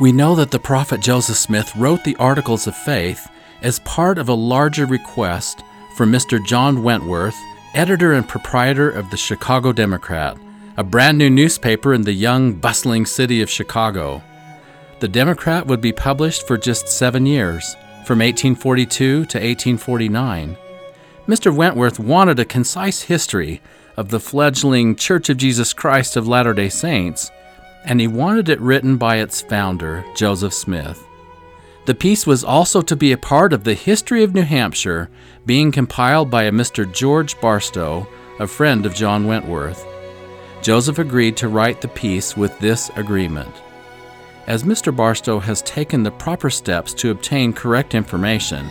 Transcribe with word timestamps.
We 0.00 0.10
know 0.10 0.34
that 0.34 0.50
the 0.50 0.58
prophet 0.58 1.00
Joseph 1.00 1.36
Smith 1.36 1.74
wrote 1.76 2.02
the 2.02 2.16
Articles 2.16 2.66
of 2.66 2.74
Faith 2.74 3.28
as 3.62 3.78
part 3.80 4.18
of 4.18 4.28
a 4.28 4.34
larger 4.34 4.86
request 4.86 5.62
from 5.96 6.10
Mr. 6.10 6.44
John 6.44 6.82
Wentworth, 6.82 7.36
editor 7.74 8.12
and 8.12 8.28
proprietor 8.28 8.90
of 8.90 9.08
the 9.10 9.16
Chicago 9.16 9.72
Democrat, 9.72 10.36
a 10.76 10.82
brand 10.82 11.16
new 11.16 11.30
newspaper 11.30 11.94
in 11.94 12.02
the 12.02 12.12
young, 12.12 12.54
bustling 12.54 13.06
city 13.06 13.40
of 13.40 13.48
Chicago. 13.48 14.20
The 14.98 15.06
Democrat 15.06 15.68
would 15.68 15.80
be 15.80 15.92
published 15.92 16.44
for 16.44 16.58
just 16.58 16.88
seven 16.88 17.24
years, 17.24 17.76
from 18.04 18.18
1842 18.18 18.96
to 18.96 19.38
1849. 19.38 20.56
Mr. 21.28 21.54
Wentworth 21.54 22.00
wanted 22.00 22.40
a 22.40 22.44
concise 22.44 23.02
history 23.02 23.62
of 23.96 24.08
the 24.08 24.18
fledgling 24.18 24.96
Church 24.96 25.28
of 25.28 25.36
Jesus 25.36 25.72
Christ 25.72 26.16
of 26.16 26.26
Latter 26.26 26.52
day 26.52 26.68
Saints 26.68 27.30
and 27.84 28.00
he 28.00 28.06
wanted 28.06 28.48
it 28.48 28.60
written 28.60 28.96
by 28.96 29.16
its 29.16 29.42
founder, 29.42 30.04
Joseph 30.14 30.54
Smith. 30.54 31.06
The 31.86 31.94
piece 31.94 32.26
was 32.26 32.42
also 32.42 32.80
to 32.80 32.96
be 32.96 33.12
a 33.12 33.18
part 33.18 33.52
of 33.52 33.64
the 33.64 33.74
History 33.74 34.22
of 34.22 34.34
New 34.34 34.42
Hampshire, 34.42 35.10
being 35.44 35.70
compiled 35.70 36.30
by 36.30 36.44
a 36.44 36.52
Mr. 36.52 36.90
George 36.90 37.38
Barstow, 37.40 38.08
a 38.40 38.46
friend 38.46 38.86
of 38.86 38.94
John 38.94 39.26
Wentworth. 39.26 39.84
Joseph 40.62 40.98
agreed 40.98 41.36
to 41.36 41.48
write 41.48 41.82
the 41.82 41.88
piece 41.88 42.38
with 42.38 42.58
this 42.58 42.90
agreement. 42.96 43.54
As 44.46 44.62
Mr. 44.62 44.94
Barstow 44.94 45.38
has 45.40 45.60
taken 45.62 46.02
the 46.02 46.10
proper 46.10 46.48
steps 46.48 46.94
to 46.94 47.10
obtain 47.10 47.52
correct 47.52 47.94
information, 47.94 48.70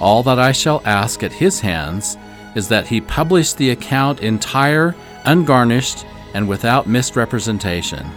all 0.00 0.22
that 0.22 0.38
I 0.38 0.52
shall 0.52 0.80
ask 0.84 1.24
at 1.24 1.32
his 1.32 1.60
hands 1.60 2.16
is 2.54 2.68
that 2.68 2.86
he 2.86 3.00
publish 3.00 3.52
the 3.52 3.70
account 3.70 4.20
entire, 4.20 4.94
ungarnished, 5.24 6.06
and 6.34 6.48
without 6.48 6.86
misrepresentation. 6.86 8.08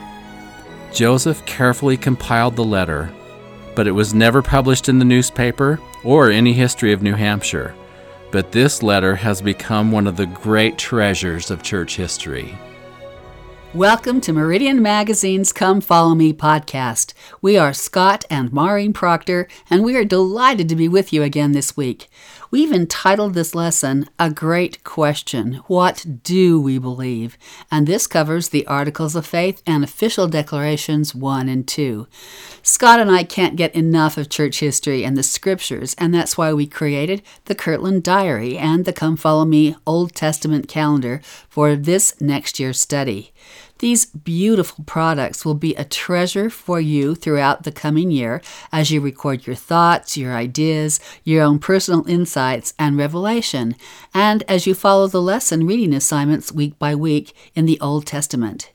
Joseph 0.94 1.46
carefully 1.46 1.98
compiled 1.98 2.56
the 2.56 2.64
letter, 2.64 3.12
but 3.76 3.88
it 3.88 3.92
was 3.92 4.14
never 4.14 4.42
published 4.42 4.90
in 4.90 5.00
the 5.00 5.06
newspaper 5.06 5.80
or 6.04 6.32
any 6.32 6.54
history 6.54 6.94
of 6.94 7.04
New 7.04 7.14
Hampshire. 7.14 7.76
But 8.32 8.52
this 8.52 8.82
letter 8.82 9.16
has 9.16 9.42
become 9.42 9.92
one 9.92 10.08
of 10.08 10.18
the 10.18 10.26
great 10.26 10.78
treasures 10.78 11.52
of 11.52 11.62
church 11.62 11.96
history. 11.96 12.58
Welcome 13.74 14.22
to 14.22 14.34
Meridian 14.34 14.82
Magazine's 14.82 15.54
Come 15.54 15.82
Follow 15.82 16.16
Me 16.16 16.34
podcast. 16.34 17.07
We 17.42 17.58
are 17.58 17.74
Scott 17.74 18.26
and 18.30 18.52
Maureen 18.52 18.94
Proctor, 18.94 19.48
and 19.70 19.84
we 19.84 19.96
are 19.96 20.06
delighted 20.06 20.70
to 20.70 20.76
be 20.76 20.88
with 20.88 21.12
you 21.12 21.24
again 21.24 21.52
this 21.52 21.78
week. 21.78 22.10
We've 22.50 22.72
entitled 22.72 23.34
this 23.34 23.54
lesson, 23.54 24.10
A 24.18 24.30
Great 24.30 24.84
Question 24.84 25.56
What 25.68 26.24
Do 26.24 26.62
We 26.62 26.78
Believe? 26.78 27.38
And 27.70 27.86
this 27.86 28.08
covers 28.08 28.50
the 28.50 28.66
Articles 28.68 29.16
of 29.16 29.26
Faith 29.26 29.62
and 29.68 29.84
Official 29.84 30.28
Declarations 30.28 31.14
1 31.14 31.50
and 31.50 31.68
2. 31.68 32.08
Scott 32.64 33.00
and 33.00 33.12
I 33.12 33.24
can't 33.24 33.58
get 33.58 33.76
enough 33.76 34.18
of 34.18 34.30
church 34.30 34.60
history 34.60 35.04
and 35.04 35.18
the 35.18 35.24
scriptures, 35.24 35.94
and 35.98 36.14
that's 36.14 36.38
why 36.38 36.54
we 36.54 36.68
created 36.68 37.22
the 37.46 37.56
Kirtland 37.56 38.04
Diary 38.04 38.58
and 38.58 38.86
the 38.86 38.94
Come 38.94 39.18
Follow 39.18 39.44
Me 39.44 39.76
Old 39.86 40.16
Testament 40.16 40.68
calendar 40.68 41.22
for 41.50 41.76
this 41.76 42.20
next 42.22 42.60
year's 42.60 42.80
study. 42.80 43.34
These 43.80 44.08
beautiful 44.08 44.84
products 44.86 45.46
will 45.46 45.54
be 45.54 45.76
a 45.76 45.86
treasure 45.86 46.50
for 46.50 46.80
you 46.80 47.16
throughout 47.16 47.64
the 47.64 47.72
coming 47.72 48.10
year 48.12 48.42
as 48.72 48.90
you 48.90 49.02
record 49.02 49.46
your 49.46 49.56
thoughts, 49.56 50.18
your 50.18 50.36
ideas, 50.36 51.00
your 51.24 51.44
own 51.44 51.60
personal 51.60 52.08
insights, 52.08 52.74
and 52.80 52.98
revelation, 52.98 53.76
and 54.14 54.44
as 54.48 54.66
you 54.66 54.74
follow 54.74 55.08
the 55.08 55.22
lesson 55.22 55.68
reading 55.68 55.94
assignments 55.94 56.52
week 56.52 56.78
by 56.80 56.96
week 56.96 57.34
in 57.56 57.66
the 57.66 57.80
Old 57.80 58.06
Testament. 58.06 58.72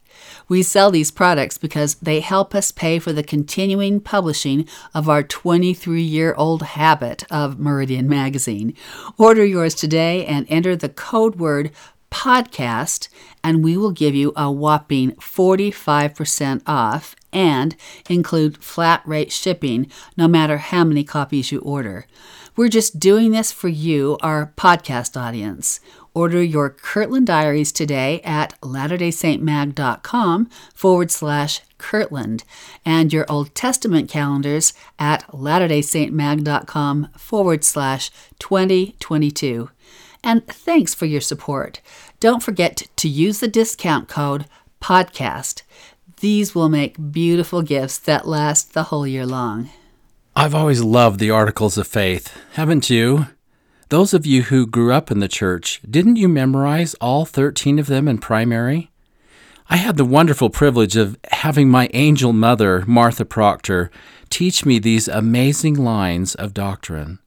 We 0.47 0.63
sell 0.63 0.91
these 0.91 1.11
products 1.11 1.57
because 1.57 1.95
they 1.95 2.19
help 2.19 2.53
us 2.53 2.71
pay 2.71 2.99
for 2.99 3.11
the 3.11 3.23
continuing 3.23 3.99
publishing 3.99 4.67
of 4.93 5.09
our 5.09 5.23
23 5.23 6.01
year 6.01 6.33
old 6.35 6.61
habit 6.61 7.23
of 7.31 7.59
Meridian 7.59 8.07
Magazine. 8.07 8.73
Order 9.17 9.45
yours 9.45 9.75
today 9.75 10.25
and 10.25 10.45
enter 10.49 10.75
the 10.75 10.89
code 10.89 11.35
word 11.35 11.71
podcast, 12.11 13.09
and 13.43 13.63
we 13.63 13.75
will 13.75 13.91
give 13.91 14.15
you 14.15 14.31
a 14.35 14.51
whopping 14.51 15.11
45% 15.13 16.61
off 16.65 17.15
and 17.31 17.75
include 18.09 18.63
flat 18.63 19.01
rate 19.05 19.31
shipping 19.31 19.91
no 20.15 20.27
matter 20.27 20.57
how 20.57 20.83
many 20.83 21.03
copies 21.03 21.51
you 21.51 21.59
order. 21.59 22.05
We're 22.55 22.69
just 22.69 22.99
doing 22.99 23.31
this 23.31 23.51
for 23.51 23.67
you, 23.67 24.17
our 24.21 24.53
podcast 24.55 25.19
audience. 25.19 25.79
Order 26.13 26.43
your 26.43 26.69
Kirtland 26.69 27.25
Diaries 27.25 27.71
today 27.71 28.21
at 28.23 28.59
latterdaysaintmag.com 28.61 30.49
forward 30.75 31.09
slash 31.09 31.61
Kirtland 31.79 32.43
and 32.85 33.11
your 33.11 33.25
Old 33.27 33.55
Testament 33.55 34.09
calendars 34.09 34.73
at 34.99 35.27
latterdaysaintmag.com 35.29 37.09
forward 37.17 37.63
slash 37.63 38.11
2022 38.37 39.69
and 40.23 40.45
thanks 40.47 40.93
for 40.93 41.05
your 41.05 41.21
support. 41.21 41.81
Don't 42.19 42.43
forget 42.43 42.87
to 42.95 43.09
use 43.09 43.39
the 43.39 43.47
discount 43.47 44.07
code 44.07 44.45
PODCAST. 44.81 45.63
These 46.21 46.55
will 46.55 46.69
make 46.69 47.11
beautiful 47.11 47.61
gifts 47.61 47.97
that 47.99 48.27
last 48.27 48.73
the 48.73 48.83
whole 48.83 49.05
year 49.05 49.25
long. 49.25 49.69
I've 50.35 50.55
always 50.55 50.81
loved 50.81 51.19
the 51.19 51.31
Articles 51.31 51.77
of 51.77 51.87
Faith, 51.87 52.35
haven't 52.53 52.89
you? 52.89 53.27
Those 53.89 54.13
of 54.13 54.25
you 54.25 54.43
who 54.43 54.65
grew 54.65 54.91
up 54.91 55.11
in 55.11 55.19
the 55.19 55.27
church, 55.27 55.79
didn't 55.87 56.15
you 56.15 56.27
memorize 56.27 56.95
all 56.95 57.25
13 57.25 57.77
of 57.77 57.87
them 57.87 58.07
in 58.07 58.17
primary? 58.17 58.89
I 59.69 59.77
had 59.77 59.97
the 59.97 60.05
wonderful 60.05 60.49
privilege 60.49 60.95
of 60.95 61.17
having 61.31 61.69
my 61.69 61.89
angel 61.93 62.33
mother, 62.33 62.83
Martha 62.87 63.25
Proctor, 63.25 63.91
teach 64.29 64.65
me 64.65 64.79
these 64.79 65.07
amazing 65.07 65.75
lines 65.75 66.35
of 66.35 66.53
doctrine. 66.53 67.19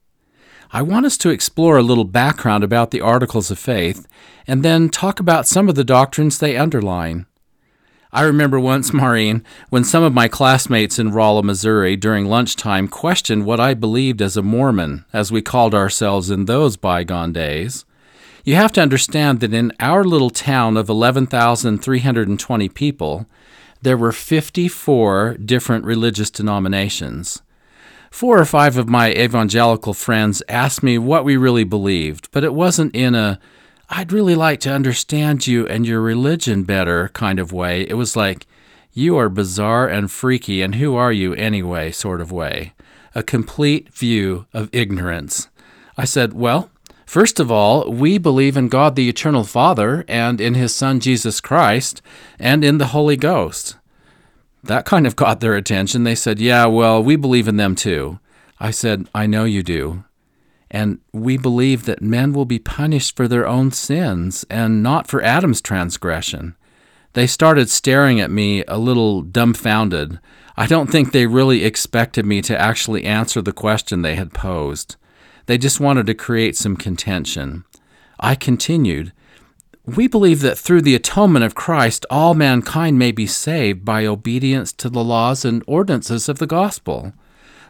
I 0.72 0.82
want 0.82 1.06
us 1.06 1.16
to 1.18 1.30
explore 1.30 1.78
a 1.78 1.82
little 1.82 2.04
background 2.04 2.64
about 2.64 2.90
the 2.90 3.00
Articles 3.00 3.50
of 3.50 3.58
Faith 3.58 4.06
and 4.46 4.62
then 4.62 4.88
talk 4.88 5.20
about 5.20 5.46
some 5.46 5.68
of 5.68 5.74
the 5.74 5.84
doctrines 5.84 6.38
they 6.38 6.56
underline. 6.56 7.26
I 8.12 8.22
remember 8.22 8.58
once, 8.58 8.92
Maureen, 8.92 9.44
when 9.68 9.84
some 9.84 10.02
of 10.02 10.14
my 10.14 10.26
classmates 10.26 10.98
in 10.98 11.12
Rolla, 11.12 11.42
Missouri, 11.42 11.96
during 11.96 12.26
lunchtime 12.26 12.88
questioned 12.88 13.44
what 13.44 13.60
I 13.60 13.74
believed 13.74 14.22
as 14.22 14.36
a 14.36 14.42
Mormon, 14.42 15.04
as 15.12 15.30
we 15.30 15.42
called 15.42 15.74
ourselves 15.74 16.30
in 16.30 16.46
those 16.46 16.76
bygone 16.76 17.32
days. 17.32 17.84
You 18.44 18.54
have 18.54 18.72
to 18.72 18.80
understand 18.80 19.40
that 19.40 19.52
in 19.52 19.72
our 19.80 20.04
little 20.04 20.30
town 20.30 20.76
of 20.76 20.88
11,320 20.88 22.68
people, 22.70 23.26
there 23.82 23.96
were 23.96 24.12
54 24.12 25.36
different 25.44 25.84
religious 25.84 26.30
denominations. 26.30 27.42
Four 28.16 28.40
or 28.40 28.46
five 28.46 28.78
of 28.78 28.88
my 28.88 29.12
evangelical 29.12 29.92
friends 29.92 30.42
asked 30.48 30.82
me 30.82 30.96
what 30.96 31.22
we 31.22 31.36
really 31.36 31.64
believed, 31.64 32.30
but 32.32 32.44
it 32.44 32.54
wasn't 32.54 32.96
in 32.96 33.14
a 33.14 33.38
I'd 33.90 34.10
really 34.10 34.34
like 34.34 34.58
to 34.60 34.72
understand 34.72 35.46
you 35.46 35.66
and 35.66 35.86
your 35.86 36.00
religion 36.00 36.62
better 36.62 37.10
kind 37.10 37.38
of 37.38 37.52
way. 37.52 37.82
It 37.82 37.92
was 37.92 38.16
like, 38.16 38.46
you 38.94 39.18
are 39.18 39.28
bizarre 39.28 39.86
and 39.86 40.10
freaky, 40.10 40.62
and 40.62 40.76
who 40.76 40.96
are 40.96 41.12
you 41.12 41.34
anyway 41.34 41.92
sort 41.92 42.22
of 42.22 42.32
way. 42.32 42.72
A 43.14 43.22
complete 43.22 43.92
view 43.92 44.46
of 44.54 44.70
ignorance. 44.72 45.50
I 45.98 46.06
said, 46.06 46.32
Well, 46.32 46.70
first 47.04 47.38
of 47.38 47.52
all, 47.52 47.92
we 47.92 48.16
believe 48.16 48.56
in 48.56 48.68
God 48.68 48.96
the 48.96 49.10
Eternal 49.10 49.44
Father, 49.44 50.06
and 50.08 50.40
in 50.40 50.54
His 50.54 50.74
Son 50.74 51.00
Jesus 51.00 51.42
Christ, 51.42 52.00
and 52.38 52.64
in 52.64 52.78
the 52.78 52.92
Holy 52.96 53.18
Ghost. 53.18 53.76
That 54.66 54.84
kind 54.84 55.06
of 55.06 55.16
caught 55.16 55.40
their 55.40 55.54
attention. 55.54 56.04
They 56.04 56.14
said, 56.14 56.38
Yeah, 56.38 56.66
well, 56.66 57.02
we 57.02 57.16
believe 57.16 57.48
in 57.48 57.56
them 57.56 57.74
too. 57.74 58.18
I 58.58 58.70
said, 58.70 59.08
I 59.14 59.26
know 59.26 59.44
you 59.44 59.62
do. 59.62 60.04
And 60.70 60.98
we 61.12 61.36
believe 61.36 61.84
that 61.84 62.02
men 62.02 62.32
will 62.32 62.44
be 62.44 62.58
punished 62.58 63.16
for 63.16 63.28
their 63.28 63.46
own 63.46 63.70
sins 63.70 64.44
and 64.50 64.82
not 64.82 65.06
for 65.06 65.22
Adam's 65.22 65.60
transgression. 65.60 66.56
They 67.12 67.26
started 67.26 67.70
staring 67.70 68.20
at 68.20 68.30
me 68.30 68.64
a 68.66 68.76
little 68.76 69.22
dumbfounded. 69.22 70.18
I 70.56 70.66
don't 70.66 70.90
think 70.90 71.12
they 71.12 71.26
really 71.26 71.64
expected 71.64 72.26
me 72.26 72.42
to 72.42 72.60
actually 72.60 73.04
answer 73.04 73.40
the 73.40 73.52
question 73.52 74.02
they 74.02 74.16
had 74.16 74.34
posed. 74.34 74.96
They 75.46 75.56
just 75.56 75.80
wanted 75.80 76.06
to 76.06 76.14
create 76.14 76.56
some 76.56 76.76
contention. 76.76 77.64
I 78.18 78.34
continued, 78.34 79.12
we 79.86 80.08
believe 80.08 80.40
that 80.40 80.58
through 80.58 80.82
the 80.82 80.94
atonement 80.94 81.44
of 81.44 81.54
Christ, 81.54 82.04
all 82.10 82.34
mankind 82.34 82.98
may 82.98 83.12
be 83.12 83.26
saved 83.26 83.84
by 83.84 84.04
obedience 84.04 84.72
to 84.74 84.88
the 84.88 85.04
laws 85.04 85.44
and 85.44 85.62
ordinances 85.66 86.28
of 86.28 86.38
the 86.38 86.46
gospel. 86.46 87.12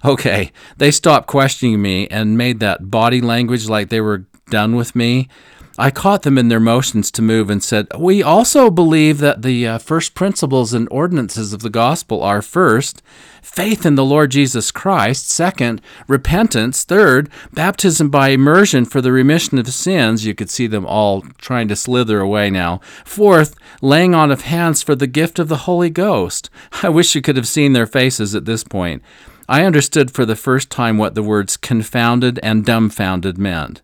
Okay, 0.05 0.51
they 0.79 0.91
stopped 0.91 1.27
questioning 1.27 1.83
me 1.83 2.07
and 2.09 2.39
made 2.39 2.61
that 2.61 2.91
body 2.91 3.21
language 3.21 3.69
like 3.69 3.89
they 3.89 4.01
were 4.01 4.27
done 4.51 4.77
with 4.77 4.95
me. 4.95 5.29
I 5.79 5.91
caught 5.91 6.23
them 6.23 6.39
in 6.39 6.49
their 6.49 6.61
motions 6.61 7.11
to 7.13 7.23
move 7.23 7.51
and 7.51 7.63
said, 7.63 7.87
We 7.99 8.23
also 8.23 8.71
believe 8.71 9.19
that 9.19 9.43
the 9.43 9.67
uh, 9.67 9.79
first 9.79 10.15
principles 10.15 10.73
and 10.73 10.89
ordinances 10.91 11.53
of 11.53 11.61
the 11.61 11.71
gospel 11.71 12.23
are 12.23 12.41
first, 12.41 13.03
faith 13.43 13.85
in 13.85 13.95
the 13.95 14.05
Lord 14.05 14.31
Jesus 14.31 14.71
Christ, 14.71 15.29
second, 15.29 15.83
repentance, 16.09 16.83
third, 16.83 17.29
baptism 17.53 18.09
by 18.09 18.29
immersion 18.29 18.87
for 18.87 19.03
the 19.03 19.13
remission 19.13 19.59
of 19.59 19.69
sins. 19.69 20.25
You 20.25 20.35
could 20.35 20.51
see 20.51 20.67
them 20.67 20.87
all 20.87 21.23
trying 21.39 21.69
to 21.69 21.77
slither 21.77 22.21
away 22.21 22.49
now. 22.49 22.81
Fourth, 23.05 23.55
laying 23.83 24.15
on 24.15 24.31
of 24.31 24.43
hands 24.43 24.83
for 24.83 24.95
the 24.95 25.07
gift 25.07 25.39
of 25.39 25.49
the 25.49 25.59
Holy 25.59 25.91
Ghost. 25.91 26.49
I 26.83 26.89
wish 26.89 27.15
you 27.15 27.21
could 27.21 27.37
have 27.37 27.49
seen 27.49 27.75
their 27.75 27.87
faces 27.87 28.35
at 28.35 28.47
this 28.47 28.65
point. 28.65 29.03
I 29.49 29.65
understood 29.65 30.11
for 30.11 30.25
the 30.25 30.37
first 30.37 30.71
time 30.71 30.99
what 30.99 31.15
the 31.15 31.23
words 31.23 31.57
confounded 31.57 32.41
and 32.43 32.65
dumbfounded 32.65 33.39
meant. 33.39 33.83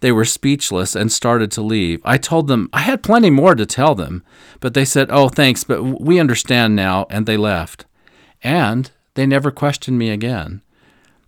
They 0.00 0.12
were 0.12 0.24
speechless 0.24 0.94
and 0.94 1.10
started 1.10 1.50
to 1.52 1.62
leave. 1.62 2.00
I 2.04 2.18
told 2.18 2.48
them 2.48 2.68
I 2.72 2.80
had 2.80 3.02
plenty 3.02 3.30
more 3.30 3.54
to 3.54 3.66
tell 3.66 3.94
them, 3.94 4.22
but 4.60 4.74
they 4.74 4.84
said, 4.84 5.08
Oh, 5.10 5.28
thanks, 5.28 5.64
but 5.64 5.82
we 5.82 6.20
understand 6.20 6.76
now, 6.76 7.06
and 7.10 7.26
they 7.26 7.36
left. 7.36 7.86
And 8.42 8.90
they 9.14 9.26
never 9.26 9.50
questioned 9.50 9.98
me 9.98 10.10
again. 10.10 10.62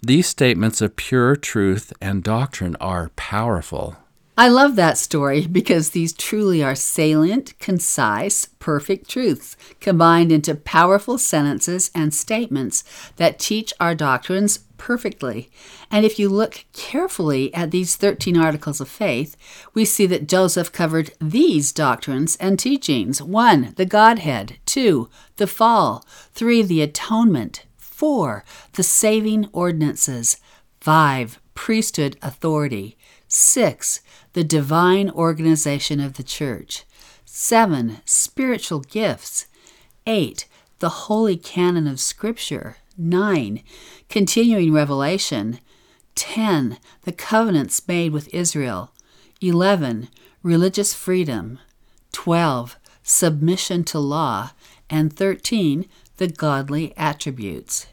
These 0.03 0.29
statements 0.29 0.81
of 0.81 0.97
pure 0.97 1.35
truth 1.35 1.93
and 2.01 2.23
doctrine 2.23 2.77
are 2.77 3.11
powerful. 3.17 3.97
I 4.41 4.47
love 4.47 4.77
that 4.77 4.99
story 4.99 5.49
because 5.49 5.91
these 5.91 6.13
truly 6.13 6.63
are 6.63 6.77
salient, 6.77 7.59
concise, 7.59 8.47
perfect 8.61 9.11
truths 9.11 9.57
combined 9.81 10.31
into 10.31 10.55
powerful 10.55 11.19
sentences 11.19 11.91
and 11.93 12.15
statements 12.15 12.85
that 13.17 13.41
teach 13.41 13.75
our 13.81 13.97
doctrines 13.97 14.59
perfectly. 14.77 15.51
And 15.91 16.07
if 16.07 16.21
you 16.21 16.29
look 16.29 16.67
carefully 16.73 17.53
at 17.53 17.73
these 17.73 17.97
13 17.97 18.37
articles 18.37 18.81
of 18.81 18.89
faith, 18.89 19.37
we 19.75 19.85
see 19.85 20.07
that 20.07 20.29
Joseph 20.29 20.71
covered 20.71 21.11
these 21.21 21.73
doctrines 21.73 22.37
and 22.37 22.61
teachings 22.61 23.21
1. 23.21 23.75
The 23.75 23.87
Godhead, 23.87 24.59
2. 24.67 25.11
The 25.35 25.49
fall, 25.49 26.05
3. 26.35 26.63
The 26.63 26.83
atonement, 26.83 27.65
4. 27.77 28.45
The 28.75 28.85
saving 28.85 29.49
ordinances, 29.53 30.37
5. 30.81 31.41
Priesthood 31.55 32.17
authority, 32.23 32.97
6 33.29 34.01
the 34.39 34.45
divine 34.45 35.11
organization 35.11 36.01
of 36.01 36.15
the 36.15 36.23
church. 36.23 36.85
7. 37.25 37.99
Spiritual 38.05 38.81
gifts. 38.81 39.47
8. 40.07 40.47
The 40.79 40.89
holy 40.89 41.37
canon 41.37 41.87
of 41.87 41.99
Scripture. 41.99 42.77
9. 42.97 43.63
Continuing 44.09 44.73
revelation. 44.73 45.59
10. 46.15 46.79
The 47.03 47.13
covenants 47.13 47.87
made 47.89 48.13
with 48.13 48.33
Israel. 48.35 48.93
11. 49.41 50.09
Religious 50.43 50.95
freedom. 50.95 51.59
12. 52.13 52.77
Submission 53.03 53.83
to 53.85 53.99
law. 53.99 54.51
And 54.89 55.13
13. 55.13 55.89
The 56.19 56.29
godly 56.29 56.97
attributes. 56.97 57.87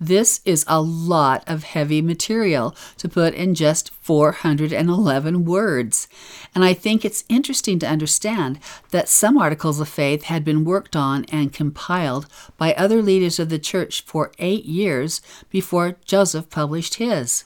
This 0.00 0.40
is 0.44 0.64
a 0.68 0.80
lot 0.80 1.42
of 1.48 1.64
heavy 1.64 2.00
material 2.00 2.74
to 2.98 3.08
put 3.08 3.34
in 3.34 3.56
just 3.56 3.90
411 3.90 5.44
words. 5.44 6.06
And 6.54 6.64
I 6.64 6.72
think 6.72 7.04
it's 7.04 7.24
interesting 7.28 7.80
to 7.80 7.88
understand 7.88 8.60
that 8.90 9.08
some 9.08 9.36
articles 9.36 9.80
of 9.80 9.88
faith 9.88 10.24
had 10.24 10.44
been 10.44 10.64
worked 10.64 10.94
on 10.94 11.24
and 11.26 11.52
compiled 11.52 12.26
by 12.56 12.74
other 12.74 13.02
leaders 13.02 13.40
of 13.40 13.48
the 13.48 13.58
church 13.58 14.02
for 14.02 14.30
eight 14.38 14.66
years 14.66 15.20
before 15.50 15.96
Joseph 16.04 16.48
published 16.48 16.96
his. 16.96 17.44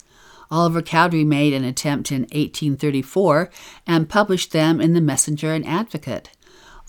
Oliver 0.51 0.83
Cowdery 0.83 1.25
made 1.25 1.55
an 1.55 1.65
attempt 1.65 2.13
in 2.13 2.23
1834 2.23 3.49
and 3.87 4.11
published 4.11 4.53
them 4.53 4.83
in 4.83 4.93
the 4.93 5.01
Messenger 5.01 5.55
and 5.55 5.67
Advocate. 5.67 6.29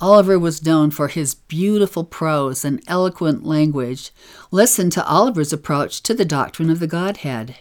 Oliver 0.04 0.38
was 0.38 0.66
known 0.66 0.92
for 0.92 1.08
his 1.08 1.34
beautiful 1.34 2.04
prose 2.04 2.66
and 2.66 2.84
eloquent 2.88 3.46
language. 3.46 4.12
Listen 4.52 4.90
to 4.90 5.08
Oliver's 5.08 5.54
approach 5.54 6.04
to 6.04 6.14
the 6.14 6.26
doctrine 6.26 6.70
of 6.70 6.82
the 6.82 6.88
Godhead. 6.88 7.56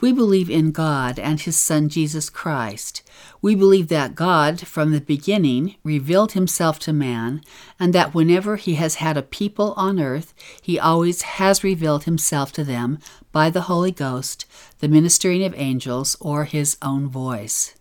We 0.00 0.12
believe 0.12 0.50
in 0.50 0.72
God 0.72 1.20
and 1.20 1.40
His 1.40 1.56
Son 1.56 1.88
Jesus 1.88 2.28
Christ. 2.28 3.02
We 3.40 3.54
believe 3.54 3.86
that 3.86 4.16
God, 4.16 4.66
from 4.66 4.90
the 4.90 5.00
beginning, 5.00 5.76
revealed 5.84 6.32
Himself 6.32 6.80
to 6.80 6.92
man, 6.92 7.40
and 7.78 7.92
that 7.92 8.14
whenever 8.14 8.56
He 8.56 8.74
has 8.74 8.96
had 8.96 9.16
a 9.16 9.22
people 9.22 9.72
on 9.76 10.00
earth, 10.00 10.34
He 10.60 10.76
always 10.76 11.22
has 11.22 11.62
revealed 11.62 12.02
Himself 12.02 12.50
to 12.54 12.64
them 12.64 12.98
by 13.30 13.48
the 13.48 13.68
Holy 13.70 13.92
Ghost, 13.92 14.44
the 14.80 14.88
ministering 14.88 15.44
of 15.44 15.54
angels, 15.56 16.16
or 16.18 16.46
His 16.46 16.76
own 16.82 17.08
voice. 17.08 17.76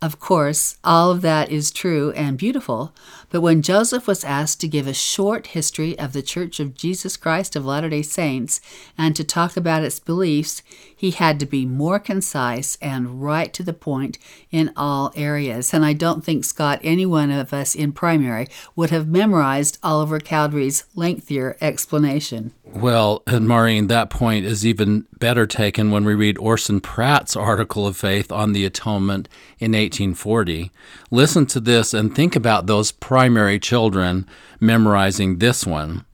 Of 0.00 0.20
course, 0.20 0.76
all 0.84 1.10
of 1.10 1.22
that 1.22 1.50
is 1.50 1.72
true 1.72 2.12
and 2.12 2.38
beautiful, 2.38 2.94
but 3.30 3.40
when 3.40 3.62
Joseph 3.62 4.06
was 4.06 4.22
asked 4.22 4.60
to 4.60 4.68
give 4.68 4.86
a 4.86 4.94
short 4.94 5.48
history 5.48 5.98
of 5.98 6.12
the 6.12 6.22
Church 6.22 6.60
of 6.60 6.76
Jesus 6.76 7.16
Christ 7.16 7.56
of 7.56 7.66
Latter 7.66 7.88
day 7.88 8.02
Saints 8.02 8.60
and 8.96 9.16
to 9.16 9.24
talk 9.24 9.56
about 9.56 9.82
its 9.82 9.98
beliefs, 9.98 10.62
he 10.94 11.10
had 11.10 11.40
to 11.40 11.46
be 11.46 11.66
more 11.66 11.98
concise 11.98 12.78
and 12.80 13.20
right 13.20 13.52
to 13.52 13.64
the 13.64 13.72
point 13.72 14.18
in 14.52 14.72
all 14.76 15.12
areas. 15.16 15.74
And 15.74 15.84
I 15.84 15.94
don't 15.94 16.24
think, 16.24 16.44
Scott, 16.44 16.78
any 16.84 17.04
one 17.04 17.32
of 17.32 17.52
us 17.52 17.74
in 17.74 17.90
primary 17.90 18.46
would 18.76 18.90
have 18.90 19.08
memorized 19.08 19.78
Oliver 19.82 20.20
Cowdery's 20.20 20.84
lengthier 20.94 21.56
explanation. 21.60 22.52
Well, 22.74 23.22
and 23.26 23.48
Maureen, 23.48 23.86
that 23.86 24.10
point 24.10 24.44
is 24.44 24.66
even 24.66 25.06
better 25.18 25.46
taken 25.46 25.90
when 25.90 26.04
we 26.04 26.14
read 26.14 26.38
Orson 26.38 26.80
Pratt's 26.80 27.34
article 27.34 27.86
of 27.86 27.96
faith 27.96 28.30
on 28.30 28.52
the 28.52 28.64
atonement 28.64 29.28
in 29.58 29.72
1840. 29.72 30.70
Listen 31.10 31.46
to 31.46 31.60
this 31.60 31.94
and 31.94 32.14
think 32.14 32.36
about 32.36 32.66
those 32.66 32.92
primary 32.92 33.58
children 33.58 34.26
memorizing 34.60 35.38
this 35.38 35.66
one. 35.66 36.04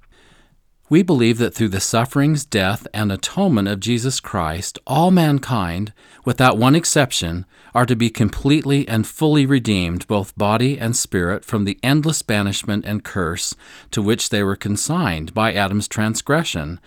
We 0.94 1.02
believe 1.02 1.38
that 1.38 1.52
through 1.52 1.70
the 1.70 1.81
sufferings, 1.81 2.44
death, 2.44 2.87
and 2.94 3.11
atonement 3.11 3.67
of 3.67 3.81
Jesus 3.81 4.20
Christ, 4.20 4.79
all 4.87 5.11
mankind, 5.11 5.93
without 6.25 6.56
one 6.56 6.76
exception, 6.76 7.46
are 7.75 7.85
to 7.85 7.96
be 7.96 8.11
completely 8.11 8.87
and 8.87 9.05
fully 9.05 9.44
redeemed, 9.44 10.06
both 10.06 10.38
body 10.38 10.79
and 10.79 10.94
spirit, 10.94 11.44
from 11.44 11.64
the 11.64 11.81
endless 11.82 12.23
banishment 12.23 12.85
and 12.85 13.02
curse 13.02 13.56
to 13.91 14.02
which 14.02 14.29
they 14.29 14.44
were 14.44 14.55
consigned 14.55 15.35
by 15.35 15.52
Adam's 15.52 15.88
transgression, 15.88 16.79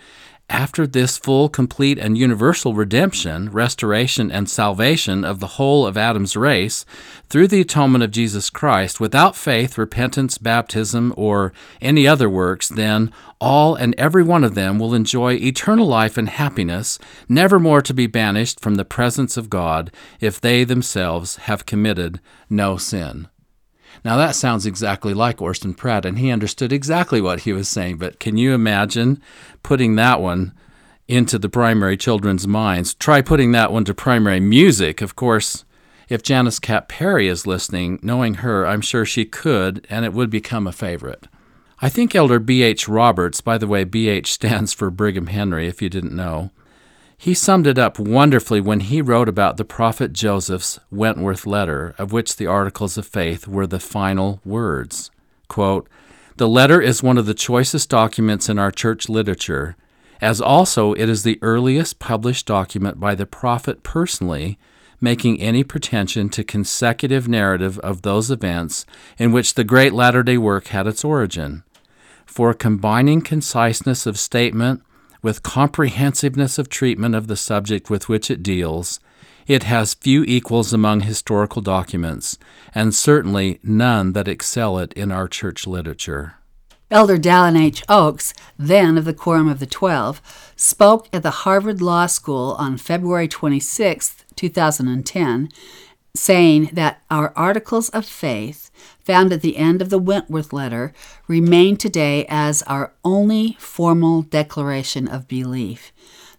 after 0.50 0.86
this 0.86 1.18
full, 1.18 1.48
complete, 1.48 1.98
and 1.98 2.16
universal 2.16 2.72
redemption, 2.72 3.50
restoration, 3.50 4.30
and 4.30 4.48
salvation 4.48 5.24
of 5.24 5.40
the 5.40 5.46
whole 5.46 5.86
of 5.86 5.96
Adam's 5.96 6.36
race, 6.36 6.86
through 7.28 7.48
the 7.48 7.60
atonement 7.60 8.02
of 8.02 8.10
Jesus 8.10 8.48
Christ, 8.48 8.98
without 8.98 9.36
faith, 9.36 9.76
repentance, 9.76 10.38
baptism, 10.38 11.12
or 11.16 11.52
any 11.82 12.06
other 12.06 12.30
works, 12.30 12.68
then 12.68 13.12
all 13.40 13.74
and 13.74 13.94
every 13.98 14.22
one 14.22 14.42
of 14.42 14.54
them 14.54 14.78
will 14.78 14.94
enjoy 14.94 15.34
eternal 15.34 15.86
life 15.86 16.16
and 16.16 16.28
happiness, 16.28 16.98
never 17.28 17.60
more 17.60 17.82
to 17.82 17.92
be 17.92 18.06
banished 18.06 18.58
from 18.60 18.76
the 18.76 18.84
presence 18.84 19.36
of 19.36 19.50
God, 19.50 19.92
if 20.20 20.40
they 20.40 20.64
themselves 20.64 21.36
have 21.36 21.66
committed 21.66 22.20
no 22.48 22.76
sin. 22.76 23.28
Now, 24.04 24.16
that 24.16 24.34
sounds 24.34 24.66
exactly 24.66 25.14
like 25.14 25.42
Orson 25.42 25.74
Pratt, 25.74 26.04
and 26.04 26.18
he 26.18 26.30
understood 26.30 26.72
exactly 26.72 27.20
what 27.20 27.40
he 27.40 27.52
was 27.52 27.68
saying. 27.68 27.98
But 27.98 28.20
can 28.20 28.36
you 28.36 28.54
imagine 28.54 29.20
putting 29.62 29.96
that 29.96 30.20
one 30.20 30.52
into 31.06 31.38
the 31.38 31.48
primary 31.48 31.96
children's 31.96 32.46
minds? 32.46 32.94
Try 32.94 33.22
putting 33.22 33.52
that 33.52 33.72
one 33.72 33.84
to 33.84 33.94
primary 33.94 34.40
music. 34.40 35.00
Of 35.00 35.16
course, 35.16 35.64
if 36.08 36.22
Janice 36.22 36.58
Kapp 36.58 36.88
Perry 36.88 37.28
is 37.28 37.46
listening, 37.46 37.98
knowing 38.02 38.34
her, 38.34 38.66
I'm 38.66 38.80
sure 38.80 39.04
she 39.04 39.24
could, 39.24 39.86
and 39.90 40.04
it 40.04 40.12
would 40.12 40.30
become 40.30 40.66
a 40.66 40.72
favorite. 40.72 41.26
I 41.80 41.88
think 41.88 42.14
Elder 42.14 42.38
B.H. 42.38 42.88
Roberts, 42.88 43.40
by 43.40 43.58
the 43.58 43.66
way, 43.66 43.84
B.H. 43.84 44.32
stands 44.32 44.72
for 44.72 44.90
Brigham 44.90 45.28
Henry, 45.28 45.68
if 45.68 45.80
you 45.80 45.88
didn't 45.88 46.16
know, 46.16 46.50
he 47.18 47.34
summed 47.34 47.66
it 47.66 47.78
up 47.78 47.98
wonderfully 47.98 48.60
when 48.60 48.78
he 48.80 49.02
wrote 49.02 49.28
about 49.28 49.56
the 49.56 49.64
prophet 49.64 50.12
Joseph's 50.12 50.78
Wentworth 50.90 51.46
letter, 51.46 51.94
of 51.98 52.12
which 52.12 52.36
the 52.36 52.46
Articles 52.46 52.96
of 52.96 53.06
Faith 53.06 53.48
were 53.48 53.66
the 53.66 53.80
final 53.80 54.40
words. 54.44 55.10
Quote, 55.48 55.88
the 56.36 56.48
letter 56.48 56.80
is 56.80 57.02
one 57.02 57.18
of 57.18 57.26
the 57.26 57.34
choicest 57.34 57.90
documents 57.90 58.48
in 58.48 58.60
our 58.60 58.70
church 58.70 59.08
literature, 59.08 59.76
as 60.20 60.40
also 60.40 60.92
it 60.92 61.08
is 61.08 61.24
the 61.24 61.40
earliest 61.42 61.98
published 61.98 62.46
document 62.46 63.00
by 63.00 63.16
the 63.16 63.26
prophet 63.26 63.82
personally 63.82 64.56
making 65.00 65.40
any 65.40 65.64
pretension 65.64 66.28
to 66.28 66.44
consecutive 66.44 67.28
narrative 67.28 67.78
of 67.80 68.02
those 68.02 68.30
events 68.30 68.84
in 69.16 69.32
which 69.32 69.54
the 69.54 69.64
great 69.64 69.92
Latter 69.92 70.22
day 70.22 70.38
work 70.38 70.68
had 70.68 70.86
its 70.86 71.04
origin. 71.04 71.64
For 72.26 72.54
combining 72.54 73.22
conciseness 73.22 74.06
of 74.06 74.18
statement 74.18 74.82
with 75.22 75.42
comprehensiveness 75.42 76.58
of 76.58 76.68
treatment 76.68 77.14
of 77.14 77.26
the 77.26 77.36
subject 77.36 77.90
with 77.90 78.08
which 78.08 78.30
it 78.30 78.42
deals, 78.42 79.00
it 79.46 79.62
has 79.62 79.94
few 79.94 80.24
equals 80.24 80.72
among 80.72 81.00
historical 81.00 81.62
documents, 81.62 82.38
and 82.74 82.94
certainly 82.94 83.58
none 83.62 84.12
that 84.12 84.28
excel 84.28 84.78
it 84.78 84.92
in 84.92 85.10
our 85.10 85.26
church 85.26 85.66
literature. 85.66 86.34
Elder 86.90 87.18
Dallin 87.18 87.58
H. 87.60 87.82
Oaks, 87.88 88.32
then 88.58 88.96
of 88.96 89.04
the 89.04 89.12
Quorum 89.12 89.48
of 89.48 89.58
the 89.58 89.66
Twelve, 89.66 90.22
spoke 90.56 91.08
at 91.12 91.22
the 91.22 91.30
Harvard 91.30 91.82
Law 91.82 92.06
School 92.06 92.56
on 92.58 92.78
February 92.78 93.28
26, 93.28 94.24
2010, 94.36 95.50
saying 96.14 96.70
that 96.72 97.02
our 97.10 97.32
articles 97.36 97.90
of 97.90 98.06
faith, 98.06 98.67
found 99.08 99.32
at 99.32 99.40
the 99.40 99.56
end 99.56 99.80
of 99.80 99.88
the 99.88 99.98
Wentworth 99.98 100.52
letter, 100.52 100.92
remain 101.26 101.78
today 101.78 102.26
as 102.28 102.62
our 102.64 102.92
only 103.02 103.56
formal 103.58 104.20
declaration 104.20 105.08
of 105.08 105.26
belief. 105.26 105.92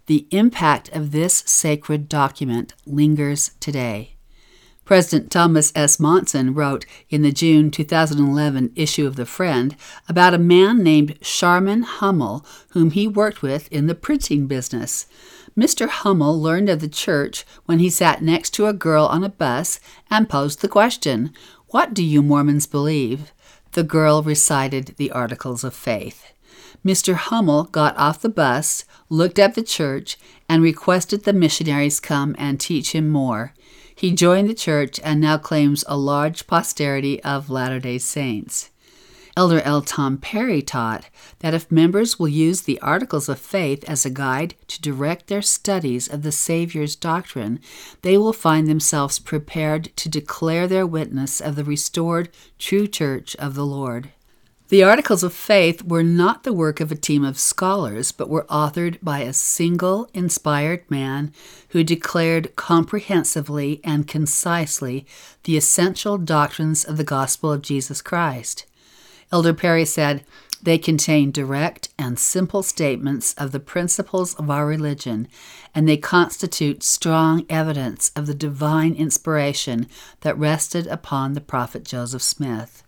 The 0.05 0.27
impact 0.29 0.87
of 0.89 1.09
this 1.09 1.43
sacred 1.47 2.07
document 2.07 2.75
lingers 2.85 3.51
today. 3.59 4.17
President 4.85 5.31
Thomas 5.31 5.71
S. 5.73 5.99
Monson 5.99 6.53
wrote 6.53 6.85
in 7.09 7.23
the 7.23 7.31
June 7.31 7.71
2011 7.71 8.71
issue 8.75 9.07
of 9.07 9.15
The 9.15 9.25
Friend 9.25 9.75
about 10.07 10.35
a 10.35 10.39
man 10.39 10.83
named 10.83 11.17
Sharman 11.23 11.81
Hummel, 11.81 12.45
whom 12.73 12.91
he 12.91 13.07
worked 13.07 13.41
with 13.41 13.67
in 13.71 13.87
the 13.87 13.95
printing 13.95 14.45
business. 14.45 15.07
Mr. 15.57 15.89
Hummel 15.89 16.39
learned 16.39 16.69
of 16.69 16.79
the 16.79 16.87
church 16.87 17.45
when 17.65 17.79
he 17.79 17.89
sat 17.89 18.21
next 18.21 18.51
to 18.51 18.67
a 18.67 18.73
girl 18.73 19.05
on 19.05 19.23
a 19.23 19.29
bus 19.29 19.79
and 20.09 20.29
posed 20.29 20.61
the 20.61 20.67
question, 20.67 21.33
What 21.71 21.93
do 21.93 22.03
you 22.03 22.23
Mormons 22.23 22.65
believe? 22.65 23.31
The 23.73 23.83
girl 23.83 24.23
recited 24.23 24.95
the 24.97 25.11
Articles 25.11 25.63
of 25.63 25.75
Faith. 25.75 26.33
Mr. 26.83 27.13
Hummel 27.13 27.65
got 27.65 27.95
off 27.95 28.23
the 28.23 28.27
bus, 28.27 28.85
looked 29.07 29.37
at 29.37 29.53
the 29.53 29.61
church, 29.61 30.17
and 30.49 30.63
requested 30.63 31.25
the 31.25 31.33
missionaries 31.33 31.99
come 31.99 32.35
and 32.39 32.59
teach 32.59 32.93
him 32.93 33.09
more. 33.09 33.53
He 33.93 34.13
joined 34.13 34.49
the 34.49 34.55
church 34.55 34.99
and 35.03 35.21
now 35.21 35.37
claims 35.37 35.85
a 35.87 35.95
large 35.95 36.47
posterity 36.47 37.21
of 37.23 37.51
Latter 37.51 37.79
day 37.79 37.99
Saints. 37.99 38.68
Elder 39.39 39.61
L. 39.61 39.81
Tom 39.81 40.17
Perry 40.17 40.61
taught 40.61 41.05
that 41.39 41.53
if 41.53 41.71
members 41.71 42.19
will 42.19 42.27
use 42.27 42.63
the 42.63 42.77
Articles 42.81 43.29
of 43.29 43.39
Faith 43.39 43.85
as 43.87 44.05
a 44.05 44.09
guide 44.09 44.53
to 44.67 44.81
direct 44.81 45.27
their 45.27 45.41
studies 45.41 46.09
of 46.09 46.23
the 46.23 46.31
Savior's 46.33 46.93
doctrine, 46.97 47.61
they 48.01 48.17
will 48.17 48.33
find 48.33 48.67
themselves 48.67 49.17
prepared 49.17 49.95
to 49.95 50.09
declare 50.09 50.67
their 50.67 50.85
witness 50.85 51.39
of 51.39 51.55
the 51.55 51.63
restored 51.63 52.27
true 52.57 52.85
church 52.85 53.33
of 53.37 53.55
the 53.55 53.65
Lord. 53.65 54.11
The 54.67 54.83
Articles 54.83 55.23
of 55.23 55.31
Faith 55.31 55.85
were 55.85 56.03
not 56.03 56.43
the 56.43 56.51
work 56.51 56.81
of 56.81 56.91
a 56.91 56.95
team 56.95 57.23
of 57.23 57.39
scholars, 57.39 58.11
but 58.11 58.27
were 58.27 58.45
authored 58.49 58.97
by 59.01 59.19
a 59.19 59.31
single 59.31 60.09
inspired 60.13 60.83
man 60.91 61.31
who 61.69 61.85
declared 61.85 62.57
comprehensively 62.57 63.79
and 63.85 64.05
concisely 64.05 65.07
the 65.45 65.55
essential 65.55 66.17
doctrines 66.17 66.83
of 66.83 66.97
the 66.97 67.05
gospel 67.05 67.53
of 67.53 67.61
Jesus 67.61 68.01
Christ. 68.01 68.65
Elder 69.31 69.53
Perry 69.53 69.85
said, 69.85 70.23
they 70.61 70.77
contain 70.77 71.31
direct 71.31 71.89
and 71.97 72.19
simple 72.19 72.63
statements 72.63 73.33
of 73.35 73.51
the 73.51 73.59
principles 73.59 74.33
of 74.35 74.49
our 74.49 74.65
religion, 74.65 75.27
and 75.73 75.87
they 75.87 75.97
constitute 75.97 76.83
strong 76.83 77.45
evidence 77.49 78.11
of 78.15 78.27
the 78.27 78.33
divine 78.33 78.93
inspiration 78.93 79.87
that 80.21 80.37
rested 80.37 80.85
upon 80.87 81.33
the 81.33 81.41
prophet 81.41 81.85
Joseph 81.85 82.21
Smith. 82.21 82.83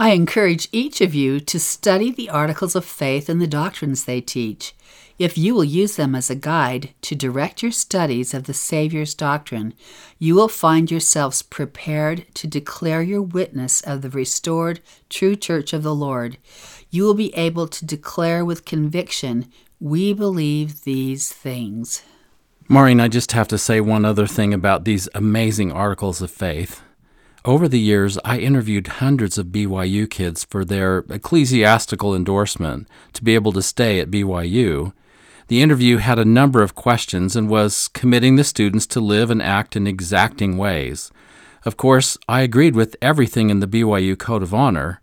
I 0.00 0.12
encourage 0.12 0.66
each 0.72 1.02
of 1.02 1.14
you 1.14 1.40
to 1.40 1.60
study 1.60 2.10
the 2.10 2.30
articles 2.30 2.74
of 2.74 2.86
faith 2.86 3.28
and 3.28 3.38
the 3.38 3.46
doctrines 3.46 4.06
they 4.06 4.22
teach. 4.22 4.74
If 5.18 5.36
you 5.36 5.54
will 5.54 5.62
use 5.62 5.96
them 5.96 6.14
as 6.14 6.30
a 6.30 6.34
guide 6.34 6.94
to 7.02 7.14
direct 7.14 7.62
your 7.62 7.70
studies 7.70 8.32
of 8.32 8.44
the 8.44 8.54
Savior's 8.54 9.14
doctrine, 9.14 9.74
you 10.18 10.34
will 10.34 10.48
find 10.48 10.90
yourselves 10.90 11.42
prepared 11.42 12.24
to 12.36 12.46
declare 12.46 13.02
your 13.02 13.20
witness 13.20 13.82
of 13.82 14.00
the 14.00 14.08
restored 14.08 14.80
true 15.10 15.36
church 15.36 15.74
of 15.74 15.82
the 15.82 15.94
Lord. 15.94 16.38
You 16.88 17.02
will 17.02 17.12
be 17.12 17.34
able 17.34 17.68
to 17.68 17.84
declare 17.84 18.42
with 18.42 18.64
conviction, 18.64 19.52
We 19.80 20.14
believe 20.14 20.84
these 20.84 21.30
things. 21.30 22.02
Maureen, 22.68 23.00
I 23.00 23.08
just 23.08 23.32
have 23.32 23.48
to 23.48 23.58
say 23.58 23.82
one 23.82 24.06
other 24.06 24.26
thing 24.26 24.54
about 24.54 24.86
these 24.86 25.10
amazing 25.14 25.72
articles 25.72 26.22
of 26.22 26.30
faith. 26.30 26.80
Over 27.44 27.68
the 27.68 27.80
years, 27.80 28.18
I 28.22 28.38
interviewed 28.38 28.86
hundreds 28.86 29.38
of 29.38 29.46
BYU 29.46 30.10
kids 30.10 30.44
for 30.44 30.62
their 30.62 30.98
ecclesiastical 31.08 32.14
endorsement 32.14 32.86
to 33.14 33.24
be 33.24 33.34
able 33.34 33.52
to 33.52 33.62
stay 33.62 33.98
at 33.98 34.10
BYU. 34.10 34.92
The 35.48 35.62
interview 35.62 35.96
had 35.96 36.18
a 36.18 36.24
number 36.26 36.62
of 36.62 36.74
questions 36.74 37.36
and 37.36 37.48
was 37.48 37.88
committing 37.88 38.36
the 38.36 38.44
students 38.44 38.86
to 38.88 39.00
live 39.00 39.30
and 39.30 39.40
act 39.40 39.74
in 39.74 39.86
exacting 39.86 40.58
ways. 40.58 41.10
Of 41.64 41.78
course, 41.78 42.18
I 42.28 42.42
agreed 42.42 42.76
with 42.76 42.94
everything 43.00 43.48
in 43.48 43.60
the 43.60 43.66
BYU 43.66 44.18
Code 44.18 44.42
of 44.42 44.52
Honor, 44.52 45.00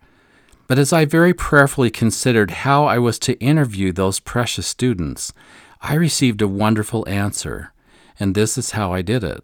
but 0.68 0.78
as 0.78 0.94
I 0.94 1.06
very 1.06 1.34
prayerfully 1.34 1.90
considered 1.90 2.52
how 2.52 2.86
I 2.86 3.00
was 3.00 3.18
to 3.20 3.40
interview 3.40 3.92
those 3.92 4.20
precious 4.20 4.68
students, 4.68 5.34
I 5.82 5.96
received 5.96 6.44
a 6.44 6.48
wonderful 6.48 7.08
answer, 7.10 7.74
and 8.20 8.36
this 8.36 8.60
is 8.60 8.72
how 8.72 8.94
I 8.94 9.02
did 9.02 9.24
it. 9.24 9.44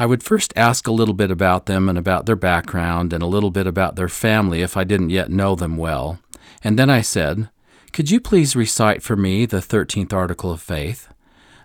I 0.00 0.06
would 0.06 0.22
first 0.22 0.54
ask 0.56 0.86
a 0.86 0.92
little 0.92 1.12
bit 1.12 1.30
about 1.30 1.66
them 1.66 1.86
and 1.86 1.98
about 1.98 2.24
their 2.24 2.34
background 2.34 3.12
and 3.12 3.22
a 3.22 3.26
little 3.26 3.50
bit 3.50 3.66
about 3.66 3.96
their 3.96 4.08
family 4.08 4.62
if 4.62 4.74
I 4.74 4.82
didn't 4.82 5.10
yet 5.10 5.30
know 5.30 5.54
them 5.54 5.76
well. 5.76 6.20
And 6.64 6.78
then 6.78 6.88
I 6.88 7.02
said, 7.02 7.50
Could 7.92 8.10
you 8.10 8.18
please 8.18 8.56
recite 8.56 9.02
for 9.02 9.14
me 9.14 9.44
the 9.44 9.58
13th 9.58 10.14
article 10.14 10.50
of 10.50 10.62
faith? 10.62 11.12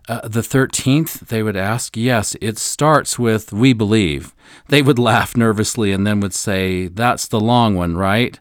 Uh, 0.09 0.27
the 0.27 0.41
13th, 0.41 1.29
they 1.29 1.41
would 1.41 1.55
ask. 1.55 1.95
Yes, 1.95 2.35
it 2.41 2.57
starts 2.57 3.17
with 3.17 3.53
We 3.53 3.71
believe. 3.71 4.35
They 4.67 4.81
would 4.81 4.99
laugh 5.11 5.37
nervously 5.37 5.93
and 5.93 6.05
then 6.05 6.19
would 6.19 6.33
say, 6.33 6.87
That's 6.87 7.29
the 7.29 7.39
long 7.39 7.75
one, 7.75 7.95
right? 7.95 8.37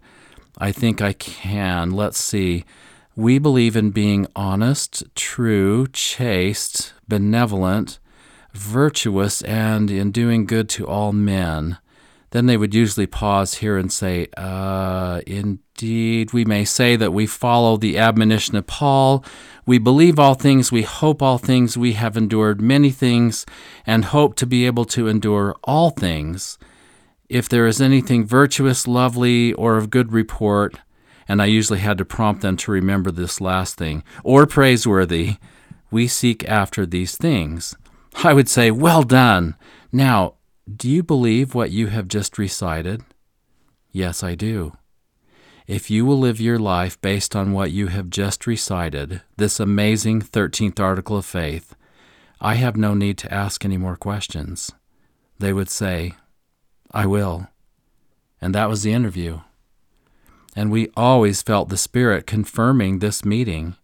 I 0.59 0.73
think 0.73 1.03
I 1.03 1.13
can. 1.13 1.93
Let's 1.93 2.19
see. 2.19 2.65
We 3.15 3.39
believe 3.39 3.77
in 3.77 3.93
being 3.93 4.27
honest, 4.35 5.05
true, 5.15 5.87
chaste, 5.93 6.95
benevolent, 7.07 8.01
virtuous 8.55 9.43
and 9.43 9.91
in 9.91 10.11
doing 10.11 10.47
good 10.47 10.69
to 10.71 10.87
all 10.87 11.13
men. 11.13 11.79
Then 12.31 12.47
they 12.47 12.57
would 12.57 12.75
usually 12.75 13.07
pause 13.07 13.55
here 13.55 13.77
and 13.77 13.93
say, 13.93 14.27
uh, 14.37 15.21
Indeed, 15.27 16.33
we 16.33 16.45
may 16.45 16.65
say 16.65 16.97
that 16.97 17.13
we 17.13 17.27
follow 17.27 17.77
the 17.77 17.97
admonition 17.97 18.57
of 18.57 18.67
Paul. 18.67 19.25
We 19.67 19.79
believe 19.79 20.19
all 20.19 20.35
things, 20.35 20.73
we 20.73 20.83
hope 20.83 21.23
all 21.23 21.39
things, 21.39 21.77
we 21.77 21.93
have 21.93 22.17
endured 22.17 22.61
many 22.61 22.91
things, 22.91 23.47
and 23.87 24.07
hope 24.07 24.35
to 24.37 24.47
be 24.47 24.67
able 24.67 24.85
to 24.87 25.07
endure 25.07 25.55
all 25.63 25.91
things. 25.91 26.59
If 27.29 27.49
there 27.49 27.67
is 27.67 27.81
anything 27.81 28.25
virtuous, 28.25 28.87
lovely, 28.89 29.53
or 29.53 29.77
of 29.77 29.91
good 29.91 30.13
report, 30.13 30.81
and 31.29 31.41
I 31.41 31.47
usually 31.47 31.79
had 31.79 31.99
to 31.99 32.05
prompt 32.05 32.43
them 32.43 32.57
to 32.59 32.73
remember 32.73 33.11
this 33.11 33.41
last 33.41 33.77
thing, 33.77 34.03
or 34.25 34.45
praiseworthy, 34.47 35.37
we 35.91 36.09
seek 36.09 36.49
after 36.49 36.85
these 36.85 37.17
things. 37.17 37.77
I 38.23 38.33
would 38.33 38.49
say, 38.49 38.71
Well 38.71 39.03
done. 39.03 39.57
Now, 39.91 40.35
do 40.73 40.89
you 40.89 41.03
believe 41.03 41.55
what 41.55 41.71
you 41.71 41.89
have 41.89 42.09
just 42.09 42.39
recited? 42.39 43.03
Yes, 43.93 44.23
I 44.23 44.35
do. 44.35 44.73
If 45.67 45.91
you 45.91 46.05
will 46.05 46.19
live 46.19 46.41
your 46.41 46.59
life 46.59 47.01
based 47.01 47.35
on 47.35 47.53
what 47.53 47.71
you 47.71 47.87
have 47.87 48.11
just 48.11 48.47
recited, 48.47 49.23
this 49.37 49.59
amazing 49.59 50.21
13th 50.21 50.79
article 50.79 51.17
of 51.17 51.25
faith, 51.25 51.75
I 52.41 52.55
have 52.57 52.77
no 52.77 52.93
need 52.93 53.17
to 53.19 53.33
ask 53.33 53.65
any 53.65 53.79
more 53.79 53.97
questions. 53.97 54.73
They 55.39 55.53
would 55.53 55.71
say, 55.71 56.13
I 56.93 57.07
will. 57.07 57.49
And 58.41 58.55
that 58.55 58.69
was 58.69 58.83
the 58.83 58.93
interview. 58.93 59.41
And 60.55 60.71
we 60.71 60.91
always 60.97 61.41
felt 61.41 61.71
the 61.71 61.77
Spirit 61.77 62.27
confirming 62.27 62.99
this 62.99 63.25
meeting. 63.25 63.77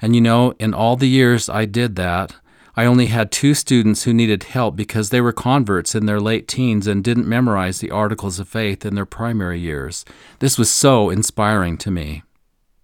And 0.00 0.14
you 0.14 0.20
know, 0.20 0.52
in 0.60 0.72
all 0.72 0.96
the 0.96 1.08
years 1.08 1.48
I 1.48 1.64
did 1.64 1.96
that, 1.96 2.36
I 2.76 2.86
only 2.86 3.06
had 3.06 3.30
two 3.30 3.54
students 3.54 4.02
who 4.02 4.12
needed 4.12 4.42
help 4.44 4.74
because 4.74 5.10
they 5.10 5.20
were 5.20 5.32
converts 5.32 5.94
in 5.94 6.06
their 6.06 6.20
late 6.20 6.48
teens 6.48 6.88
and 6.88 7.04
didn't 7.04 7.28
memorize 7.28 7.78
the 7.78 7.92
articles 7.92 8.40
of 8.40 8.48
faith 8.48 8.84
in 8.84 8.96
their 8.96 9.06
primary 9.06 9.60
years. 9.60 10.04
This 10.40 10.58
was 10.58 10.70
so 10.70 11.08
inspiring 11.08 11.76
to 11.78 11.90
me. 11.92 12.24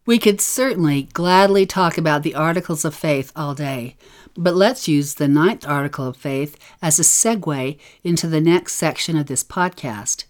We 0.07 0.19
could 0.19 0.41
certainly 0.41 1.09
gladly 1.13 1.67
talk 1.67 1.99
about 1.99 2.23
the 2.23 2.35
articles 2.35 2.85
of 2.85 2.95
faith 2.95 3.33
all 3.35 3.55
day, 3.55 3.97
but 4.37 4.55
let's 4.55 4.89
use 4.89 5.15
the 5.15 5.29
ninth 5.29 5.67
article 5.67 6.07
of 6.07 6.17
faith 6.17 6.57
as 6.81 6.99
a 6.99 7.03
segue 7.03 7.79
into 8.05 8.27
the 8.27 8.41
next 8.41 8.75
section 8.75 9.17
of 9.17 9.27
this 9.27 9.45
podcast. 9.45 10.25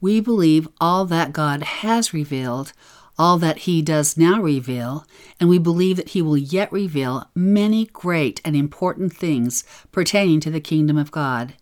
We 0.00 0.20
believe 0.20 0.68
all 0.80 1.04
that 1.06 1.32
God 1.32 1.62
has 1.62 2.14
revealed, 2.14 2.72
all 3.20 3.36
that 3.36 3.58
he 3.58 3.82
does 3.82 4.16
now 4.16 4.40
reveal, 4.40 5.04
and 5.38 5.46
we 5.46 5.58
believe 5.58 5.98
that 5.98 6.08
he 6.08 6.22
will 6.22 6.38
yet 6.38 6.72
reveal 6.72 7.28
many 7.34 7.84
great 7.84 8.40
and 8.46 8.56
important 8.56 9.12
things 9.12 9.62
pertaining 9.92 10.40
to 10.40 10.50
the 10.50 10.58
kingdom 10.58 10.96
of 10.96 11.10
God. 11.10 11.52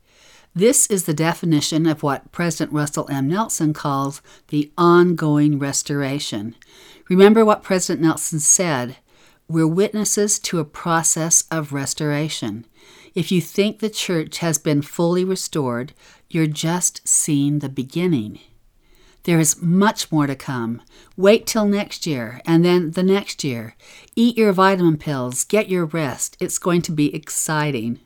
This 0.54 0.86
is 0.86 1.04
the 1.04 1.12
definition 1.12 1.84
of 1.86 2.04
what 2.04 2.30
President 2.30 2.72
Russell 2.72 3.08
M. 3.10 3.26
Nelson 3.26 3.72
calls 3.72 4.22
the 4.48 4.70
ongoing 4.78 5.58
restoration. 5.58 6.54
Remember 7.08 7.44
what 7.44 7.64
President 7.64 8.02
Nelson 8.02 8.38
said 8.38 8.98
we're 9.48 9.66
witnesses 9.66 10.38
to 10.38 10.60
a 10.60 10.64
process 10.64 11.42
of 11.50 11.72
restoration. 11.72 12.66
If 13.16 13.32
you 13.32 13.40
think 13.40 13.80
the 13.80 13.90
church 13.90 14.38
has 14.38 14.58
been 14.58 14.80
fully 14.80 15.24
restored, 15.24 15.92
you're 16.28 16.46
just 16.46 17.08
seeing 17.08 17.58
the 17.58 17.68
beginning. 17.68 18.38
There 19.24 19.38
is 19.38 19.60
much 19.60 20.10
more 20.10 20.26
to 20.26 20.34
come. 20.34 20.82
Wait 21.16 21.46
till 21.46 21.66
next 21.66 22.06
year 22.06 22.40
and 22.46 22.64
then 22.64 22.92
the 22.92 23.02
next 23.02 23.44
year. 23.44 23.76
Eat 24.16 24.38
your 24.38 24.52
vitamin 24.52 24.96
pills, 24.96 25.44
get 25.44 25.68
your 25.68 25.84
rest. 25.84 26.36
It's 26.40 26.58
going 26.58 26.82
to 26.82 26.92
be 26.92 27.14
exciting. 27.14 28.00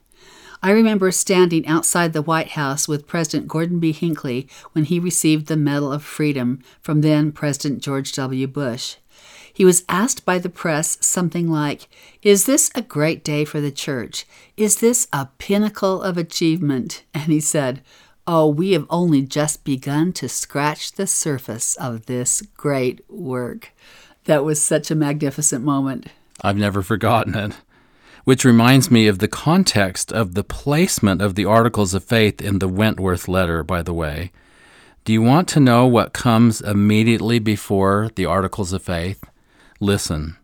I 0.65 0.71
remember 0.71 1.11
standing 1.11 1.67
outside 1.67 2.13
the 2.13 2.23
White 2.23 2.51
House 2.51 2.87
with 2.87 3.09
President 3.09 3.49
Gordon 3.49 3.81
B. 3.81 3.91
Hinckley 3.91 4.49
when 4.73 4.85
he 4.85 5.01
received 5.01 5.47
the 5.47 5.57
Medal 5.57 5.93
of 5.93 6.05
Freedom 6.05 6.61
from 6.81 7.01
then 7.01 7.33
President 7.33 7.83
George 7.83 8.13
W. 8.13 8.47
Bush. 8.47 8.97
He 9.53 9.65
was 9.65 9.85
asked 9.89 10.25
by 10.25 10.39
the 10.39 10.49
press 10.49 10.99
something 11.01 11.51
like, 11.51 11.89
Is 12.23 12.47
this 12.47 12.71
a 12.75 12.83
great 12.83 13.25
day 13.25 13.45
for 13.45 13.61
the 13.61 13.73
church? 13.73 14.25
Is 14.57 14.77
this 14.77 15.09
a 15.13 15.29
pinnacle 15.39 16.01
of 16.01 16.17
achievement? 16.17 17.03
And 17.13 17.33
he 17.33 17.41
said, 17.41 17.83
Oh, 18.27 18.47
we 18.47 18.73
have 18.73 18.87
only 18.89 19.23
just 19.23 19.65
begun 19.65 20.13
to 20.15 20.29
scratch 20.29 20.93
the 20.93 21.09
surface 21.09 21.75
of 21.77 22.07
this 22.07 22.41
great 22.57 23.01
work. 23.11 23.73
That 24.25 24.45
was 24.45 24.63
such 24.63 24.91
a 24.91 24.95
magnificent 24.95 25.65
moment. 25.65 26.07
I've 26.41 26.57
never 26.57 26.83
forgotten 26.83 27.35
it. 27.35 27.57
Which 28.25 28.45
reminds 28.45 28.89
me 28.89 29.09
of 29.09 29.19
the 29.19 29.27
context 29.27 30.13
of 30.13 30.35
the 30.35 30.45
placement 30.45 31.21
of 31.21 31.35
the 31.35 31.45
Articles 31.45 31.95
of 31.95 32.05
Faith 32.05 32.41
in 32.41 32.61
the 32.61 32.69
Wentworth 32.69 33.27
letter, 33.27 33.65
by 33.65 33.83
the 33.83 33.93
way. 33.93 34.31
Do 35.05 35.13
you 35.13 35.21
want 35.21 35.49
to 35.49 35.61
know 35.61 35.89
what 35.89 36.13
comes 36.13 36.61
immediately 36.61 37.41
before 37.41 38.11
the 38.15 38.27
Articles 38.27 38.73
of 38.73 38.85
Faith? 38.85 39.25
Listen. 39.81 40.37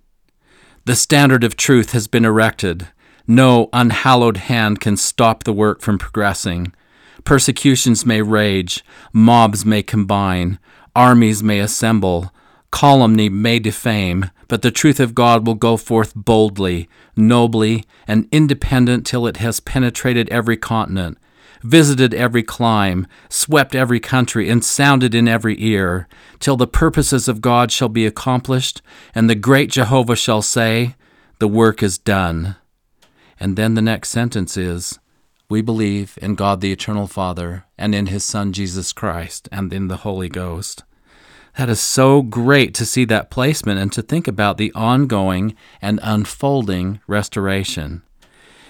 The 0.85 0.97
standard 0.97 1.45
of 1.45 1.55
truth 1.55 1.93
has 1.93 2.09
been 2.09 2.25
erected. 2.25 2.89
No 3.29 3.69
unhallowed 3.73 4.39
hand 4.39 4.81
can 4.81 4.97
stop 4.97 5.45
the 5.45 5.53
work 5.53 5.81
from 5.81 5.99
progressing. 5.99 6.73
Persecutions 7.29 8.07
may 8.07 8.23
rage, 8.23 8.83
mobs 9.13 9.67
may 9.67 9.83
combine, 9.83 10.59
armies 10.97 11.43
may 11.43 11.61
assemble, 11.61 12.33
calumny 12.73 13.29
may 13.29 13.59
defame, 13.59 14.31
but 14.49 14.63
the 14.63 14.71
truth 14.71 14.99
of 14.99 15.15
God 15.15 15.47
will 15.47 15.55
go 15.55 15.77
forth 15.77 16.15
boldly, 16.15 16.89
nobly, 17.15 17.85
and 18.07 18.27
independent 18.33 19.05
till 19.05 19.27
it 19.27 19.37
has 19.37 19.61
penetrated 19.61 20.27
every 20.31 20.57
continent, 20.57 21.19
visited 21.61 22.15
every 22.15 22.43
clime, 22.43 23.07
swept 23.29 23.75
every 23.75 24.01
country, 24.01 24.49
and 24.49 24.65
sounded 24.65 25.15
in 25.15 25.29
every 25.29 25.63
ear, 25.63 26.09
till 26.41 26.57
the 26.57 26.67
purposes 26.67 27.29
of 27.29 27.43
God 27.43 27.71
shall 27.71 27.91
be 27.91 28.07
accomplished, 28.07 28.81
and 29.15 29.29
the 29.29 29.35
great 29.35 29.71
Jehovah 29.71 30.17
shall 30.17 30.41
say, 30.41 30.95
The 31.41 31.49
work 31.49 31.83
is 31.83 31.99
done. 31.99 32.57
And 33.39 33.55
then 33.55 33.75
the 33.75 33.83
next 33.83 34.09
sentence 34.09 34.57
is, 34.57 34.99
We 35.51 35.63
believe 35.63 36.19
in 36.21 36.35
God 36.35 36.61
the 36.61 36.73
Eternal 36.73 37.07
Father, 37.07 37.65
and 37.79 37.95
in 37.95 38.09
His 38.09 38.23
Son 38.23 38.53
Jesus 38.53 38.93
Christ, 38.93 39.49
and 39.51 39.73
in 39.73 39.89
the 39.89 39.97
Holy 39.97 40.29
Ghost. 40.29 40.85
That 41.57 41.71
is 41.71 41.81
so 41.81 42.21
great 42.21 42.75
to 42.75 42.85
see 42.85 43.07
that 43.07 43.31
placement 43.31 43.81
and 43.81 43.91
to 43.95 44.03
think 44.03 44.29
about 44.29 44.59
the 44.59 44.71
ongoing 44.75 45.57
and 45.81 46.01
unfolding 46.03 47.01
restoration. 47.07 48.03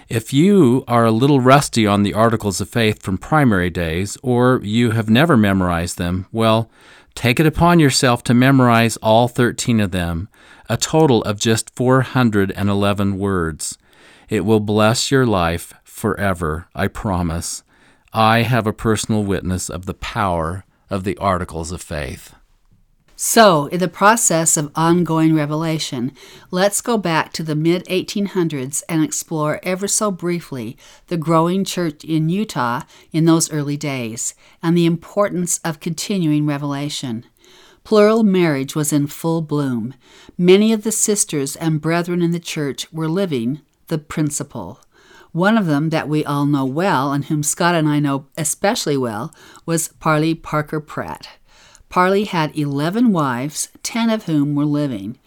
If 0.07 0.31
you 0.31 0.85
are 0.87 1.03
a 1.03 1.11
little 1.11 1.41
rusty 1.41 1.85
on 1.85 2.03
the 2.03 2.13
Articles 2.13 2.61
of 2.61 2.69
Faith 2.69 3.01
from 3.01 3.17
primary 3.17 3.69
days, 3.69 4.17
or 4.23 4.61
you 4.63 4.91
have 4.91 5.09
never 5.09 5.35
memorized 5.35 5.97
them, 5.97 6.27
well, 6.31 6.71
take 7.13 7.41
it 7.41 7.45
upon 7.45 7.81
yourself 7.81 8.23
to 8.23 8.33
memorize 8.33 8.95
all 8.97 9.27
13 9.27 9.81
of 9.81 9.91
them, 9.91 10.29
a 10.69 10.77
total 10.77 11.23
of 11.23 11.41
just 11.41 11.75
411 11.75 13.17
words. 13.19 13.77
It 14.29 14.45
will 14.45 14.61
bless 14.61 15.11
your 15.11 15.25
life 15.25 15.73
forever, 15.99 16.67
I 16.73 16.87
promise. 16.87 17.63
I 18.13 18.43
have 18.43 18.65
a 18.65 18.73
personal 18.73 19.23
witness 19.23 19.69
of 19.69 19.85
the 19.85 19.93
power 19.93 20.63
of 20.89 21.03
the 21.03 21.17
Articles 21.17 21.71
of 21.71 21.81
Faith. 21.81 22.33
So, 23.21 23.65
in 23.65 23.81
the 23.81 23.89
process 23.89 24.55
of 24.55 24.71
ongoing 24.75 25.35
revelation, 25.35 26.13
let's 26.51 26.79
go 26.79 26.97
back 26.97 27.33
to 27.33 27.43
the 27.43 27.53
mid 27.53 27.83
1800s 27.87 28.81
and 28.87 29.03
explore 29.03 29.59
ever 29.61 29.89
so 29.89 30.09
briefly 30.09 30.77
the 31.07 31.17
growing 31.17 31.65
church 31.65 32.05
in 32.05 32.29
Utah 32.29 32.83
in 33.11 33.25
those 33.25 33.51
early 33.51 33.75
days 33.75 34.35
and 34.63 34.77
the 34.77 34.85
importance 34.85 35.59
of 35.65 35.81
continuing 35.81 36.45
revelation. 36.45 37.25
Plural 37.83 38.23
marriage 38.23 38.73
was 38.73 38.93
in 38.93 39.07
full 39.07 39.41
bloom. 39.41 39.93
Many 40.37 40.71
of 40.71 40.83
the 40.83 40.91
sisters 40.91 41.57
and 41.57 41.81
brethren 41.81 42.21
in 42.21 42.31
the 42.31 42.39
church 42.39 42.91
were 42.93 43.09
living 43.09 43.59
the 43.87 43.97
principle. 43.97 44.79
One 45.31 45.57
of 45.57 45.67
them 45.67 45.89
that 45.89 46.09
we 46.09 46.25
all 46.25 46.45
know 46.45 46.65
well, 46.65 47.11
and 47.11 47.25
whom 47.25 47.43
Scott 47.43 47.75
and 47.75 47.87
I 47.87 47.99
know 47.99 48.25
especially 48.37 48.97
well, 48.97 49.33
was 49.65 49.89
Parley 49.99 50.33
Parker 50.33 50.79
Pratt. 50.79 51.29
Parley 51.87 52.25
had 52.25 52.57
11 52.57 53.11
wives, 53.11 53.69
10 53.83 54.09
of 54.09 54.23
whom 54.25 54.55
were 54.55 54.65
living. 54.65 55.17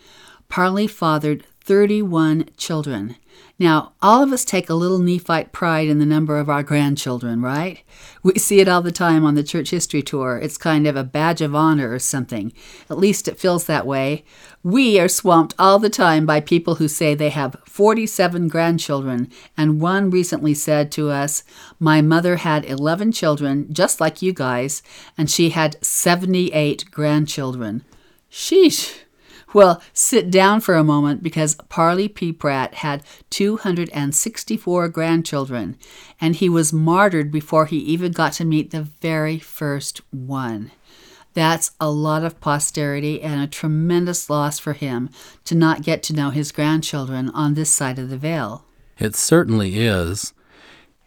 Parley 0.48 0.86
fathered 0.86 1.44
31 1.60 2.50
children. 2.56 3.16
Now, 3.58 3.92
all 4.02 4.22
of 4.22 4.32
us 4.32 4.44
take 4.44 4.68
a 4.68 4.74
little 4.74 4.98
Nephite 4.98 5.52
pride 5.52 5.88
in 5.88 5.98
the 5.98 6.06
number 6.06 6.38
of 6.38 6.48
our 6.48 6.62
grandchildren, 6.62 7.42
right? 7.42 7.82
We 8.22 8.34
see 8.38 8.60
it 8.60 8.68
all 8.68 8.82
the 8.82 8.90
time 8.90 9.24
on 9.24 9.34
the 9.34 9.44
church 9.44 9.70
history 9.70 10.02
tour. 10.02 10.36
It's 10.36 10.56
kind 10.56 10.86
of 10.86 10.96
a 10.96 11.04
badge 11.04 11.40
of 11.40 11.54
honor 11.54 11.92
or 11.92 11.98
something. 11.98 12.52
At 12.90 12.98
least 12.98 13.28
it 13.28 13.38
feels 13.38 13.66
that 13.66 13.86
way. 13.86 14.24
We 14.62 14.98
are 14.98 15.08
swamped 15.08 15.54
all 15.58 15.78
the 15.78 15.90
time 15.90 16.26
by 16.26 16.40
people 16.40 16.76
who 16.76 16.88
say 16.88 17.14
they 17.14 17.30
have 17.30 17.56
47 17.66 18.48
grandchildren, 18.48 19.30
and 19.56 19.80
one 19.80 20.10
recently 20.10 20.54
said 20.54 20.90
to 20.92 21.10
us, 21.10 21.44
My 21.78 22.00
mother 22.00 22.36
had 22.36 22.64
11 22.64 23.12
children, 23.12 23.72
just 23.72 24.00
like 24.00 24.22
you 24.22 24.32
guys, 24.32 24.82
and 25.16 25.30
she 25.30 25.50
had 25.50 25.76
78 25.84 26.86
grandchildren. 26.90 27.84
Sheesh. 28.30 29.02
Well, 29.54 29.82
sit 29.92 30.30
down 30.30 30.60
for 30.60 30.76
a 30.76 30.84
moment 30.84 31.22
because 31.22 31.56
Parley 31.68 32.08
P. 32.08 32.32
Pratt 32.32 32.74
had 32.74 33.02
264 33.30 34.88
grandchildren, 34.88 35.76
and 36.20 36.36
he 36.36 36.48
was 36.48 36.72
martyred 36.72 37.30
before 37.30 37.66
he 37.66 37.78
even 37.78 38.12
got 38.12 38.32
to 38.34 38.44
meet 38.44 38.70
the 38.70 38.82
very 38.82 39.38
first 39.38 40.00
one. 40.10 40.70
That's 41.34 41.72
a 41.80 41.90
lot 41.90 42.24
of 42.24 42.40
posterity 42.40 43.22
and 43.22 43.40
a 43.40 43.46
tremendous 43.46 44.28
loss 44.28 44.58
for 44.58 44.74
him 44.74 45.10
to 45.44 45.54
not 45.54 45.82
get 45.82 46.02
to 46.04 46.12
know 46.12 46.30
his 46.30 46.52
grandchildren 46.52 47.30
on 47.30 47.54
this 47.54 47.70
side 47.70 47.98
of 47.98 48.10
the 48.10 48.18
veil. 48.18 48.64
It 48.98 49.16
certainly 49.16 49.78
is. 49.78 50.34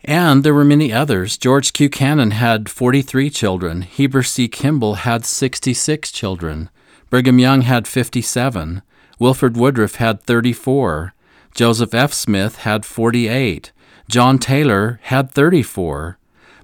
And 0.03 0.43
there 0.43 0.53
were 0.53 0.65
many 0.65 0.93
others. 0.93 1.38
George 1.38 1.73
Q. 1.73 1.89
Cannon 1.89 2.31
had 2.31 2.69
43 2.69 3.29
children. 3.29 3.81
Heber 3.81 4.23
C. 4.23 4.47
Kimball 4.47 4.95
had 4.95 5.25
66 5.25 6.12
children. 6.12 6.69
Brigham 7.09 7.39
Young 7.39 7.61
had 7.61 7.87
57. 7.87 8.81
Wilford 9.19 9.55
Woodruff 9.55 9.95
had 9.95 10.21
34. 10.23 11.13
Joseph 11.53 11.93
F. 11.93 12.13
Smith 12.13 12.57
had 12.57 12.85
48. 12.85 13.71
John 14.09 14.37
Taylor 14.37 14.99
had 15.03 15.31
34. 15.31 16.17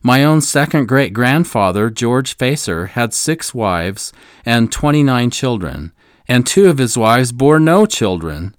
My 0.03 0.23
own 0.23 0.41
second 0.41 0.87
great 0.87 1.13
grandfather, 1.13 1.89
George 1.89 2.35
Facer, 2.35 2.87
had 2.87 3.13
six 3.13 3.53
wives 3.53 4.11
and 4.43 4.71
29 4.71 5.29
children, 5.29 5.91
and 6.27 6.45
two 6.45 6.69
of 6.69 6.79
his 6.79 6.97
wives 6.97 7.31
bore 7.31 7.59
no 7.59 7.85
children. 7.85 8.55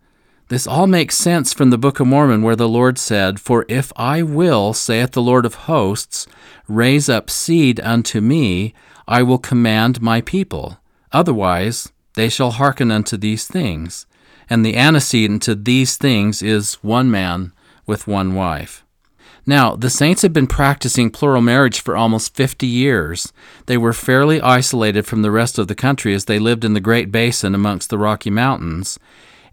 This 0.49 0.67
all 0.67 0.87
makes 0.87 1.17
sense 1.17 1.53
from 1.53 1.71
the 1.71 1.79
Book 1.79 1.99
of 1.99 2.07
Mormon, 2.07 2.43
where 2.43 2.57
the 2.57 2.69
Lord 2.69 2.99
said, 2.99 3.41
For 3.41 3.65
if 3.69 3.93
I 3.97 4.23
will, 4.23 4.73
saith 4.73 5.13
the 5.13 5.23
Lord 5.23 5.45
of 5.45 5.55
hosts, 5.55 6.27
raise 6.69 7.09
up 7.09 7.29
seed 7.29 7.81
unto 7.81 8.21
me, 8.21 8.73
I 9.09 9.23
will 9.23 9.39
command 9.39 10.01
my 10.01 10.21
people. 10.21 10.79
Otherwise, 11.13 11.93
they 12.15 12.29
shall 12.29 12.53
hearken 12.53 12.91
unto 12.91 13.17
these 13.17 13.47
things. 13.47 14.07
And 14.49 14.65
the 14.65 14.77
antecedent 14.77 15.43
to 15.43 15.55
these 15.55 15.97
things 15.97 16.43
is 16.43 16.75
one 16.75 17.11
man 17.11 17.53
with 17.87 18.07
one 18.07 18.35
wife. 18.35 18.85
Now, 19.45 19.75
the 19.75 19.91
saints 19.91 20.23
had 20.23 20.33
been 20.33 20.47
practicing 20.47 21.11
plural 21.11 21.43
marriage 21.43 21.81
for 21.81 21.97
almost 21.97 22.37
50 22.37 22.67
years. 22.67 23.33
They 23.67 23.77
were 23.77 23.93
fairly 23.93 24.41
isolated 24.41 25.05
from 25.05 25.23
the 25.23 25.33
rest 25.33 25.59
of 25.59 25.67
the 25.69 25.75
country 25.75 26.15
as 26.15 26.27
they 26.27 26.39
lived 26.39 26.65
in 26.65 26.75
the 26.75 26.81
Great 26.81 27.11
Basin 27.11 27.55
amongst 27.55 27.91
the 27.91 27.99
Rocky 27.99 28.31
Mountains. 28.31 28.99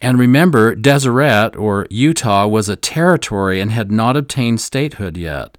And 0.02 0.20
remember, 0.20 0.76
Deseret, 0.76 1.56
or 1.56 1.88
Utah, 1.90 2.46
was 2.46 2.70
a 2.70 2.76
territory 2.76 3.60
and 3.60 3.72
had 3.72 3.92
not 3.92 4.16
obtained 4.16 4.62
statehood 4.62 5.18
yet 5.18 5.58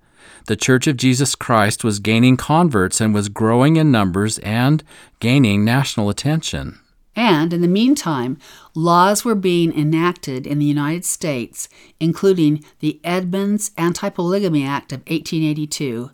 the 0.50 0.56
Church 0.56 0.88
of 0.88 0.96
Jesus 0.96 1.36
Christ 1.36 1.84
was 1.84 2.00
gaining 2.00 2.36
converts 2.36 3.00
and 3.00 3.14
was 3.14 3.28
growing 3.28 3.76
in 3.76 3.92
numbers 3.92 4.40
and 4.40 4.82
gaining 5.20 5.64
national 5.64 6.10
attention. 6.10 6.80
And 7.14 7.52
in 7.52 7.60
the 7.60 7.68
meantime, 7.68 8.36
laws 8.74 9.24
were 9.24 9.36
being 9.36 9.72
enacted 9.72 10.48
in 10.48 10.58
the 10.58 10.66
United 10.66 11.04
States, 11.04 11.68
including 12.00 12.64
the 12.80 12.98
Edmunds 13.04 13.70
Anti 13.78 14.08
Polygamy 14.08 14.64
Act 14.64 14.90
of 14.90 14.98
1882, 15.02 16.10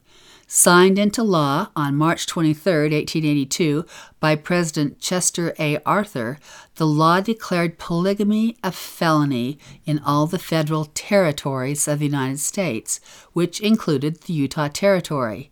signed 0.47 0.99
into 0.99 1.23
law 1.23 1.69
on 1.75 1.97
March 1.97 2.27
23, 2.27 2.73
1882, 2.73 3.85
by 4.21 4.37
President 4.37 5.01
Chester 5.01 5.55
A. 5.59 5.79
Arthur, 5.85 6.39
the 6.77 6.87
law 6.87 7.21
declared 7.21 7.79
polygamy 7.79 8.57
a 8.63 8.71
felony 8.71 9.59
in 9.85 9.99
all 10.01 10.27
the 10.27 10.39
federal 10.39 10.87
territories 10.87 11.89
of 11.89 11.99
the 11.99 12.07
United 12.07 12.39
States, 12.39 13.01
which 13.33 13.61
included 13.61 14.23
the 14.23 14.33
Utah 14.33 14.69
Territory. 14.69 15.51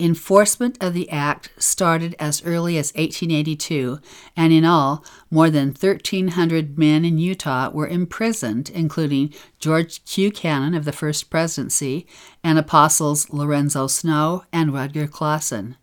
Enforcement 0.00 0.78
of 0.80 0.94
the 0.94 1.10
act 1.10 1.50
started 1.58 2.14
as 2.20 2.44
early 2.44 2.78
as 2.78 2.92
1882, 2.92 3.98
and 4.36 4.52
in 4.52 4.64
all, 4.64 5.04
more 5.28 5.50
than 5.50 5.74
1,300 5.74 6.78
men 6.78 7.04
in 7.04 7.18
Utah 7.18 7.68
were 7.70 7.88
imprisoned, 7.88 8.70
including 8.70 9.34
George 9.58 10.04
Q. 10.04 10.30
Cannon 10.30 10.74
of 10.74 10.84
the 10.84 10.92
First 10.92 11.30
Presidency 11.30 12.06
and 12.44 12.60
apostles 12.60 13.28
Lorenzo 13.30 13.88
Snow 13.88 14.44
and 14.52 14.70
Rudger 14.70 15.10
Clawson. 15.10 15.76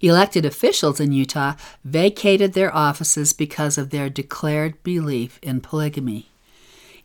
Elected 0.00 0.46
officials 0.46 0.98
in 0.98 1.12
Utah 1.12 1.56
vacated 1.84 2.54
their 2.54 2.74
offices 2.74 3.34
because 3.34 3.76
of 3.76 3.90
their 3.90 4.08
declared 4.08 4.82
belief 4.82 5.38
in 5.42 5.60
polygamy. 5.60 6.29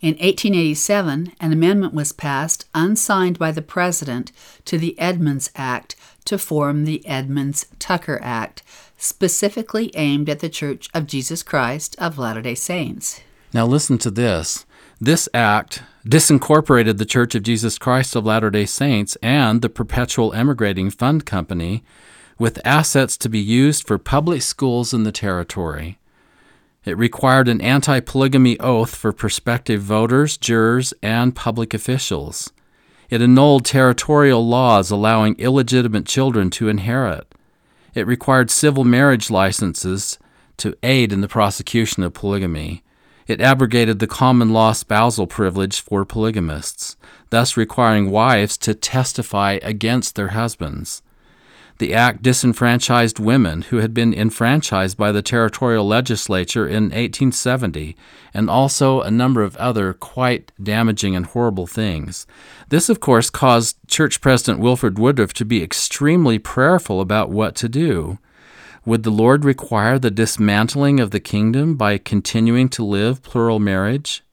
In 0.06 0.12
1887, 0.18 1.32
an 1.40 1.52
amendment 1.52 1.96
was 1.96 2.12
passed, 2.12 2.66
unsigned 2.76 3.40
by 3.40 3.52
the 3.52 3.64
President, 3.64 4.32
to 4.66 4.78
the 4.78 4.94
Edmunds 5.00 5.50
Act 5.56 5.96
to 6.26 6.38
form 6.38 6.86
the 6.86 7.04
Edmunds 7.08 7.66
Tucker 7.80 8.20
Act, 8.22 8.62
specifically 9.00 9.90
aimed 9.96 10.30
at 10.30 10.42
the 10.42 10.48
Church 10.48 10.90
of 10.94 11.08
Jesus 11.08 11.42
Christ 11.42 11.96
of 11.98 12.20
Latter 12.20 12.44
day 12.44 12.54
Saints. 12.54 13.22
Now, 13.52 13.66
listen 13.66 13.98
to 13.98 14.12
this. 14.12 14.68
This 15.02 15.28
act 15.34 15.82
disincorporated 16.06 17.00
the 17.00 17.06
Church 17.06 17.34
of 17.34 17.42
Jesus 17.42 17.80
Christ 17.80 18.16
of 18.16 18.28
Latter 18.28 18.52
day 18.52 18.68
Saints 18.68 19.18
and 19.24 19.64
the 19.64 19.70
Perpetual 19.70 20.36
Emigrating 20.36 20.92
Fund 20.92 21.26
Company 21.26 21.84
with 22.38 22.62
assets 22.64 23.18
to 23.18 23.28
be 23.28 23.40
used 23.40 23.88
for 23.88 23.98
public 23.98 24.44
schools 24.44 24.94
in 24.94 25.02
the 25.02 25.12
territory. 25.12 25.98
It 26.86 26.98
required 26.98 27.48
an 27.48 27.62
anti 27.62 28.00
polygamy 28.00 28.60
oath 28.60 28.96
for 28.96 29.12
prospective 29.12 29.82
voters, 29.82 30.38
jurors, 30.38 30.94
and 31.02 31.36
public 31.36 31.74
officials. 31.74 32.54
It 33.10 33.22
annulled 33.22 33.66
territorial 33.66 34.48
laws 34.48 34.92
allowing 34.92 35.36
illegitimate 35.40 36.06
children 36.06 36.50
to 36.52 36.70
inherit. 36.70 37.34
It 37.96 38.06
required 38.06 38.52
civil 38.52 38.84
marriage 38.84 39.32
licenses 39.32 40.20
to 40.58 40.78
aid 40.84 41.12
in 41.12 41.22
the 41.22 41.28
prosecution 41.28 42.04
of 42.04 42.14
polygamy. 42.14 42.84
It 43.28 43.42
abrogated 43.42 44.00
the 44.00 44.08
common 44.08 44.54
law 44.54 44.74
spousal 44.74 45.26
privilege 45.26 45.82
for 45.82 46.06
polygamists, 46.06 46.96
thus 47.32 47.58
requiring 47.58 48.12
wives 48.12 48.58
to 48.60 48.76
testify 48.76 49.58
against 49.64 50.16
their 50.16 50.30
husbands. 50.30 51.02
The 51.78 51.94
act 51.94 52.22
disenfranchised 52.22 53.20
women 53.20 53.64
who 53.64 53.78
had 53.78 53.94
been 53.94 54.14
enfranchised 54.14 54.98
by 54.98 55.12
the 55.12 55.22
territorial 55.22 55.86
legislature 55.86 56.66
in 56.66 56.86
1870, 56.86 57.98
and 58.34 58.50
also 58.50 59.02
a 59.02 59.12
number 59.12 59.44
of 59.44 59.58
other 59.58 59.94
quite 59.94 60.54
damaging 60.62 61.18
and 61.18 61.26
horrible 61.26 61.68
things. 61.68 62.26
This, 62.70 62.88
of 62.88 63.02
course, 63.02 63.30
caused 63.30 63.78
Church 63.88 64.22
President 64.22 64.62
Wilford 64.62 64.98
Woodruff 64.98 65.34
to 65.34 65.44
be 65.44 65.62
extremely 65.62 66.40
prayerful 66.40 67.02
about 67.02 67.30
what 67.30 67.56
to 67.56 67.68
do. 67.68 68.20
Would 68.86 69.04
the 69.04 69.10
Lord 69.10 69.44
require 69.44 70.00
the 70.00 70.12
dismantling 70.12 71.02
of 71.02 71.12
the 71.12 71.20
kingdom 71.20 71.76
by 71.76 71.98
continuing 71.98 72.70
to 72.70 72.86
live 72.86 73.22
plural 73.22 73.60
marriage? 73.60 74.24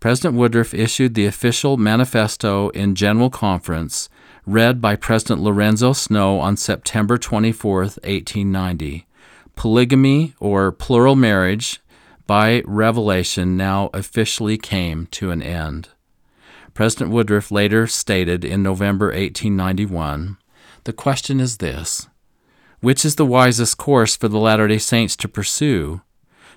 President 0.00 0.34
Woodruff 0.34 0.74
issued 0.74 1.14
the 1.14 1.26
official 1.26 1.76
manifesto 1.76 2.70
in 2.70 2.96
General 2.96 3.30
Conference 3.30 4.08
read 4.46 4.80
by 4.80 4.94
President 4.94 5.40
Lorenzo 5.40 5.92
Snow 5.92 6.38
on 6.38 6.56
September 6.56 7.18
24, 7.18 7.80
1890. 7.80 9.06
Polygamy, 9.56 10.34
or 10.38 10.70
plural 10.70 11.16
marriage, 11.16 11.80
by 12.28 12.62
revelation 12.64 13.56
now 13.56 13.90
officially 13.92 14.56
came 14.56 15.06
to 15.06 15.32
an 15.32 15.42
end. 15.42 15.88
President 16.74 17.10
Woodruff 17.10 17.50
later 17.50 17.88
stated 17.88 18.44
in 18.44 18.62
November 18.62 19.06
1891 19.06 20.36
The 20.84 20.92
question 20.92 21.40
is 21.40 21.56
this 21.56 22.08
Which 22.80 23.04
is 23.04 23.16
the 23.16 23.26
wisest 23.26 23.78
course 23.78 24.14
for 24.14 24.28
the 24.28 24.38
Latter 24.38 24.68
day 24.68 24.78
Saints 24.78 25.16
to 25.16 25.28
pursue? 25.28 26.02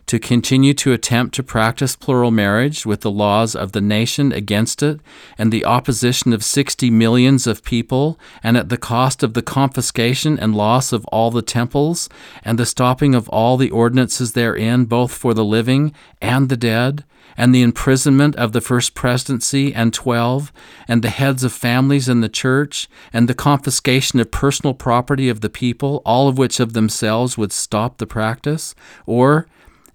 To 0.09 0.17
continue 0.17 0.73
to 0.73 0.91
attempt 0.91 1.35
to 1.35 1.43
practice 1.43 1.95
plural 1.95 2.31
marriage 2.31 2.83
with 2.83 3.01
the 3.01 3.11
laws 3.11 3.55
of 3.55 3.73
the 3.73 3.81
nation 3.81 4.31
against 4.31 4.81
it 4.81 4.99
and 5.37 5.53
the 5.53 5.63
opposition 5.63 6.33
of 6.33 6.43
60 6.43 6.89
millions 6.89 7.45
of 7.45 7.63
people, 7.63 8.17
and 8.41 8.57
at 8.57 8.69
the 8.69 8.77
cost 8.77 9.21
of 9.21 9.35
the 9.35 9.43
confiscation 9.43 10.39
and 10.39 10.55
loss 10.55 10.91
of 10.91 11.05
all 11.11 11.29
the 11.29 11.43
temples, 11.43 12.09
and 12.43 12.57
the 12.57 12.65
stopping 12.65 13.13
of 13.13 13.29
all 13.29 13.55
the 13.55 13.69
ordinances 13.69 14.31
therein, 14.31 14.85
both 14.85 15.11
for 15.11 15.35
the 15.35 15.45
living 15.45 15.93
and 16.19 16.49
the 16.49 16.57
dead, 16.57 17.03
and 17.37 17.53
the 17.53 17.61
imprisonment 17.61 18.35
of 18.35 18.51
the 18.51 18.61
first 18.61 18.95
presidency 18.95 19.75
and 19.75 19.93
twelve, 19.93 20.51
and 20.87 21.03
the 21.03 21.11
heads 21.11 21.43
of 21.43 21.53
families 21.53 22.09
in 22.09 22.21
the 22.21 22.29
church, 22.29 22.89
and 23.13 23.29
the 23.29 23.35
confiscation 23.35 24.19
of 24.19 24.31
personal 24.31 24.73
property 24.73 25.29
of 25.29 25.41
the 25.41 25.51
people, 25.51 26.01
all 26.03 26.27
of 26.27 26.39
which 26.39 26.59
of 26.59 26.73
themselves 26.73 27.37
would 27.37 27.51
stop 27.51 27.99
the 27.99 28.07
practice? 28.07 28.73
Or, 29.05 29.45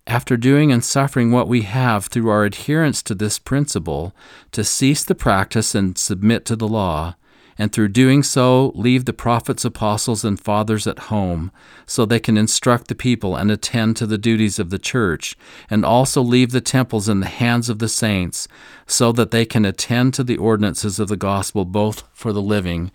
after 0.07 0.37
doing 0.37 0.71
and 0.71 0.85
suffering 0.85 1.31
what 1.31 1.49
we 1.49 1.63
have 1.63 2.07
through 2.07 2.29
our 2.29 2.45
adherence 2.45 3.03
to 3.03 3.15
this 3.15 3.39
principle, 3.39 4.15
to 4.53 4.63
cease 4.63 5.03
the 5.05 5.15
practice 5.15 5.75
and 5.75 5.97
submit 5.97 6.45
to 6.45 6.57
the 6.57 6.69
law, 6.69 7.15
and 7.57 7.73
through 7.73 7.89
doing 7.89 8.23
so, 8.23 8.73
leave 8.75 9.05
the 9.05 9.13
prophets, 9.13 9.65
apostles, 9.65 10.25
and 10.25 10.41
fathers 10.41 10.87
at 10.87 10.99
home, 10.99 11.53
so 11.87 12.05
they 12.05 12.19
can 12.19 12.37
instruct 12.37 12.89
the 12.89 12.95
people 12.95 13.37
and 13.37 13.51
attend 13.51 13.97
to 13.97 14.07
the 14.07 14.19
duties 14.19 14.59
of 14.59 14.71
the 14.71 14.79
church, 14.79 15.37
and 15.71 15.85
also 15.85 16.21
leave 16.21 16.51
the 16.51 16.61
temples 16.61 17.09
in 17.09 17.21
the 17.21 17.27
hands 17.27 17.69
of 17.69 17.79
the 17.79 17.89
saints, 17.89 18.49
so 18.87 19.13
that 19.13 19.31
they 19.31 19.45
can 19.45 19.65
attend 19.65 20.13
to 20.15 20.25
the 20.25 20.37
ordinances 20.37 20.99
of 20.99 21.09
the 21.09 21.17
gospel 21.17 21.65
both 21.65 22.03
for 22.13 22.33
the 22.33 22.43
living 22.43 22.91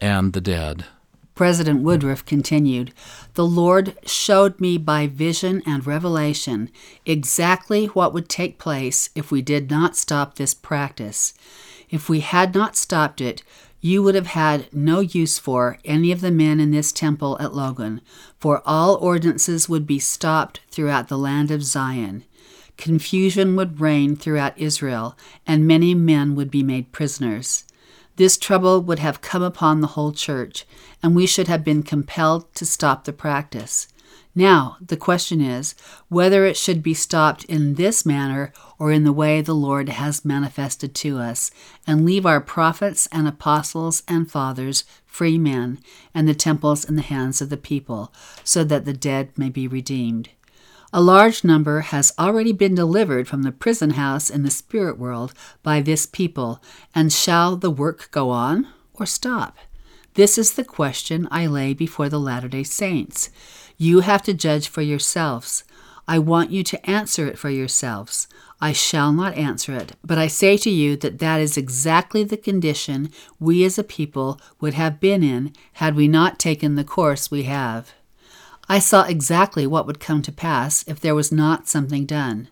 and 0.00 0.32
the 0.32 0.40
dead. 0.40 0.84
President 1.34 1.82
Woodruff 1.82 2.24
continued, 2.24 2.92
The 3.34 3.46
Lord 3.46 3.96
showed 4.06 4.60
me 4.60 4.78
by 4.78 5.08
vision 5.08 5.62
and 5.66 5.84
revelation 5.84 6.70
exactly 7.04 7.86
what 7.86 8.14
would 8.14 8.28
take 8.28 8.58
place 8.58 9.10
if 9.16 9.32
we 9.32 9.42
did 9.42 9.68
not 9.68 9.96
stop 9.96 10.36
this 10.36 10.54
practice. 10.54 11.34
If 11.90 12.08
we 12.08 12.20
had 12.20 12.54
not 12.54 12.76
stopped 12.76 13.20
it, 13.20 13.42
you 13.80 14.02
would 14.02 14.14
have 14.14 14.28
had 14.28 14.72
no 14.72 15.00
use 15.00 15.38
for 15.38 15.78
any 15.84 16.12
of 16.12 16.20
the 16.20 16.30
men 16.30 16.60
in 16.60 16.70
this 16.70 16.92
temple 16.92 17.36
at 17.40 17.54
Logan, 17.54 18.00
for 18.38 18.62
all 18.64 18.94
ordinances 18.94 19.68
would 19.68 19.86
be 19.86 19.98
stopped 19.98 20.60
throughout 20.70 21.08
the 21.08 21.18
land 21.18 21.50
of 21.50 21.64
Zion. 21.64 22.24
Confusion 22.76 23.56
would 23.56 23.80
reign 23.80 24.16
throughout 24.16 24.56
Israel, 24.56 25.18
and 25.46 25.66
many 25.66 25.94
men 25.94 26.34
would 26.34 26.50
be 26.50 26.62
made 26.62 26.92
prisoners. 26.92 27.64
This 28.16 28.36
trouble 28.36 28.80
would 28.82 29.00
have 29.00 29.20
come 29.20 29.42
upon 29.42 29.80
the 29.80 29.88
whole 29.88 30.12
church, 30.12 30.64
and 31.02 31.16
we 31.16 31.26
should 31.26 31.48
have 31.48 31.64
been 31.64 31.82
compelled 31.82 32.52
to 32.54 32.64
stop 32.64 33.04
the 33.04 33.12
practice. 33.12 33.88
Now, 34.36 34.76
the 34.80 34.96
question 34.96 35.40
is 35.40 35.74
whether 36.08 36.44
it 36.44 36.56
should 36.56 36.82
be 36.82 36.94
stopped 36.94 37.44
in 37.44 37.74
this 37.74 38.04
manner 38.04 38.52
or 38.78 38.90
in 38.90 39.04
the 39.04 39.12
way 39.12 39.40
the 39.40 39.54
Lord 39.54 39.88
has 39.88 40.24
manifested 40.24 40.94
to 40.96 41.18
us, 41.18 41.50
and 41.86 42.04
leave 42.04 42.26
our 42.26 42.40
prophets 42.40 43.08
and 43.12 43.28
apostles 43.28 44.02
and 44.08 44.30
fathers 44.30 44.84
free 45.06 45.38
men, 45.38 45.78
and 46.12 46.28
the 46.28 46.34
temples 46.34 46.84
in 46.84 46.96
the 46.96 47.02
hands 47.02 47.40
of 47.40 47.48
the 47.48 47.56
people, 47.56 48.12
so 48.42 48.64
that 48.64 48.84
the 48.84 48.92
dead 48.92 49.36
may 49.36 49.48
be 49.48 49.68
redeemed. 49.68 50.30
A 50.96 51.02
large 51.02 51.42
number 51.42 51.80
has 51.80 52.12
already 52.20 52.52
been 52.52 52.76
delivered 52.76 53.26
from 53.26 53.42
the 53.42 53.50
prison 53.50 53.90
house 53.90 54.30
in 54.30 54.44
the 54.44 54.50
spirit 54.50 54.96
world 54.96 55.34
by 55.64 55.80
this 55.80 56.06
people, 56.06 56.62
and 56.94 57.12
shall 57.12 57.56
the 57.56 57.68
work 57.68 58.12
go 58.12 58.30
on 58.30 58.68
or 58.92 59.04
stop? 59.04 59.58
This 60.14 60.38
is 60.38 60.52
the 60.52 60.62
question 60.62 61.26
I 61.32 61.48
lay 61.48 61.74
before 61.74 62.08
the 62.08 62.20
Latter 62.20 62.46
day 62.46 62.62
Saints. 62.62 63.30
You 63.76 64.00
have 64.00 64.22
to 64.22 64.32
judge 64.32 64.68
for 64.68 64.82
yourselves. 64.82 65.64
I 66.06 66.20
want 66.20 66.52
you 66.52 66.62
to 66.62 66.88
answer 66.88 67.26
it 67.26 67.40
for 67.40 67.50
yourselves. 67.50 68.28
I 68.60 68.70
shall 68.70 69.12
not 69.12 69.34
answer 69.34 69.74
it, 69.74 69.96
but 70.04 70.16
I 70.16 70.28
say 70.28 70.56
to 70.58 70.70
you 70.70 70.94
that 70.98 71.18
that 71.18 71.40
is 71.40 71.56
exactly 71.56 72.22
the 72.22 72.36
condition 72.36 73.10
we 73.40 73.64
as 73.64 73.80
a 73.80 73.82
people 73.82 74.40
would 74.60 74.74
have 74.74 75.00
been 75.00 75.24
in 75.24 75.54
had 75.72 75.96
we 75.96 76.06
not 76.06 76.38
taken 76.38 76.76
the 76.76 76.84
course 76.84 77.32
we 77.32 77.42
have. 77.42 77.94
I 78.68 78.78
saw 78.78 79.04
exactly 79.04 79.66
what 79.66 79.86
would 79.86 80.00
come 80.00 80.22
to 80.22 80.32
pass 80.32 80.84
if 80.88 81.00
there 81.00 81.14
was 81.14 81.30
not 81.30 81.68
something 81.68 82.06
done. 82.06 82.48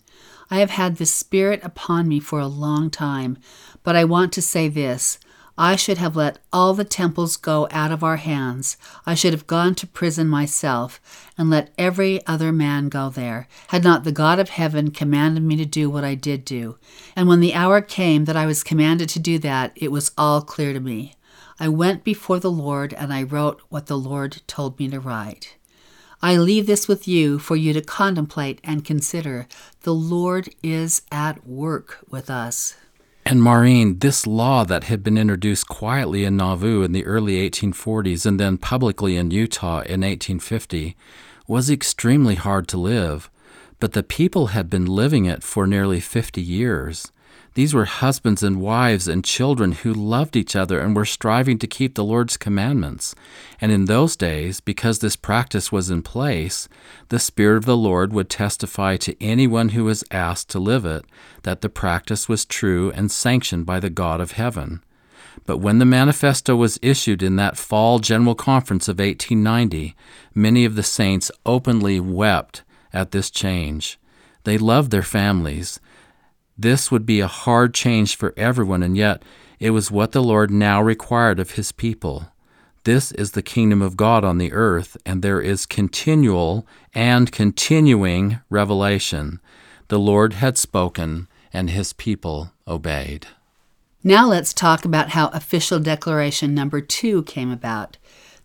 I 0.51 0.59
have 0.59 0.71
had 0.71 0.97
this 0.97 1.13
spirit 1.13 1.61
upon 1.63 2.09
me 2.09 2.21
for 2.21 2.39
a 2.39 2.47
long 2.47 2.91
time, 2.91 3.39
but 3.83 3.97
I 3.97 4.05
want 4.05 4.33
to 4.35 4.43
say 4.43 4.69
this. 4.69 5.19
I 5.57 5.77
should 5.77 5.99
have 5.99 6.17
let 6.17 6.39
all 6.53 6.75
the 6.75 6.85
temples 6.85 7.37
go 7.37 7.69
out 7.71 7.93
of 7.93 8.03
our 8.03 8.17
hands. 8.17 8.77
I 9.07 9.15
should 9.15 9.33
have 9.33 9.47
gone 9.47 9.75
to 9.77 9.87
prison 9.87 10.29
myself, 10.29 11.01
and 11.37 11.51
let 11.51 11.73
every 11.79 12.27
other 12.27 12.53
man 12.53 12.89
go 12.89 13.09
there, 13.09 13.49
had 13.69 13.85
not 13.85 14.05
the 14.05 14.13
God 14.13 14.39
of 14.39 14.49
heaven 14.51 14.91
commanded 14.91 15.43
me 15.43 15.57
to 15.57 15.67
do 15.67 15.89
what 15.89 16.05
I 16.05 16.15
did 16.15 16.45
do. 16.45 16.79
And 17.15 17.29
when 17.29 17.41
the 17.41 17.55
hour 17.55 17.81
came 17.81 18.25
that 18.25 18.37
I 18.37 18.47
was 18.47 18.63
commanded 18.63 19.09
to 19.11 19.19
do 19.19 19.39
that, 19.41 19.73
it 19.77 19.93
was 19.93 20.13
all 20.17 20.41
clear 20.43 20.73
to 20.73 20.81
me. 20.81 21.15
I 21.61 21.69
went 21.69 22.03
before 22.03 22.41
the 22.41 22.51
Lord, 22.51 22.93
and 22.95 23.13
I 23.13 23.23
wrote 23.23 23.63
what 23.69 23.87
the 23.87 23.99
Lord 23.99 24.43
told 24.47 24.79
me 24.79 24.89
to 24.89 25.01
write. 25.01 25.57
I 26.25 26.37
leave 26.37 26.69
this 26.69 26.87
with 26.87 27.09
you 27.09 27.41
for 27.41 27.57
you 27.57 27.73
to 27.73 27.81
contemplate 27.81 28.61
and 28.63 28.85
consider. 28.85 29.49
The 29.81 29.95
Lord 29.95 30.51
is 30.63 31.03
at 31.11 31.45
work 31.45 31.99
with 32.09 32.31
us. 32.31 32.77
And 33.27 33.43
Maureen, 33.43 33.99
this 33.99 34.25
law 34.25 34.65
that 34.65 34.85
had 34.85 35.03
been 35.03 35.19
introduced 35.19 35.67
quietly 35.67 36.25
in 36.25 36.37
Nauvoo 36.37 36.83
in 36.83 36.93
the 36.93 37.05
early 37.07 37.49
1840s 37.51 38.25
and 38.25 38.39
then 38.39 38.57
publicly 38.57 39.17
in 39.17 39.33
Utah 39.33 39.81
in 39.81 40.03
1850 40.03 40.97
was 41.49 41.71
extremely 41.71 42.37
hard 42.37 42.69
to 42.69 42.79
live, 42.79 43.29
but 43.81 43.93
the 43.93 44.05
people 44.05 44.49
had 44.49 44.71
been 44.71 44.87
living 44.87 45.25
it 45.25 45.43
for 45.43 45.67
nearly 45.67 45.99
50 45.99 46.41
years. 46.41 47.11
These 47.55 47.75
were 47.75 47.85
husbands 47.85 48.43
and 48.43 48.63
wives 48.63 49.07
and 49.07 49.25
children 49.25 49.73
who 49.73 49.93
loved 49.93 50.37
each 50.37 50.57
other 50.57 50.81
and 50.81 50.97
were 50.97 51.05
striving 51.05 51.59
to 51.59 51.67
keep 51.67 51.95
the 51.95 52.05
Lord's 52.05 52.39
commandments. 52.39 53.15
And 53.61 53.71
in 53.71 53.85
those 53.85 54.17
days, 54.17 54.61
because 54.61 55.01
this 55.01 55.17
practice 55.17 55.71
was 55.71 55.91
in 55.91 56.03
place, 56.03 56.67
the 57.11 57.19
Spirit 57.19 57.59
of 57.59 57.65
the 57.67 57.77
Lord 57.77 58.13
would 58.13 58.31
testify 58.31 58.97
to 58.99 59.23
anyone 59.23 59.71
who 59.71 59.85
was 59.85 60.05
asked 60.11 60.49
to 60.51 60.59
live 60.59 60.87
it 60.87 61.05
that 61.43 61.61
the 61.61 61.69
practice 61.69 62.29
was 62.29 62.47
true 62.47 62.91
and 62.93 63.13
sanctioned 63.13 63.67
by 63.67 63.81
the 63.81 63.91
God 63.91 64.21
of 64.21 64.33
heaven. 64.33 64.83
But 65.45 65.59
when 65.59 65.79
the 65.79 65.85
manifesto 65.85 66.57
was 66.57 66.79
issued 66.81 67.23
in 67.23 67.37
that 67.37 67.59
fall 67.59 67.99
General 67.99 68.35
Conference 68.35 68.89
of 68.89 68.99
1890, 68.99 69.95
many 70.35 70.65
of 70.65 70.75
the 70.75 70.83
saints 70.83 71.31
openly 71.45 72.01
wept 72.01 72.63
at 72.93 73.11
this 73.11 73.31
change. 73.31 73.99
They 74.45 74.59
loved 74.59 74.91
their 74.91 75.03
families. 75.03 75.81
This 76.59 76.91
would 76.91 77.07
be 77.07 77.21
a 77.21 77.27
hard 77.27 77.75
change 77.75 78.17
for 78.17 78.35
everyone, 78.37 78.83
and 78.83 78.97
yet 78.97 79.23
it 79.59 79.71
was 79.71 79.91
what 79.91 80.13
the 80.13 80.23
Lord 80.23 80.51
now 80.51 80.83
required 80.83 81.41
of 81.41 81.53
his 81.53 81.73
people. 81.73 82.27
This 82.85 83.13
is 83.13 83.31
the 83.31 83.43
kingdom 83.43 83.81
of 83.81 83.97
God 83.97 84.25
on 84.25 84.39
the 84.39 84.53
earth, 84.53 84.97
and 85.07 85.23
there 85.23 85.41
is 85.41 85.67
continual 85.67 86.67
and 86.95 87.31
continuing 87.31 88.41
revelation. 88.51 89.41
The 89.89 90.01
Lord 90.01 90.35
had 90.35 90.59
spoken, 90.59 91.29
and 91.53 91.71
his 91.71 91.93
people 91.93 92.53
obeyed. 92.67 93.29
Now 94.03 94.27
let's 94.27 94.53
talk 94.53 94.85
about 94.85 95.11
how 95.11 95.29
official 95.29 95.79
declaration 95.79 96.55
number 96.55 96.81
two 96.81 97.23
came 97.23 97.53
about. 97.53 97.99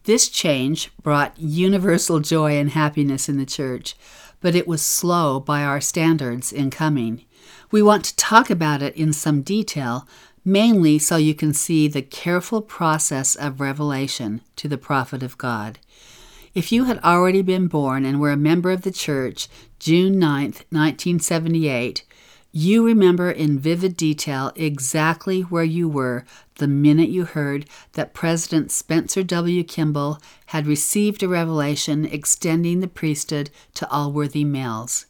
This 0.04 0.30
change 0.30 0.91
brought 1.02 1.38
universal 1.39 2.20
joy 2.20 2.58
and 2.58 2.70
happiness 2.70 3.28
in 3.28 3.38
the 3.38 3.46
church, 3.46 3.96
but 4.39 4.56
it 4.56 4.67
was 4.67 4.84
slow 4.84 5.39
by 5.39 5.63
our 5.63 5.82
standards 5.82 6.54
in 6.54 6.70
coming. 6.70 7.26
We 7.72 7.82
want 7.82 8.06
to 8.06 8.16
talk 8.16 8.50
about 8.50 8.82
it 8.82 8.96
in 8.96 9.14
some 9.14 9.42
detail, 9.42 10.08
mainly 10.44 11.00
so 11.00 11.18
you 11.18 11.36
can 11.36 11.54
see 11.54 11.88
the 11.88 12.02
careful 12.02 12.62
process 12.62 13.36
of 13.36 13.60
revelation 13.60 14.42
to 14.56 14.68
the 14.68 14.78
prophet 14.78 15.24
of 15.24 15.38
God. 15.38 15.80
If 16.54 16.72
you 16.72 16.86
had 16.86 17.00
already 17.04 17.42
been 17.42 17.68
born 17.68 18.06
and 18.06 18.20
were 18.20 18.32
a 18.32 18.38
member 18.38 18.72
of 18.72 18.82
the 18.82 18.92
church 18.92 19.48
June 19.80 20.18
9, 20.18 20.46
1978, 20.72 22.04
you 22.52 22.84
remember 22.84 23.30
in 23.30 23.60
vivid 23.60 23.96
detail 23.96 24.52
exactly 24.56 25.42
where 25.42 25.64
you 25.64 25.88
were 25.88 26.26
the 26.56 26.68
minute 26.68 27.10
you 27.10 27.26
heard 27.26 27.70
that 27.94 28.16
President 28.16 28.72
Spencer 28.72 29.22
W. 29.22 29.64
Kimball 29.64 30.20
had 30.48 30.66
received 30.66 31.22
a 31.22 31.28
revelation 31.28 32.06
extending 32.06 32.80
the 32.80 32.88
priesthood 32.88 33.52
to 33.76 33.88
all 33.92 34.12
worthy 34.12 34.44
males. 34.44 35.06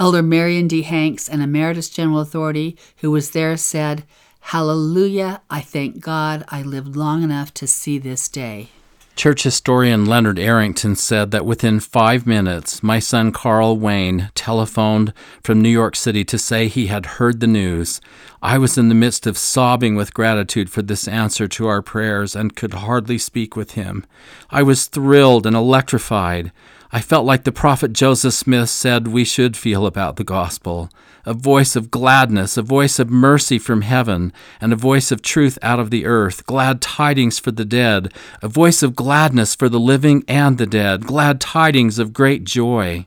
Elder 0.00 0.22
Marion 0.22 0.68
D. 0.68 0.82
Hanks, 0.82 1.28
an 1.28 1.40
Emeritus 1.40 1.90
General 1.90 2.20
Authority 2.20 2.76
who 2.98 3.10
was 3.10 3.30
there, 3.30 3.56
said, 3.56 4.04
Hallelujah, 4.40 5.42
I 5.50 5.60
thank 5.60 6.00
God 6.00 6.44
I 6.48 6.62
lived 6.62 6.96
long 6.96 7.22
enough 7.22 7.52
to 7.54 7.66
see 7.66 7.98
this 7.98 8.28
day. 8.28 8.70
Church 9.18 9.42
historian 9.42 10.06
Leonard 10.06 10.38
Arrington 10.38 10.94
said 10.94 11.32
that 11.32 11.44
within 11.44 11.80
five 11.80 12.24
minutes, 12.24 12.84
my 12.84 13.00
son 13.00 13.32
Carl 13.32 13.76
Wayne 13.76 14.30
telephoned 14.36 15.12
from 15.42 15.60
New 15.60 15.68
York 15.68 15.96
City 15.96 16.24
to 16.26 16.38
say 16.38 16.68
he 16.68 16.86
had 16.86 17.04
heard 17.04 17.40
the 17.40 17.48
news. 17.48 18.00
I 18.40 18.58
was 18.58 18.78
in 18.78 18.88
the 18.88 18.94
midst 18.94 19.26
of 19.26 19.36
sobbing 19.36 19.96
with 19.96 20.14
gratitude 20.14 20.70
for 20.70 20.82
this 20.82 21.08
answer 21.08 21.48
to 21.48 21.66
our 21.66 21.82
prayers 21.82 22.36
and 22.36 22.54
could 22.54 22.74
hardly 22.74 23.18
speak 23.18 23.56
with 23.56 23.72
him. 23.72 24.06
I 24.50 24.62
was 24.62 24.86
thrilled 24.86 25.46
and 25.46 25.56
electrified. 25.56 26.52
I 26.90 27.02
felt 27.02 27.26
like 27.26 27.44
the 27.44 27.52
prophet 27.52 27.92
Joseph 27.92 28.32
Smith 28.32 28.70
said 28.70 29.08
we 29.08 29.22
should 29.22 29.58
feel 29.58 29.84
about 29.84 30.16
the 30.16 30.24
gospel. 30.24 30.88
A 31.26 31.34
voice 31.34 31.76
of 31.76 31.90
gladness, 31.90 32.56
a 32.56 32.62
voice 32.62 32.98
of 32.98 33.10
mercy 33.10 33.58
from 33.58 33.82
heaven, 33.82 34.32
and 34.58 34.72
a 34.72 34.76
voice 34.76 35.12
of 35.12 35.20
truth 35.20 35.58
out 35.60 35.78
of 35.78 35.90
the 35.90 36.06
earth, 36.06 36.46
glad 36.46 36.80
tidings 36.80 37.38
for 37.38 37.50
the 37.50 37.66
dead, 37.66 38.14
a 38.40 38.48
voice 38.48 38.82
of 38.82 38.96
gladness 38.96 39.54
for 39.54 39.68
the 39.68 39.78
living 39.78 40.24
and 40.26 40.56
the 40.56 40.66
dead, 40.66 41.04
glad 41.04 41.42
tidings 41.42 41.98
of 41.98 42.14
great 42.14 42.44
joy. 42.44 43.06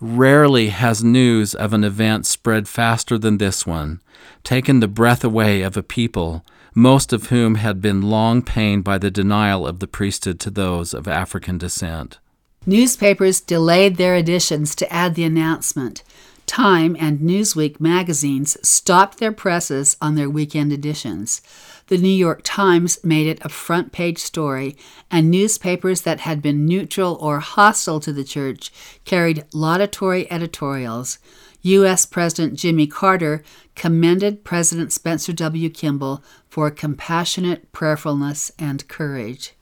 Rarely 0.00 0.68
has 0.68 1.02
news 1.02 1.56
of 1.56 1.72
an 1.72 1.82
event 1.82 2.24
spread 2.24 2.68
faster 2.68 3.18
than 3.18 3.38
this 3.38 3.66
one, 3.66 4.00
taken 4.44 4.78
the 4.78 4.86
breath 4.86 5.24
away 5.24 5.62
of 5.62 5.76
a 5.76 5.82
people, 5.82 6.44
most 6.72 7.12
of 7.12 7.30
whom 7.30 7.56
had 7.56 7.80
been 7.80 8.00
long 8.02 8.42
pained 8.42 8.84
by 8.84 8.96
the 8.96 9.10
denial 9.10 9.66
of 9.66 9.80
the 9.80 9.88
priesthood 9.88 10.38
to 10.38 10.50
those 10.50 10.94
of 10.94 11.08
African 11.08 11.58
descent. 11.58 12.20
Newspapers 12.68 13.40
delayed 13.40 13.96
their 13.96 14.14
editions 14.14 14.74
to 14.74 14.92
add 14.92 15.14
the 15.14 15.24
announcement. 15.24 16.02
Time 16.44 16.98
and 17.00 17.18
Newsweek 17.20 17.80
magazines 17.80 18.58
stopped 18.62 19.16
their 19.16 19.32
presses 19.32 19.96
on 20.02 20.16
their 20.16 20.28
weekend 20.28 20.70
editions. 20.70 21.40
The 21.86 21.96
New 21.96 22.08
York 22.10 22.42
Times 22.44 23.02
made 23.02 23.26
it 23.26 23.38
a 23.40 23.48
front 23.48 23.90
page 23.90 24.18
story, 24.18 24.76
and 25.10 25.30
newspapers 25.30 26.02
that 26.02 26.20
had 26.20 26.42
been 26.42 26.66
neutral 26.66 27.14
or 27.22 27.40
hostile 27.40 28.00
to 28.00 28.12
the 28.12 28.22
church 28.22 28.70
carried 29.06 29.46
laudatory 29.54 30.30
editorials. 30.30 31.18
U.S. 31.62 32.04
President 32.04 32.58
Jimmy 32.58 32.86
Carter 32.86 33.42
commended 33.76 34.44
President 34.44 34.92
Spencer 34.92 35.32
W. 35.32 35.70
Kimball 35.70 36.22
for 36.50 36.70
compassionate 36.70 37.72
prayerfulness 37.72 38.52
and 38.58 38.86
courage. 38.88 39.54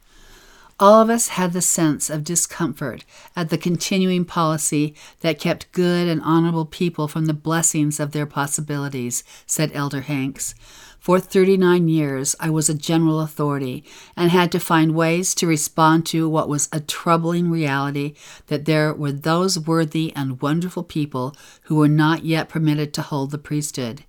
All 0.78 1.00
of 1.00 1.08
us 1.08 1.28
had 1.28 1.54
the 1.54 1.62
sense 1.62 2.10
of 2.10 2.22
discomfort 2.22 3.06
at 3.34 3.48
the 3.48 3.56
continuing 3.56 4.26
policy 4.26 4.94
that 5.20 5.40
kept 5.40 5.72
good 5.72 6.06
and 6.06 6.20
honorable 6.20 6.66
people 6.66 7.08
from 7.08 7.24
the 7.24 7.32
blessings 7.32 7.98
of 7.98 8.12
their 8.12 8.26
possibilities, 8.26 9.24
said 9.46 9.70
Elder 9.72 10.02
Hanks. 10.02 10.54
For 11.00 11.18
39 11.18 11.88
years, 11.88 12.36
I 12.40 12.50
was 12.50 12.68
a 12.68 12.74
general 12.74 13.20
authority 13.20 13.84
and 14.18 14.30
had 14.30 14.52
to 14.52 14.60
find 14.60 14.94
ways 14.94 15.34
to 15.36 15.46
respond 15.46 16.04
to 16.06 16.28
what 16.28 16.48
was 16.48 16.68
a 16.72 16.80
troubling 16.80 17.50
reality 17.50 18.12
that 18.48 18.66
there 18.66 18.92
were 18.92 19.12
those 19.12 19.58
worthy 19.58 20.12
and 20.14 20.42
wonderful 20.42 20.82
people 20.82 21.34
who 21.62 21.76
were 21.76 21.88
not 21.88 22.26
yet 22.26 22.50
permitted 22.50 22.92
to 22.94 23.02
hold 23.02 23.30
the 23.30 23.38
priesthood. 23.38 24.04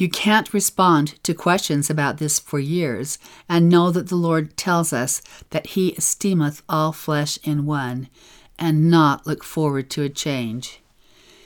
You 0.00 0.08
can't 0.08 0.54
respond 0.54 1.22
to 1.24 1.34
questions 1.34 1.90
about 1.90 2.16
this 2.16 2.38
for 2.38 2.58
years 2.58 3.18
and 3.50 3.68
know 3.68 3.90
that 3.90 4.08
the 4.08 4.16
Lord 4.16 4.56
tells 4.56 4.94
us 4.94 5.20
that 5.50 5.66
He 5.76 5.90
esteemeth 5.90 6.62
all 6.70 6.92
flesh 6.92 7.38
in 7.44 7.66
one, 7.66 8.08
and 8.58 8.90
not 8.90 9.26
look 9.26 9.44
forward 9.44 9.90
to 9.90 10.02
a 10.02 10.08
change. 10.08 10.80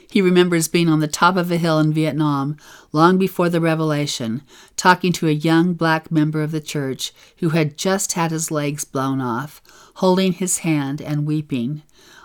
He 0.09 0.23
remembers 0.23 0.69
being 0.69 0.88
on 0.88 1.01
the 1.01 1.09
top 1.09 1.37
of 1.37 1.51
a 1.51 1.57
hill 1.57 1.81
in 1.81 1.93
Vietnam 1.93 2.57
long 2.93 3.19
before 3.19 3.49
the 3.49 3.61
revelation, 3.61 4.43
talking 4.77 5.12
to 5.14 5.27
a 5.27 5.33
young 5.33 5.75
black 5.75 6.12
member 6.12 6.40
of 6.40 6.53
the 6.53 6.61
church 6.61 7.12
who 7.38 7.49
had 7.49 7.77
just 7.77 8.12
had 8.12 8.31
his 8.31 8.53
legs 8.53 8.85
blown 8.85 9.21
off, 9.21 9.61
holding 9.95 10.33
his 10.33 10.59
hand 10.59 11.03
and 11.03 11.27
weeping. 11.27 11.83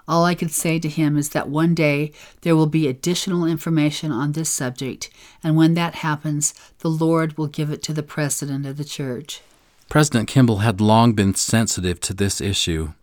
All 0.10 0.26
I 0.26 0.34
could 0.34 0.50
say 0.50 0.80
to 0.80 0.89
him 0.89 1.19
is 1.19 1.30
that 1.30 1.50
one 1.50 1.76
day 1.76 2.12
there 2.41 2.56
will 2.56 2.65
be 2.65 2.88
additional 2.88 3.45
information 3.45 4.12
on 4.12 4.32
this 4.32 4.50
subject, 4.50 5.12
and 5.43 5.56
when 5.56 5.76
that 5.76 5.95
happens, 5.95 6.56
the 6.80 6.89
Lord 6.89 7.38
will 7.38 7.45
give 7.45 7.69
it 7.69 7.84
to 7.84 7.93
the 7.93 8.02
president 8.02 8.65
of 8.65 8.78
the 8.78 8.84
church. 8.84 9.41
President 9.88 10.28
Kimball 10.28 10.58
had 10.58 10.82
long 10.82 11.13
been 11.13 11.36
sensitive 11.36 12.00
to 12.02 12.15
this 12.15 12.41
issue. 12.41 12.93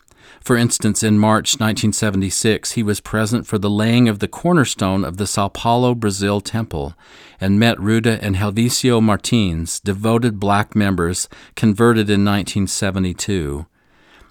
For 0.41 0.57
instance, 0.57 1.05
in 1.05 1.17
March 1.17 1.55
1976, 1.55 2.73
he 2.73 2.83
was 2.83 2.99
present 3.01 3.47
for 3.47 3.59
the 3.59 3.71
laying 3.71 4.09
of 4.09 4.19
the 4.19 4.27
cornerstone 4.27 5.05
of 5.05 5.17
the 5.17 5.29
Sao 5.29 5.47
Paulo, 5.47 5.95
Brazil 5.95 6.41
temple 6.41 6.95
and 7.41 7.61
met 7.61 7.79
Ruda 7.79 8.19
and 8.21 8.35
Helvécio 8.35 9.01
Martins, 9.01 9.79
devoted 9.79 10.41
black 10.41 10.75
members 10.75 11.29
converted 11.55 12.11
in 12.11 12.25
1972. 12.25 13.67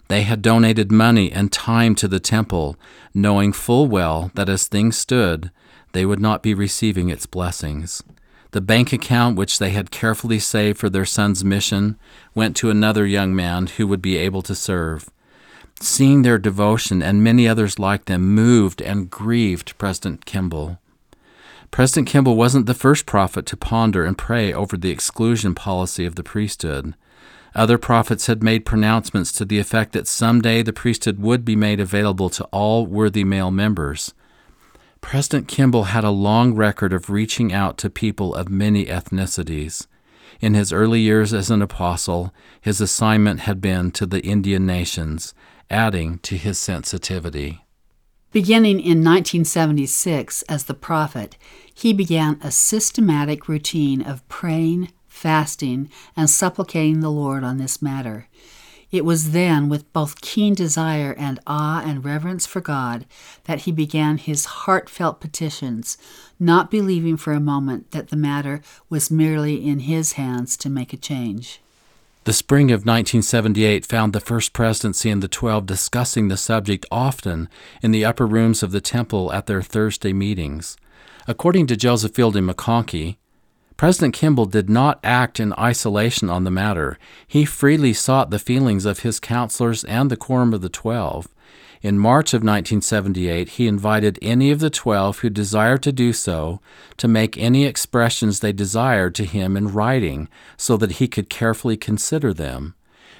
They 0.07 0.23
had 0.23 0.41
donated 0.41 0.91
money 0.91 1.31
and 1.31 1.51
time 1.51 1.95
to 1.95 2.07
the 2.07 2.19
temple, 2.19 2.77
knowing 3.13 3.53
full 3.53 3.87
well 3.87 4.31
that 4.35 4.49
as 4.49 4.67
things 4.67 4.97
stood, 4.97 5.51
they 5.93 6.05
would 6.05 6.19
not 6.19 6.43
be 6.43 6.53
receiving 6.53 7.09
its 7.09 7.25
blessings. 7.25 8.03
The 8.51 8.61
bank 8.61 8.93
account 8.93 9.35
which 9.35 9.59
they 9.59 9.71
had 9.71 9.91
carefully 9.91 10.39
saved 10.39 10.77
for 10.77 10.89
their 10.89 11.05
son's 11.05 11.43
mission 11.43 11.97
went 12.33 12.55
to 12.57 12.69
another 12.69 13.05
young 13.05 13.35
man 13.35 13.67
who 13.67 13.87
would 13.87 14.01
be 14.01 14.15
able 14.15 14.41
to 14.43 14.55
serve. 14.55 15.09
Seeing 15.81 16.21
their 16.21 16.37
devotion 16.37 17.01
and 17.01 17.23
many 17.23 17.47
others 17.47 17.79
like 17.79 18.05
them 18.05 18.33
moved 18.33 18.81
and 18.81 19.09
grieved 19.09 19.77
President 19.77 20.25
Kimball. 20.25 20.79
President 21.71 22.07
Kimball 22.07 22.37
wasn't 22.37 22.65
the 22.65 22.73
first 22.73 23.05
prophet 23.05 23.45
to 23.47 23.57
ponder 23.57 24.05
and 24.05 24.17
pray 24.17 24.53
over 24.53 24.77
the 24.77 24.91
exclusion 24.91 25.53
policy 25.53 26.05
of 26.05 26.15
the 26.15 26.23
priesthood. 26.23 26.95
Other 27.55 27.77
prophets 27.77 28.27
had 28.27 28.43
made 28.43 28.65
pronouncements 28.65 29.31
to 29.33 29.45
the 29.45 29.59
effect 29.59 29.93
that 29.93 30.07
someday 30.07 30.61
the 30.61 30.73
priesthood 30.73 31.19
would 31.19 31.45
be 31.45 31.55
made 31.55 31.79
available 31.79 32.29
to 32.31 32.43
all 32.45 32.85
worthy 32.85 33.23
male 33.23 33.49
members. 33.49 34.13
President 34.99 35.47
Kimball 35.47 35.85
had 35.85 36.03
a 36.03 36.09
long 36.09 36.53
record 36.53 36.91
of 36.91 37.09
reaching 37.09 37.53
out 37.53 37.77
to 37.77 37.89
people 37.89 38.35
of 38.35 38.49
many 38.49 38.87
ethnicities. 38.87 39.87
In 40.41 40.53
his 40.53 40.73
early 40.73 40.99
years 40.99 41.33
as 41.33 41.49
an 41.49 41.61
apostle, 41.61 42.33
his 42.59 42.81
assignment 42.81 43.41
had 43.41 43.61
been 43.61 43.91
to 43.91 44.05
the 44.05 44.21
Indian 44.21 44.65
nations, 44.65 45.33
adding 45.69 46.17
to 46.19 46.35
his 46.35 46.59
sensitivity. 46.59 47.63
Beginning 48.31 48.81
in 48.81 49.01
1976 49.01 50.41
as 50.43 50.65
the 50.65 50.73
prophet, 50.73 51.37
he 51.73 51.93
began 51.93 52.37
a 52.43 52.51
systematic 52.51 53.47
routine 53.47 54.01
of 54.01 54.27
praying, 54.27 54.91
fasting, 55.15 55.89
and 56.15 56.29
supplicating 56.29 56.99
the 56.99 57.09
Lord 57.09 57.43
on 57.43 57.57
this 57.57 57.81
matter. 57.81 58.27
It 58.91 59.03
was 59.03 59.31
then, 59.31 59.67
with 59.67 59.91
both 59.93 60.21
keen 60.21 60.53
desire 60.53 61.15
and 61.17 61.39
awe 61.47 61.81
and 61.85 62.05
reverence 62.05 62.45
for 62.45 62.61
God, 62.61 63.05
that 63.45 63.61
he 63.61 63.71
began 63.71 64.17
his 64.17 64.45
heartfelt 64.45 65.19
petitions, 65.19 65.97
not 66.39 66.69
believing 66.69 67.17
for 67.17 67.33
a 67.33 67.39
moment 67.39 67.91
that 67.91 68.09
the 68.09 68.15
matter 68.15 68.61
was 68.89 69.09
merely 69.09 69.65
in 69.65 69.79
his 69.79 70.13
hands 70.13 70.55
to 70.57 70.69
make 70.69 70.93
a 70.93 70.97
change. 70.97 71.61
The 72.25 72.33
spring 72.33 72.71
of 72.71 72.85
1978 72.85 73.85
found 73.85 74.13
the 74.13 74.19
First 74.19 74.51
Presidency 74.53 75.09
and 75.09 75.21
the 75.21 75.27
Twelve 75.27 75.65
discussing 75.65 76.27
the 76.27 76.37
subject 76.37 76.85
often 76.91 77.49
in 77.81 77.91
the 77.91 78.05
upper 78.05 78.25
rooms 78.25 78.63
of 78.63 78.71
the 78.71 78.81
temple 78.81 79.31
at 79.31 79.45
their 79.45 79.61
Thursday 79.61 80.13
meetings. 80.13 80.77
According 81.27 81.67
to 81.67 81.75
Joseph 81.75 82.15
Fielding 82.15 82.47
McConkie, 82.47 83.17
President 83.77 84.13
Kimball 84.13 84.45
did 84.45 84.69
not 84.69 84.99
act 85.03 85.39
in 85.39 85.53
isolation 85.59 86.29
on 86.29 86.45
the 86.45 86.51
matter. 86.51 86.97
He 87.27 87.43
freely 87.43 87.93
sought 87.93 88.29
the 88.29 88.39
feelings 88.39 88.85
of 88.85 88.99
his 88.99 89.19
counselors 89.19 89.83
and 89.83 90.09
the 90.09 90.17
Quorum 90.17 90.53
of 90.53 90.61
the 90.61 90.69
Twelve. 90.69 91.27
In 91.81 91.99
March 91.99 92.33
of 92.33 92.39
1978, 92.41 93.49
he 93.49 93.67
invited 93.67 94.17
any 94.21 94.49
of 94.49 94.59
the 94.59 94.71
twelve 94.71 95.19
who 95.19 95.29
desired 95.29 95.83
to 95.83 95.91
do 95.91 96.13
so 96.13 96.59
to 96.97 97.07
make 97.07 97.37
any 97.37 97.65
expressions 97.65 98.39
they 98.39 98.51
desired 98.51 99.13
to 99.15 99.23
him 99.23 99.55
in 99.55 99.71
writing 99.71 100.27
so 100.57 100.77
that 100.77 100.93
he 100.93 101.07
could 101.07 101.29
carefully 101.29 101.77
consider 101.77 102.33
them. 102.33 102.73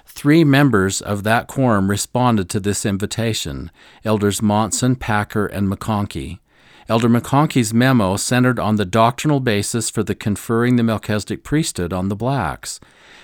Three 0.08 0.44
members 0.44 1.00
of 1.02 1.24
that 1.24 1.48
quorum 1.48 1.92
responded 1.92 2.50
to 2.50 2.60
this 2.60 2.88
invitation 2.88 3.70
Elders 4.04 4.42
Monson, 4.42 4.96
Packer, 4.96 5.46
and 5.46 5.68
McConkie. 5.68 6.40
Elder 6.88 7.10
McConkie's 7.10 7.74
memo 7.74 8.16
centered 8.16 8.60
on 8.60 8.76
the 8.76 8.86
doctrinal 8.86 9.40
basis 9.40 9.90
for 9.90 10.04
the 10.04 10.14
conferring 10.14 10.76
the 10.76 10.84
Melchizedek 10.84 11.44
priesthood 11.44 11.92
on 11.92 12.10
the 12.10 12.16
blacks. 12.16 12.80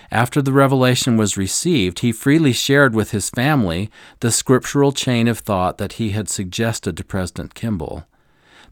After 0.10 0.42
the 0.42 0.52
revelation 0.52 1.16
was 1.16 1.38
received, 1.38 2.00
he 2.00 2.12
freely 2.12 2.54
shared 2.54 2.96
with 2.96 3.12
his 3.12 3.30
family 3.30 3.90
the 4.20 4.32
scriptural 4.32 4.92
chain 4.92 5.28
of 5.28 5.40
thought 5.40 5.78
that 5.78 5.94
he 5.94 6.10
had 6.10 6.28
suggested 6.28 6.98
to 6.98 7.04
President 7.04 7.54
Kimball. 7.54 8.06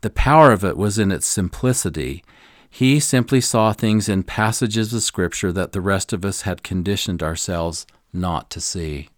The 0.02 0.10
power 0.10 0.52
of 0.52 0.65
it 0.65 0.75
was 0.75 0.97
in 0.97 1.12
its 1.12 1.28
simplicity. 1.28 2.23
He 2.69 2.99
simply 2.99 3.41
saw 3.41 3.73
things 3.73 4.10
in 4.10 4.23
passages 4.23 4.93
of 4.93 5.04
Scripture 5.04 5.52
that 5.52 5.71
the 5.71 5.82
rest 5.82 6.13
of 6.13 6.25
us 6.25 6.41
had 6.41 6.63
conditioned 6.63 7.21
ourselves 7.21 7.86
not 8.12 8.49
to 8.52 8.62
see. 8.62 9.10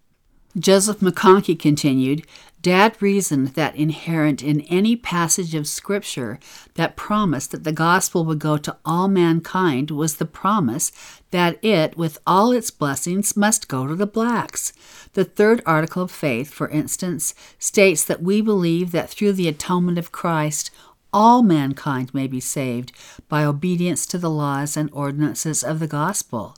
Joseph 0.58 1.00
McConkie 1.00 1.58
continued 1.58 2.26
Dad 2.62 2.96
reasoned 3.02 3.50
that 3.50 3.76
inherent 3.76 4.44
in 4.44 4.62
any 4.62 4.96
passage 4.96 5.56
of 5.56 5.68
Scripture 5.68 6.40
that 6.76 6.96
promised 6.96 7.52
that 7.52 7.64
the 7.64 7.72
gospel 7.72 8.24
would 8.26 8.40
go 8.40 8.58
to 8.58 8.78
all 8.86 9.08
mankind 9.08 9.90
was 9.90 10.18
the 10.18 10.26
promise 10.26 10.92
that 11.32 11.64
it, 11.64 11.98
with 11.98 12.20
all 12.28 12.52
its 12.52 12.70
blessings, 12.70 13.36
must 13.36 13.68
go 13.68 13.88
to 13.88 13.96
the 13.96 14.06
blacks. 14.06 14.74
The 15.14 15.26
third 15.26 15.64
article 15.66 16.04
of 16.04 16.12
faith, 16.12 16.52
for 16.52 16.70
instance, 16.70 17.34
states 17.58 18.04
that 18.06 18.22
we 18.22 18.42
believe 18.42 18.92
that 18.92 19.10
through 19.10 19.34
the 19.34 19.48
atonement 19.48 19.98
of 19.98 20.12
Christ, 20.12 20.70
all 21.14 21.42
mankind 21.44 22.14
may 22.14 22.28
be 22.28 22.40
saved 22.40 22.92
by 23.28 23.44
obedience 23.44 24.06
to 24.06 24.18
the 24.18 24.30
laws 24.30 24.78
and 24.78 24.90
ordinances 24.94 25.64
of 25.64 25.80
the 25.80 25.88
gospel. 25.88 26.56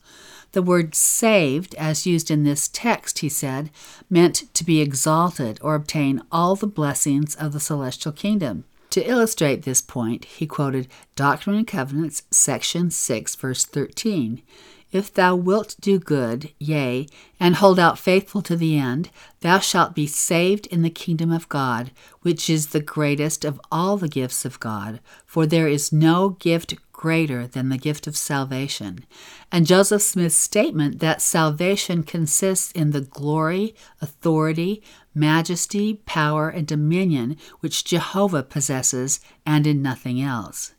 The 0.54 0.62
word 0.62 0.96
saved, 0.96 1.76
as 1.76 2.06
used 2.06 2.32
in 2.32 2.44
this 2.44 2.68
text, 2.68 3.20
he 3.20 3.30
said, 3.30 3.72
meant 4.10 4.54
to 4.54 4.64
be 4.64 4.82
exalted 4.82 5.60
or 5.62 5.76
obtain 5.76 6.22
all 6.32 6.56
the 6.56 6.68
blessings 6.68 7.36
of 7.36 7.54
the 7.54 7.60
celestial 7.60 8.12
kingdom. 8.12 8.64
To 8.92 9.10
illustrate 9.10 9.64
this 9.64 9.82
point, 9.82 10.26
he 10.26 10.46
quoted 10.46 10.88
Doctrine 11.16 11.56
and 11.56 11.68
Covenants, 11.68 12.22
section 12.30 12.92
6, 12.92 13.36
verse 13.36 13.66
13. 13.66 14.44
If 14.92 15.12
thou 15.12 15.36
wilt 15.36 15.76
do 15.82 15.98
good, 15.98 16.52
yea, 16.60 17.08
and 17.40 17.56
hold 17.56 17.80
out 17.80 17.98
faithful 17.98 18.44
to 18.44 18.56
the 18.56 18.78
end, 18.78 19.10
thou 19.42 19.58
shalt 19.58 19.96
be 19.96 20.06
saved 20.06 20.68
in 20.68 20.84
the 20.84 20.92
kingdom 20.92 21.32
of 21.32 21.50
God, 21.50 21.90
which 22.22 22.48
is 22.48 22.68
the 22.68 22.80
greatest 22.80 23.44
of 23.44 23.60
all 23.72 23.98
the 23.98 24.08
gifts 24.08 24.46
of 24.46 24.60
God. 24.60 25.00
For 25.26 25.48
there 25.48 25.68
is 25.68 25.92
no 25.92 26.30
gift 26.30 26.76
greater 27.04 27.46
than 27.46 27.68
the 27.68 27.78
gift 27.78 28.08
of 28.08 28.16
salvation. 28.16 29.06
And 29.52 29.68
Joseph 29.68 30.02
Smith's 30.02 30.38
statement 30.38 31.02
that 31.02 31.22
salvation 31.22 32.04
consists 32.04 32.72
in 32.72 32.92
the 32.92 33.02
glory, 33.02 33.76
authority, 34.02 34.82
majesty, 35.14 35.96
power, 36.06 36.48
and 36.48 36.66
dominion 36.66 37.36
which 37.60 37.84
Jehovah 37.84 38.42
possesses, 38.42 39.20
and 39.46 39.68
in 39.68 39.82
nothing 39.82 40.22
else. 40.22 40.76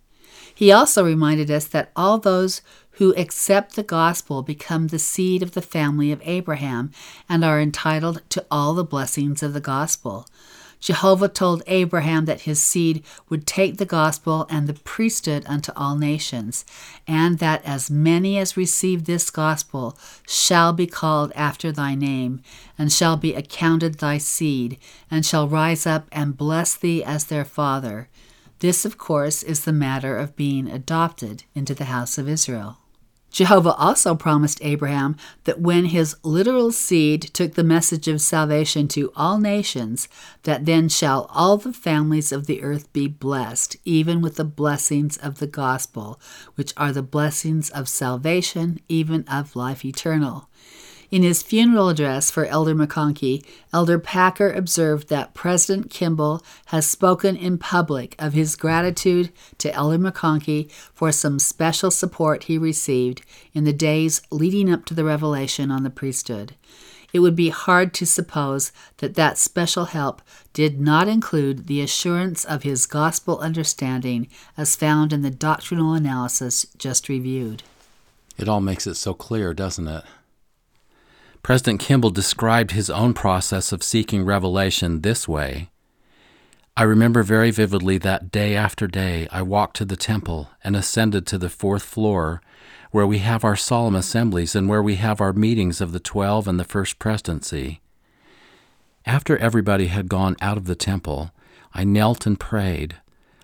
He 0.54 0.72
also 0.72 1.04
reminded 1.04 1.50
us 1.50 1.66
that 1.66 1.92
all 1.94 2.16
those 2.16 2.62
who 2.92 3.14
accept 3.16 3.76
the 3.76 3.82
gospel 3.82 4.40
become 4.40 4.86
the 4.86 4.98
seed 4.98 5.42
of 5.42 5.52
the 5.52 5.60
family 5.60 6.10
of 6.10 6.22
Abraham 6.24 6.90
and 7.28 7.44
are 7.44 7.60
entitled 7.60 8.22
to 8.30 8.46
all 8.50 8.72
the 8.72 8.82
blessings 8.82 9.42
of 9.42 9.52
the 9.52 9.60
gospel. 9.60 10.26
Jehovah 10.84 11.30
told 11.30 11.62
Abraham 11.66 12.26
that 12.26 12.42
his 12.42 12.60
seed 12.60 13.02
would 13.30 13.46
take 13.46 13.78
the 13.78 13.86
gospel 13.86 14.46
and 14.50 14.66
the 14.66 14.74
priesthood 14.74 15.42
unto 15.46 15.72
all 15.74 15.96
nations, 15.96 16.66
and 17.08 17.38
that 17.38 17.64
as 17.64 17.90
many 17.90 18.36
as 18.36 18.54
receive 18.54 19.06
this 19.06 19.30
gospel 19.30 19.96
shall 20.28 20.74
be 20.74 20.86
called 20.86 21.32
after 21.34 21.72
thy 21.72 21.94
name, 21.94 22.42
and 22.76 22.92
shall 22.92 23.16
be 23.16 23.32
accounted 23.32 23.94
thy 23.94 24.18
seed, 24.18 24.76
and 25.10 25.24
shall 25.24 25.48
rise 25.48 25.86
up 25.86 26.06
and 26.12 26.36
bless 26.36 26.76
thee 26.76 27.02
as 27.02 27.24
their 27.24 27.46
father. 27.46 28.10
This, 28.58 28.84
of 28.84 28.98
course, 28.98 29.42
is 29.42 29.64
the 29.64 29.72
matter 29.72 30.18
of 30.18 30.36
being 30.36 30.68
adopted 30.68 31.44
into 31.54 31.74
the 31.74 31.84
house 31.84 32.18
of 32.18 32.28
Israel. 32.28 32.76
Jehovah 33.34 33.74
also 33.74 34.14
promised 34.14 34.60
Abraham 34.62 35.16
that 35.42 35.60
when 35.60 35.86
his 35.86 36.14
literal 36.22 36.70
seed 36.70 37.20
took 37.34 37.54
the 37.54 37.64
message 37.64 38.06
of 38.06 38.20
salvation 38.20 38.86
to 38.86 39.10
all 39.16 39.38
nations, 39.38 40.06
that 40.44 40.66
then 40.66 40.88
shall 40.88 41.26
all 41.30 41.56
the 41.56 41.72
families 41.72 42.30
of 42.30 42.46
the 42.46 42.62
earth 42.62 42.92
be 42.92 43.08
blessed, 43.08 43.76
even 43.84 44.20
with 44.20 44.36
the 44.36 44.44
blessings 44.44 45.16
of 45.16 45.40
the 45.40 45.48
gospel, 45.48 46.20
which 46.54 46.72
are 46.76 46.92
the 46.92 47.02
blessings 47.02 47.70
of 47.70 47.88
salvation, 47.88 48.78
even 48.88 49.24
of 49.26 49.56
life 49.56 49.84
eternal. 49.84 50.48
In 51.10 51.22
his 51.22 51.42
funeral 51.42 51.88
address 51.88 52.30
for 52.30 52.46
Elder 52.46 52.74
McConkie, 52.74 53.44
Elder 53.72 53.98
Packer 53.98 54.50
observed 54.50 55.08
that 55.08 55.34
President 55.34 55.90
Kimball 55.90 56.42
has 56.66 56.86
spoken 56.86 57.36
in 57.36 57.58
public 57.58 58.14
of 58.18 58.32
his 58.32 58.56
gratitude 58.56 59.30
to 59.58 59.72
Elder 59.74 59.98
McConkie 59.98 60.70
for 60.92 61.12
some 61.12 61.38
special 61.38 61.90
support 61.90 62.44
he 62.44 62.58
received 62.58 63.22
in 63.52 63.64
the 63.64 63.72
days 63.72 64.22
leading 64.30 64.72
up 64.72 64.84
to 64.86 64.94
the 64.94 65.04
revelation 65.04 65.70
on 65.70 65.82
the 65.82 65.90
priesthood. 65.90 66.54
It 67.12 67.20
would 67.20 67.36
be 67.36 67.50
hard 67.50 67.94
to 67.94 68.06
suppose 68.06 68.72
that 68.96 69.14
that 69.14 69.38
special 69.38 69.84
help 69.84 70.20
did 70.52 70.80
not 70.80 71.06
include 71.06 71.68
the 71.68 71.80
assurance 71.80 72.44
of 72.44 72.64
his 72.64 72.86
gospel 72.86 73.38
understanding 73.38 74.26
as 74.56 74.74
found 74.74 75.12
in 75.12 75.22
the 75.22 75.30
doctrinal 75.30 75.94
analysis 75.94 76.66
just 76.76 77.08
reviewed. 77.08 77.62
It 78.36 78.48
all 78.48 78.60
makes 78.60 78.88
it 78.88 78.96
so 78.96 79.14
clear, 79.14 79.54
doesn't 79.54 79.86
it? 79.86 80.02
President 81.44 81.78
Kimball 81.78 82.08
described 82.08 82.70
his 82.70 82.88
own 82.88 83.12
process 83.12 83.70
of 83.70 83.82
seeking 83.82 84.24
revelation 84.24 85.02
this 85.02 85.28
way 85.28 85.68
I 86.74 86.84
remember 86.84 87.22
very 87.22 87.50
vividly 87.50 87.98
that 87.98 88.32
day 88.32 88.56
after 88.56 88.86
day 88.86 89.28
I 89.30 89.42
walked 89.42 89.76
to 89.76 89.84
the 89.84 89.94
temple 89.94 90.48
and 90.64 90.74
ascended 90.74 91.26
to 91.26 91.36
the 91.36 91.50
fourth 91.50 91.82
floor, 91.82 92.40
where 92.92 93.06
we 93.06 93.18
have 93.18 93.44
our 93.44 93.56
solemn 93.56 93.94
assemblies 93.94 94.56
and 94.56 94.70
where 94.70 94.82
we 94.82 94.94
have 94.94 95.20
our 95.20 95.34
meetings 95.34 95.82
of 95.82 95.92
the 95.92 96.00
twelve 96.00 96.48
and 96.48 96.58
the 96.58 96.64
first 96.64 96.98
presidency. 96.98 97.82
After 99.04 99.36
everybody 99.36 99.88
had 99.88 100.08
gone 100.08 100.36
out 100.40 100.56
of 100.56 100.64
the 100.64 100.74
temple, 100.74 101.30
I 101.74 101.84
knelt 101.84 102.26
and 102.26 102.40
prayed. 102.40 102.96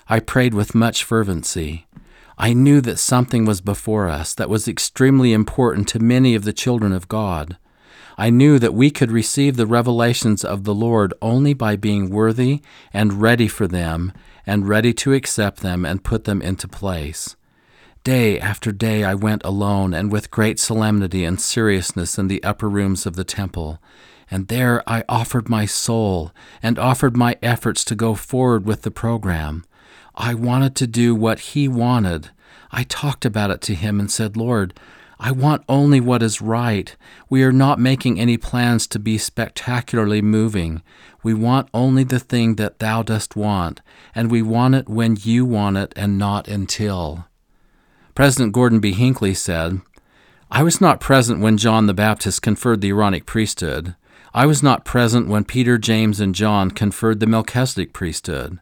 I 0.08 0.20
prayed 0.20 0.54
with 0.54 0.74
much 0.74 1.04
fervency. 1.04 1.86
I 2.38 2.54
knew 2.54 2.80
that 2.80 2.98
something 2.98 3.44
was 3.44 3.60
before 3.60 4.08
us 4.08 4.34
that 4.36 4.48
was 4.48 4.66
extremely 4.66 5.34
important 5.34 5.86
to 5.88 5.98
many 5.98 6.34
of 6.34 6.44
the 6.44 6.54
children 6.54 6.94
of 6.94 7.06
God. 7.06 7.58
I 8.20 8.28
knew 8.28 8.58
that 8.58 8.74
we 8.74 8.90
could 8.90 9.10
receive 9.10 9.56
the 9.56 9.66
revelations 9.66 10.44
of 10.44 10.64
the 10.64 10.74
Lord 10.74 11.14
only 11.22 11.54
by 11.54 11.76
being 11.76 12.10
worthy 12.10 12.60
and 12.92 13.14
ready 13.14 13.48
for 13.48 13.66
them, 13.66 14.12
and 14.46 14.68
ready 14.68 14.92
to 14.92 15.14
accept 15.14 15.60
them 15.60 15.86
and 15.86 16.04
put 16.04 16.24
them 16.24 16.42
into 16.42 16.68
place. 16.68 17.34
Day 18.04 18.38
after 18.38 18.72
day 18.72 19.04
I 19.04 19.14
went 19.14 19.40
alone 19.42 19.94
and 19.94 20.12
with 20.12 20.30
great 20.30 20.60
solemnity 20.60 21.24
and 21.24 21.40
seriousness 21.40 22.18
in 22.18 22.28
the 22.28 22.44
upper 22.44 22.68
rooms 22.68 23.06
of 23.06 23.16
the 23.16 23.24
temple, 23.24 23.78
and 24.30 24.48
there 24.48 24.82
I 24.86 25.02
offered 25.08 25.48
my 25.48 25.64
soul 25.64 26.30
and 26.62 26.78
offered 26.78 27.16
my 27.16 27.38
efforts 27.42 27.86
to 27.86 27.94
go 27.94 28.14
forward 28.14 28.66
with 28.66 28.82
the 28.82 28.90
program. 28.90 29.64
I 30.14 30.34
wanted 30.34 30.76
to 30.76 30.86
do 30.86 31.14
what 31.14 31.38
He 31.38 31.68
wanted. 31.68 32.28
I 32.70 32.82
talked 32.82 33.24
about 33.24 33.50
it 33.50 33.62
to 33.62 33.74
Him 33.74 33.98
and 33.98 34.10
said, 34.10 34.36
Lord, 34.36 34.78
I 35.22 35.32
want 35.32 35.64
only 35.68 36.00
what 36.00 36.22
is 36.22 36.40
right. 36.40 36.96
We 37.28 37.42
are 37.42 37.52
not 37.52 37.78
making 37.78 38.18
any 38.18 38.38
plans 38.38 38.86
to 38.86 38.98
be 38.98 39.18
spectacularly 39.18 40.22
moving. 40.22 40.82
We 41.22 41.34
want 41.34 41.68
only 41.74 42.04
the 42.04 42.18
thing 42.18 42.54
that 42.54 42.78
thou 42.78 43.02
dost 43.02 43.36
want, 43.36 43.82
and 44.14 44.30
we 44.30 44.40
want 44.40 44.76
it 44.76 44.88
when 44.88 45.18
you 45.20 45.44
want 45.44 45.76
it 45.76 45.92
and 45.94 46.16
not 46.16 46.48
until. 46.48 47.26
President 48.14 48.54
Gordon 48.54 48.80
B. 48.80 48.92
Hinckley 48.92 49.34
said, 49.34 49.82
I 50.50 50.62
was 50.62 50.80
not 50.80 51.00
present 51.00 51.40
when 51.40 51.58
John 51.58 51.86
the 51.86 51.92
Baptist 51.92 52.40
conferred 52.40 52.80
the 52.80 52.88
Aaronic 52.88 53.26
priesthood. 53.26 53.96
I 54.32 54.46
was 54.46 54.62
not 54.62 54.86
present 54.86 55.28
when 55.28 55.44
Peter, 55.44 55.76
James, 55.76 56.18
and 56.18 56.34
John 56.34 56.70
conferred 56.70 57.20
the 57.20 57.26
Melchizedek 57.26 57.92
priesthood. 57.92 58.58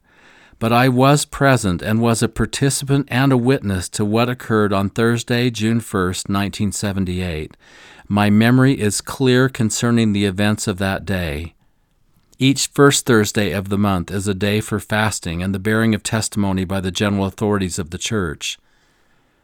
But 0.59 0.73
I 0.73 0.89
was 0.89 1.25
present 1.25 1.83
and 1.83 2.01
was 2.01 2.23
a 2.23 2.29
participant 2.29 3.07
and 3.11 3.33
a 3.33 3.37
witness 3.37 3.89
to 3.91 4.05
what 4.05 4.29
occurred 4.29 4.73
on 4.73 4.91
Thursday, 4.91 5.51
June 5.51 5.79
1, 5.79 6.03
1978. 6.03 7.57
My 8.09 8.29
memory 8.29 8.81
is 8.81 9.01
clear 9.01 9.49
concerning 9.49 10.13
the 10.13 10.25
events 10.25 10.67
of 10.67 10.79
that 10.79 11.05
day. 11.05 11.55
Each 12.41 12.67
first 12.69 13.07
Thursday 13.07 13.53
of 13.53 13.69
the 13.69 13.79
month 13.79 14.11
is 14.11 14.27
a 14.27 14.35
day 14.35 14.61
for 14.61 14.81
fasting 14.81 15.43
and 15.43 15.55
the 15.55 15.59
bearing 15.61 15.95
of 15.95 16.03
testimony 16.03 16.65
by 16.65 16.81
the 16.81 16.91
general 16.91 17.27
authorities 17.27 17.79
of 17.79 17.91
the 17.91 17.99
church. 17.99 18.59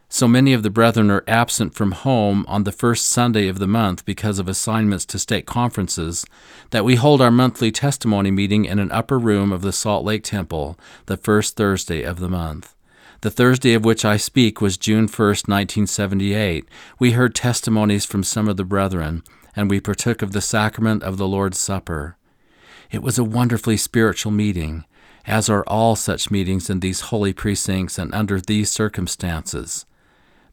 So 0.07 0.27
many 0.27 0.53
of 0.53 0.63
the 0.63 0.69
brethren 0.69 1.09
are 1.11 1.23
absent 1.27 1.73
from 1.73 1.91
home 1.91 2.45
on 2.47 2.63
the 2.63 2.71
first 2.71 3.07
Sunday 3.07 3.47
of 3.47 3.59
the 3.59 3.67
month 3.67 4.05
because 4.05 4.39
of 4.39 4.47
assignments 4.47 5.05
to 5.07 5.19
stake 5.19 5.45
conferences 5.45 6.25
that 6.69 6.85
we 6.85 6.95
hold 6.95 7.21
our 7.21 7.31
monthly 7.31 7.71
testimony 7.71 8.31
meeting 8.31 8.65
in 8.65 8.79
an 8.79 8.91
upper 8.91 9.17
room 9.19 9.51
of 9.51 9.61
the 9.61 9.73
Salt 9.73 10.05
Lake 10.05 10.23
Temple 10.23 10.79
the 11.07 11.17
first 11.17 11.57
Thursday 11.57 12.03
of 12.03 12.19
the 12.19 12.29
month. 12.29 12.75
The 13.21 13.31
Thursday 13.31 13.73
of 13.73 13.83
which 13.83 14.05
I 14.05 14.17
speak 14.17 14.61
was 14.61 14.77
June 14.77 15.07
1, 15.07 15.27
1978. 15.27 16.65
We 16.99 17.11
heard 17.11 17.33
testimonies 17.33 18.05
from 18.05 18.23
some 18.23 18.47
of 18.47 18.55
the 18.55 18.63
brethren, 18.63 19.23
and 19.55 19.69
we 19.69 19.79
partook 19.79 20.21
of 20.21 20.31
the 20.31 20.41
sacrament 20.41 21.01
of 21.01 21.17
the 21.17 21.27
Lord's 21.27 21.57
Supper. 21.57 22.17
It 22.91 23.01
was 23.01 23.17
a 23.17 23.23
wonderfully 23.23 23.77
spiritual 23.77 24.31
meeting, 24.31 24.85
as 25.25 25.49
are 25.49 25.63
all 25.65 25.95
such 25.95 26.29
meetings 26.29 26.69
in 26.69 26.81
these 26.81 27.01
holy 27.01 27.33
precincts 27.33 27.97
and 27.97 28.13
under 28.13 28.39
these 28.39 28.69
circumstances. 28.69 29.85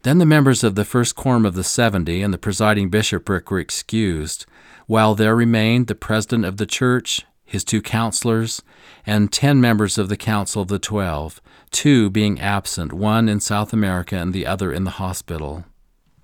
Then 0.02 0.18
the 0.18 0.26
members 0.26 0.64
of 0.64 0.74
the 0.74 0.84
first 0.84 1.14
quorum 1.14 1.46
of 1.46 1.54
the 1.54 1.62
seventy 1.62 2.22
and 2.22 2.34
the 2.34 2.38
presiding 2.38 2.90
bishopric 2.90 3.50
were 3.50 3.60
excused, 3.60 4.46
while 4.86 5.14
there 5.14 5.36
remained 5.36 5.86
the 5.86 5.94
president 5.94 6.44
of 6.44 6.56
the 6.56 6.66
church, 6.66 7.24
his 7.44 7.62
two 7.62 7.80
counselors, 7.80 8.62
and 9.06 9.30
ten 9.30 9.60
members 9.60 9.98
of 9.98 10.08
the 10.08 10.16
council 10.16 10.62
of 10.62 10.68
the 10.68 10.80
twelve, 10.80 11.40
two 11.70 12.10
being 12.10 12.40
absent, 12.40 12.92
one 12.92 13.28
in 13.28 13.38
South 13.38 13.72
America 13.72 14.16
and 14.16 14.32
the 14.32 14.44
other 14.44 14.72
in 14.72 14.82
the 14.82 14.92
hospital. 14.92 15.64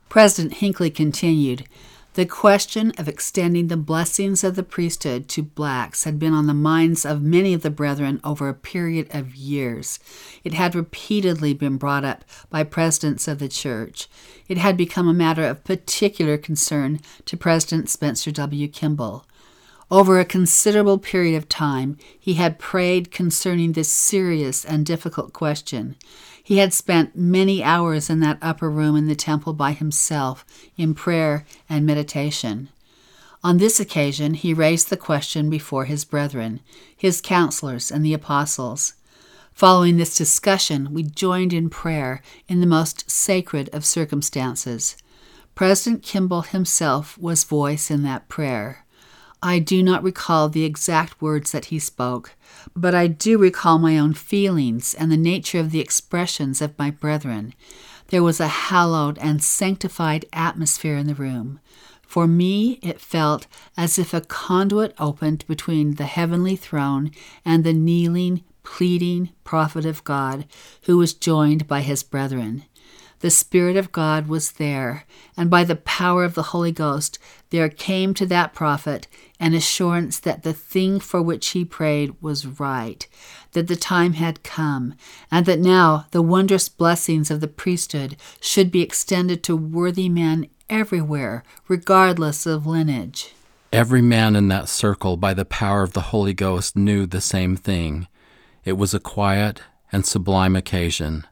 President 0.09 0.55
Hinckley 0.55 0.91
continued 0.91 1.65
the 2.15 2.27
question 2.27 2.93
of 2.99 3.09
extending 3.09 3.69
the 3.69 3.77
blessings 3.77 4.43
of 4.43 4.57
the 4.57 4.63
priesthood 4.63 5.29
to 5.29 5.43
blacks 5.43 6.05
had 6.05 6.19
been 6.19 6.33
on 6.33 6.47
the 6.47 6.55
minds 6.55 7.05
of 7.05 7.23
many 7.23 7.55
of 7.55 7.63
the 7.63 7.71
brethren 7.71 8.21
over 8.25 8.49
a 8.49 8.55
period 8.55 9.07
of 9.11 9.37
years. 9.37 10.01
It 10.43 10.55
had 10.55 10.75
repeatedly 10.75 11.55
been 11.55 11.77
brought 11.77 12.05
up 12.05 12.25
by 12.51 12.65
presidents 12.65 13.29
of 13.29 13.39
the 13.39 13.49
church. 13.49 14.09
It 14.49 14.59
had 14.59 14.77
become 14.77 15.07
a 15.07 15.15
matter 15.15 15.45
of 15.45 15.65
particular 15.65 16.39
concern 16.39 17.01
to 17.27 17.37
President 17.37 17.89
Spencer 17.89 18.33
W. 18.33 18.67
Kimball. 18.67 19.25
Over 19.91 20.19
a 20.19 20.25
considerable 20.25 20.99
period 20.99 21.37
of 21.37 21.49
time, 21.49 21.97
he 22.19 22.35
had 22.35 22.59
prayed 22.59 23.11
concerning 23.11 23.73
this 23.73 23.89
serious 23.89 24.65
and 24.65 24.85
difficult 24.85 25.33
question. 25.33 25.97
He 26.49 26.57
had 26.57 26.73
spent 26.73 27.15
many 27.15 27.63
hours 27.63 28.09
in 28.09 28.21
that 28.21 28.39
upper 28.41 28.71
room 28.71 28.97
in 28.97 29.07
the 29.07 29.15
temple 29.15 29.53
by 29.53 29.73
himself 29.73 30.47
in 30.79 30.95
prayer 30.95 31.45
and 31.69 31.85
meditation. 31.85 32.71
On 33.45 33.59
this 33.59 33.79
occasion, 33.79 34.33
he 34.33 34.55
raised 34.55 34.89
the 34.89 34.97
question 34.97 35.51
before 35.51 35.85
his 35.85 36.07
brethren, 36.07 36.61
his 36.97 37.21
counselors, 37.21 37.91
and 37.91 38.03
the 38.03 38.15
apostles. 38.15 38.95
Following 39.53 39.99
this 39.99 40.17
discussion, 40.17 40.95
we 40.95 41.03
joined 41.03 41.53
in 41.53 41.69
prayer 41.69 42.23
in 42.49 42.63
the 42.63 42.67
most 42.67 43.11
sacred 43.11 43.69
of 43.75 43.85
circumstances. 43.85 44.97
President 45.55 46.03
Kimball 46.03 46.41
himself 46.41 47.19
was 47.19 47.45
voice 47.45 47.91
in 47.91 48.03
that 48.05 48.31
prayer. 48.31 48.87
I 49.43 49.59
do 49.59 49.83
not 49.83 50.03
recall 50.03 50.49
the 50.49 50.65
exact 50.65 51.21
words 51.21 51.53
that 51.53 51.67
he 51.67 51.79
spoke, 51.79 52.35
but 52.75 52.95
I 52.95 53.07
do 53.07 53.39
recall 53.39 53.79
my 53.79 53.99
own 53.99 54.15
feelings 54.15 54.95
and 54.95 55.11
the 55.11 55.17
nature 55.17 55.59
of 55.59 55.71
the 55.71 55.81
expressions 55.81 56.61
of 56.61 56.79
my 56.79 56.91
brethren. 56.91 57.55
There 58.09 58.23
was 58.23 58.41
a 58.41 58.49
hallowed 58.49 59.19
and 59.19 59.43
sanctified 59.43 60.25
atmosphere 60.33 60.97
in 60.97 61.07
the 61.07 61.15
room. 61.15 61.61
For 62.03 62.27
me, 62.27 62.79
it 62.83 63.01
felt 63.01 63.47
as 63.77 63.99
if 63.99 64.15
a 64.15 64.23
conduit 64.23 64.95
opened 64.99 65.45
between 65.47 65.97
the 65.97 66.07
heavenly 66.07 66.57
throne 66.57 67.11
and 67.45 67.65
the 67.65 67.75
kneeling, 67.75 68.45
pleading 68.63 69.31
prophet 69.45 69.85
of 69.85 70.05
God, 70.05 70.47
who 70.85 70.97
was 70.97 71.13
joined 71.13 71.67
by 71.67 71.83
his 71.83 72.03
brethren 72.03 72.65
the 73.21 73.31
Spirit 73.31 73.77
of 73.77 73.93
God 73.93 74.29
was 74.29 74.53
there, 74.53 75.05
and 75.37 75.51
by 75.51 75.65
the 75.65 75.77
power 75.77 76.25
of 76.25 76.35
the 76.35 76.45
Holy 76.45 76.73
Ghost 76.73 77.19
there 77.51 77.69
came 77.69 78.15
to 78.15 78.27
that 78.27 78.55
prophet 78.55 79.07
an 79.41 79.55
assurance 79.55 80.19
that 80.21 80.43
the 80.43 80.53
thing 80.53 81.01
for 81.01 81.23
which 81.23 81.49
he 81.49 81.65
prayed 81.65 82.15
was 82.21 82.47
right, 82.47 83.07
that 83.53 83.69
the 83.69 83.77
time 83.77 84.15
had 84.15 84.43
come, 84.43 84.95
and 85.31 85.47
that 85.47 85.59
now 85.59 86.07
the 86.11 86.23
wondrous 86.23 86.69
blessings 86.69 87.31
of 87.31 87.41
the 87.41 87.49
priesthood 87.49 88.17
should 88.41 88.71
be 88.71 88.83
extended 88.83 89.43
to 89.43 89.57
worthy 89.57 90.09
men 90.09 90.49
everywhere, 90.69 91.43
regardless 91.69 92.47
of 92.47 92.67
lineage. 92.67 93.33
Every 93.73 94.03
man 94.03 94.35
in 94.35 94.49
that 94.49 94.69
circle, 94.69 95.17
by 95.17 95.35
the 95.35 95.45
power 95.45 95.83
of 95.83 95.93
the 95.93 96.01
Holy 96.01 96.35
Ghost, 96.35 96.77
knew 96.77 97.07
the 97.07 97.21
same 97.21 97.57
thing. 97.57 98.09
It 98.65 98.73
was 98.73 98.95
a 98.95 99.01
quiet 99.01 99.63
and 99.93 100.05
sublime 100.05 100.57
occasion. 100.57 101.27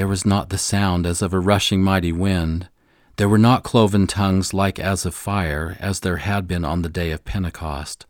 There 0.00 0.08
was 0.08 0.24
not 0.24 0.48
the 0.48 0.56
sound 0.56 1.04
as 1.04 1.20
of 1.20 1.34
a 1.34 1.38
rushing 1.38 1.82
mighty 1.82 2.10
wind. 2.10 2.70
There 3.16 3.28
were 3.28 3.36
not 3.36 3.64
cloven 3.64 4.06
tongues 4.06 4.54
like 4.54 4.78
as 4.78 5.04
of 5.04 5.14
fire, 5.14 5.76
as 5.78 6.00
there 6.00 6.16
had 6.16 6.48
been 6.48 6.64
on 6.64 6.80
the 6.80 6.88
day 6.88 7.10
of 7.10 7.26
Pentecost. 7.26 8.06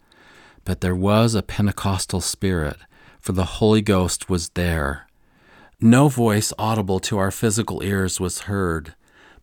But 0.65 0.83
there 0.83 0.95
was 0.95 1.35
a 1.35 1.43
Pentecostal 1.43 2.21
spirit, 2.21 2.77
for 3.19 3.33
the 3.33 3.59
Holy 3.59 3.83
Ghost 3.83 4.31
was 4.31 4.51
there. 4.51 5.09
No 5.81 6.07
voice 6.07 6.53
audible 6.57 7.01
to 7.01 7.19
our 7.19 7.33
physical 7.33 7.83
ears 7.83 8.21
was 8.21 8.43
heard, 8.43 8.95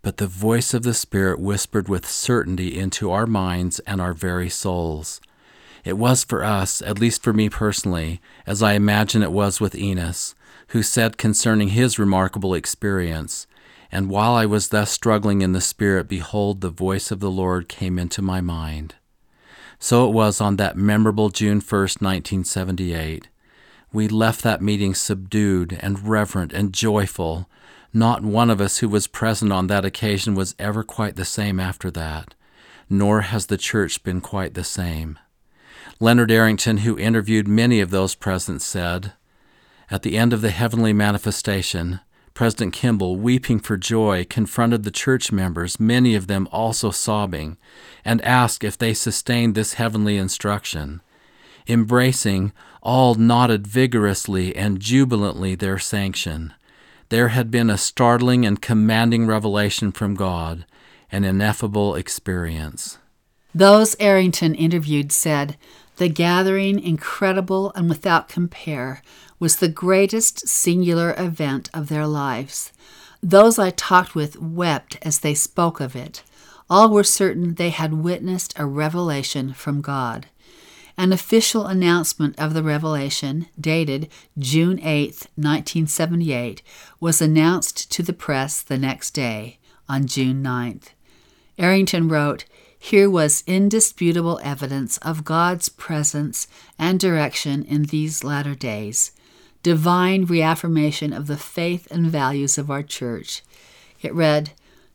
but 0.01 0.15
the 0.15 0.25
voice 0.25 0.73
of 0.73 0.83
the 0.83 0.93
Spirit 0.93 1.41
whispered 1.41 1.89
with 1.89 2.07
certainty 2.07 2.79
into 2.79 3.11
our 3.11 3.27
minds 3.27 3.79
and 3.79 3.99
our 3.99 4.13
very 4.13 4.49
souls. 4.49 5.19
It 5.83 5.97
was 5.97 6.23
for 6.23 6.45
us, 6.45 6.81
at 6.81 6.97
least 6.97 7.21
for 7.21 7.33
me 7.33 7.49
personally, 7.49 8.21
as 8.45 8.63
I 8.63 8.71
imagine 8.71 9.21
it 9.21 9.33
was 9.33 9.59
with 9.59 9.75
Enos, 9.75 10.33
who 10.69 10.83
said 10.83 11.17
concerning 11.17 11.69
his 11.69 11.99
remarkable 11.99 12.53
experience, 12.53 13.47
And 13.91 14.09
while 14.09 14.33
I 14.33 14.45
was 14.45 14.69
thus 14.69 14.91
struggling 14.91 15.41
in 15.41 15.53
the 15.53 15.61
Spirit, 15.61 16.07
behold, 16.09 16.61
the 16.61 16.69
voice 16.69 17.09
of 17.09 17.19
the 17.19 17.31
Lord 17.31 17.69
came 17.69 17.97
into 17.97 18.21
my 18.21 18.41
mind. 18.41 18.95
So 19.79 20.07
it 20.07 20.13
was 20.13 20.41
on 20.41 20.57
that 20.57 20.75
memorable 20.75 21.29
June 21.29 21.61
1st, 21.61 22.01
1978. 22.01 23.29
We 23.93 24.07
left 24.07 24.43
that 24.43 24.61
meeting 24.61 24.93
subdued 24.93 25.77
and 25.79 26.07
reverent 26.07 26.51
and 26.51 26.73
joyful. 26.73 27.49
Not 27.93 28.23
one 28.23 28.49
of 28.49 28.59
us 28.59 28.79
who 28.79 28.89
was 28.89 29.07
present 29.07 29.53
on 29.53 29.67
that 29.67 29.85
occasion 29.85 30.35
was 30.35 30.55
ever 30.59 30.83
quite 30.83 31.15
the 31.15 31.25
same 31.25 31.59
after 31.59 31.89
that, 31.91 32.33
nor 32.89 33.21
has 33.21 33.45
the 33.45 33.57
church 33.57 34.03
been 34.03 34.19
quite 34.19 34.53
the 34.53 34.63
same. 34.63 35.17
Leonard 35.99 36.31
Arrington, 36.31 36.77
who 36.77 36.99
interviewed 36.99 37.47
many 37.47 37.79
of 37.79 37.89
those 37.89 38.13
present, 38.13 38.61
said, 38.61 39.13
at 39.89 40.03
the 40.03 40.17
end 40.17 40.33
of 40.33 40.41
the 40.41 40.49
heavenly 40.49 40.93
manifestation, 40.93 41.99
President 42.33 42.71
Kimball, 42.71 43.15
weeping 43.15 43.59
for 43.59 43.77
joy, 43.77 44.23
confronted 44.29 44.83
the 44.83 44.91
church 44.91 45.31
members, 45.31 45.79
many 45.79 46.13
of 46.13 46.27
them 46.27 46.47
also 46.51 46.91
sobbing, 46.91 47.57
and 48.05 48.21
asked 48.21 48.63
if 48.63 48.77
they 48.77 48.93
sustained 48.93 49.55
this 49.55 49.73
heavenly 49.73 50.17
instruction. 50.17 51.01
Embracing, 51.67 52.53
all 52.83 53.15
nodded 53.15 53.65
vigorously 53.65 54.55
and 54.55 54.79
jubilantly 54.79 55.55
their 55.55 55.79
sanction. 55.79 56.53
There 57.09 57.29
had 57.29 57.49
been 57.49 57.69
a 57.69 57.77
startling 57.77 58.45
and 58.45 58.61
commanding 58.61 59.25
revelation 59.25 59.91
from 59.91 60.13
God, 60.13 60.65
an 61.11 61.23
ineffable 61.23 61.95
experience. 61.95 62.99
Those 63.55 63.95
Arrington 63.99 64.53
interviewed 64.53 65.11
said, 65.11 65.57
The 65.95 66.07
gathering, 66.07 66.79
incredible 66.79 67.71
and 67.75 67.89
without 67.89 68.29
compare, 68.29 69.01
was 69.39 69.57
the 69.57 69.67
greatest 69.67 70.47
singular 70.47 71.13
event 71.17 71.69
of 71.73 71.89
their 71.89 72.07
lives. 72.07 72.71
Those 73.21 73.59
I 73.59 73.71
talked 73.71 74.15
with 74.15 74.39
wept 74.39 74.97
as 75.01 75.19
they 75.19 75.33
spoke 75.33 75.79
of 75.79 75.95
it. 75.95 76.23
All 76.69 76.89
were 76.89 77.03
certain 77.03 77.55
they 77.55 77.69
had 77.69 77.93
witnessed 77.93 78.53
a 78.57 78.65
revelation 78.65 79.53
from 79.53 79.81
God. 79.81 80.27
An 80.97 81.13
official 81.13 81.67
announcement 81.67 82.33
of 82.39 82.53
the 82.53 82.63
revelation, 82.63 83.47
dated 83.59 84.09
June 84.37 84.79
8, 84.79 85.27
1978, 85.35 86.63
was 86.99 87.21
announced 87.21 87.91
to 87.91 88.01
the 88.01 88.13
press 88.13 88.61
the 88.61 88.79
next 88.79 89.11
day, 89.11 89.59
on 89.87 90.07
June 90.07 90.43
9th. 90.43 90.89
Arrington 91.59 92.07
wrote, 92.07 92.45
Here 92.79 93.09
was 93.09 93.43
indisputable 93.45 94.39
evidence 94.43 94.97
of 94.99 95.23
God's 95.23 95.69
presence 95.69 96.47
and 96.79 96.99
direction 96.99 97.63
in 97.63 97.83
these 97.83 98.23
latter 98.23 98.55
days, 98.55 99.11
divine 99.67 100.23
reaffirmation 100.23 101.11
of 101.11 101.27
the 101.27 101.35
faith 101.35 101.89
and 101.91 102.07
values 102.07 102.57
of 102.57 102.71
our 102.71 102.81
church. 102.81 103.43
It 104.01 104.13
read, 104.13 104.51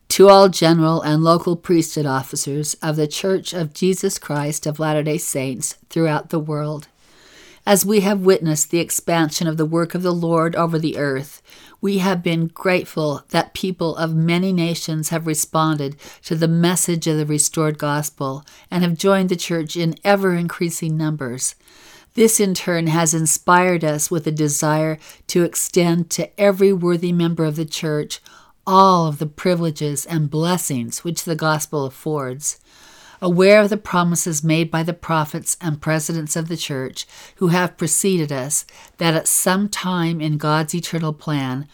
to 0.08 0.30
all 0.30 0.48
general 0.48 1.02
and 1.02 1.22
local 1.22 1.56
priesthood 1.56 2.06
officers 2.06 2.72
of 2.80 2.96
the 2.96 3.06
Church 3.06 3.52
of 3.52 3.74
Jesus 3.74 4.18
Christ 4.18 4.66
of 4.66 4.78
Latter 4.78 5.02
day 5.02 5.18
Saints 5.18 5.76
throughout 5.90 6.30
the 6.30 6.38
world. 6.38 6.88
As 7.66 7.84
we 7.84 8.00
have 8.00 8.22
witnessed 8.24 8.70
the 8.70 8.78
expansion 8.78 9.46
of 9.46 9.58
the 9.58 9.66
work 9.66 9.94
of 9.94 10.00
the 10.00 10.10
Lord 10.10 10.56
over 10.56 10.78
the 10.78 10.96
earth, 10.96 11.42
we 11.82 11.98
have 11.98 12.22
been 12.22 12.46
grateful 12.46 13.24
that 13.28 13.52
people 13.52 13.94
of 13.96 14.14
many 14.14 14.54
nations 14.54 15.10
have 15.10 15.26
responded 15.26 15.96
to 16.22 16.34
the 16.34 16.48
message 16.48 17.06
of 17.06 17.18
the 17.18 17.26
restored 17.26 17.76
gospel 17.76 18.42
and 18.70 18.82
have 18.82 18.96
joined 18.96 19.28
the 19.28 19.36
church 19.36 19.76
in 19.76 19.96
ever 20.02 20.32
increasing 20.32 20.96
numbers. 20.96 21.56
This 22.14 22.40
in 22.40 22.52
turn 22.54 22.88
has 22.88 23.14
inspired 23.14 23.84
us 23.84 24.10
with 24.10 24.26
a 24.26 24.32
desire 24.32 24.98
to 25.28 25.44
extend 25.44 26.10
to 26.10 26.40
every 26.40 26.72
worthy 26.72 27.12
member 27.12 27.44
of 27.44 27.56
the 27.56 27.64
church 27.64 28.20
all 28.66 29.06
of 29.06 29.18
the 29.18 29.26
privileges 29.26 30.04
and 30.06 30.30
blessings 30.30 31.02
which 31.02 31.24
the 31.24 31.34
gospel 31.34 31.86
affords. 31.86 32.60
Aware 33.20 33.60
of 33.62 33.70
the 33.70 33.76
promises 33.76 34.42
made 34.42 34.70
by 34.70 34.82
the 34.82 34.92
prophets 34.92 35.56
and 35.60 35.80
presidents 35.80 36.36
of 36.36 36.48
the 36.48 36.56
church 36.56 37.06
who 37.36 37.48
have 37.48 37.76
preceded 37.76 38.32
us, 38.32 38.66
that 38.98 39.14
at 39.14 39.28
some 39.28 39.68
time 39.68 40.20
in 40.20 40.38
God's 40.38 40.74
eternal 40.74 41.12
plan, 41.12 41.68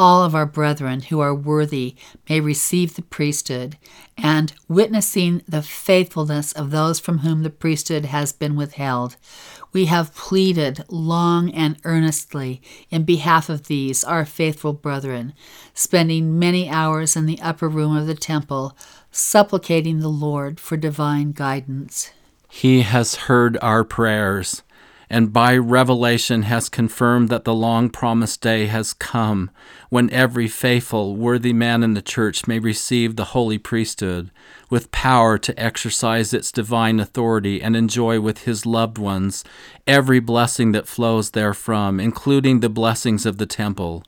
all 0.00 0.24
of 0.24 0.34
our 0.34 0.46
brethren 0.46 1.02
who 1.02 1.20
are 1.20 1.34
worthy 1.34 1.94
may 2.26 2.40
receive 2.40 2.94
the 2.94 3.02
priesthood, 3.02 3.76
and 4.16 4.54
witnessing 4.66 5.42
the 5.46 5.60
faithfulness 5.60 6.52
of 6.54 6.70
those 6.70 6.98
from 6.98 7.18
whom 7.18 7.42
the 7.42 7.50
priesthood 7.50 8.06
has 8.06 8.32
been 8.32 8.56
withheld, 8.56 9.16
we 9.74 9.84
have 9.84 10.14
pleaded 10.14 10.82
long 10.88 11.50
and 11.50 11.76
earnestly 11.84 12.62
in 12.88 13.04
behalf 13.04 13.50
of 13.50 13.66
these, 13.66 14.02
our 14.02 14.24
faithful 14.24 14.72
brethren, 14.72 15.34
spending 15.74 16.38
many 16.38 16.66
hours 16.66 17.14
in 17.14 17.26
the 17.26 17.40
upper 17.42 17.68
room 17.68 17.94
of 17.94 18.06
the 18.06 18.14
temple, 18.14 18.74
supplicating 19.10 20.00
the 20.00 20.08
Lord 20.08 20.58
for 20.58 20.78
divine 20.78 21.32
guidance. 21.32 22.10
He 22.48 22.80
has 22.80 23.26
heard 23.26 23.58
our 23.60 23.84
prayers 23.84 24.62
and 25.12 25.32
by 25.32 25.56
revelation 25.56 26.42
has 26.42 26.68
confirmed 26.68 27.28
that 27.28 27.44
the 27.44 27.54
long 27.54 27.90
promised 27.90 28.40
day 28.40 28.66
has 28.66 28.92
come 28.92 29.50
when 29.88 30.08
every 30.10 30.46
faithful, 30.46 31.16
worthy 31.16 31.52
man 31.52 31.82
in 31.82 31.94
the 31.94 32.00
church 32.00 32.46
may 32.46 32.60
receive 32.60 33.16
the 33.16 33.26
holy 33.26 33.58
priesthood 33.58 34.30
with 34.70 34.92
power 34.92 35.36
to 35.36 35.58
exercise 35.60 36.32
its 36.32 36.52
divine 36.52 37.00
authority 37.00 37.60
and 37.60 37.74
enjoy 37.74 38.20
with 38.20 38.44
his 38.44 38.64
loved 38.64 38.98
ones 38.98 39.42
every 39.84 40.20
blessing 40.20 40.70
that 40.70 40.86
flows 40.86 41.30
therefrom, 41.30 41.98
including 41.98 42.60
the 42.60 42.68
blessings 42.68 43.26
of 43.26 43.38
the 43.38 43.46
temple. 43.46 44.04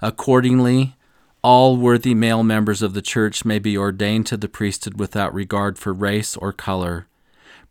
Accordingly, 0.00 0.94
all 1.42 1.76
worthy 1.76 2.14
male 2.14 2.44
members 2.44 2.80
of 2.80 2.94
the 2.94 3.02
church 3.02 3.44
may 3.44 3.58
be 3.58 3.76
ordained 3.76 4.26
to 4.28 4.36
the 4.36 4.48
priesthood 4.48 5.00
without 5.00 5.34
regard 5.34 5.78
for 5.78 5.92
race 5.92 6.36
or 6.36 6.52
color. 6.52 7.08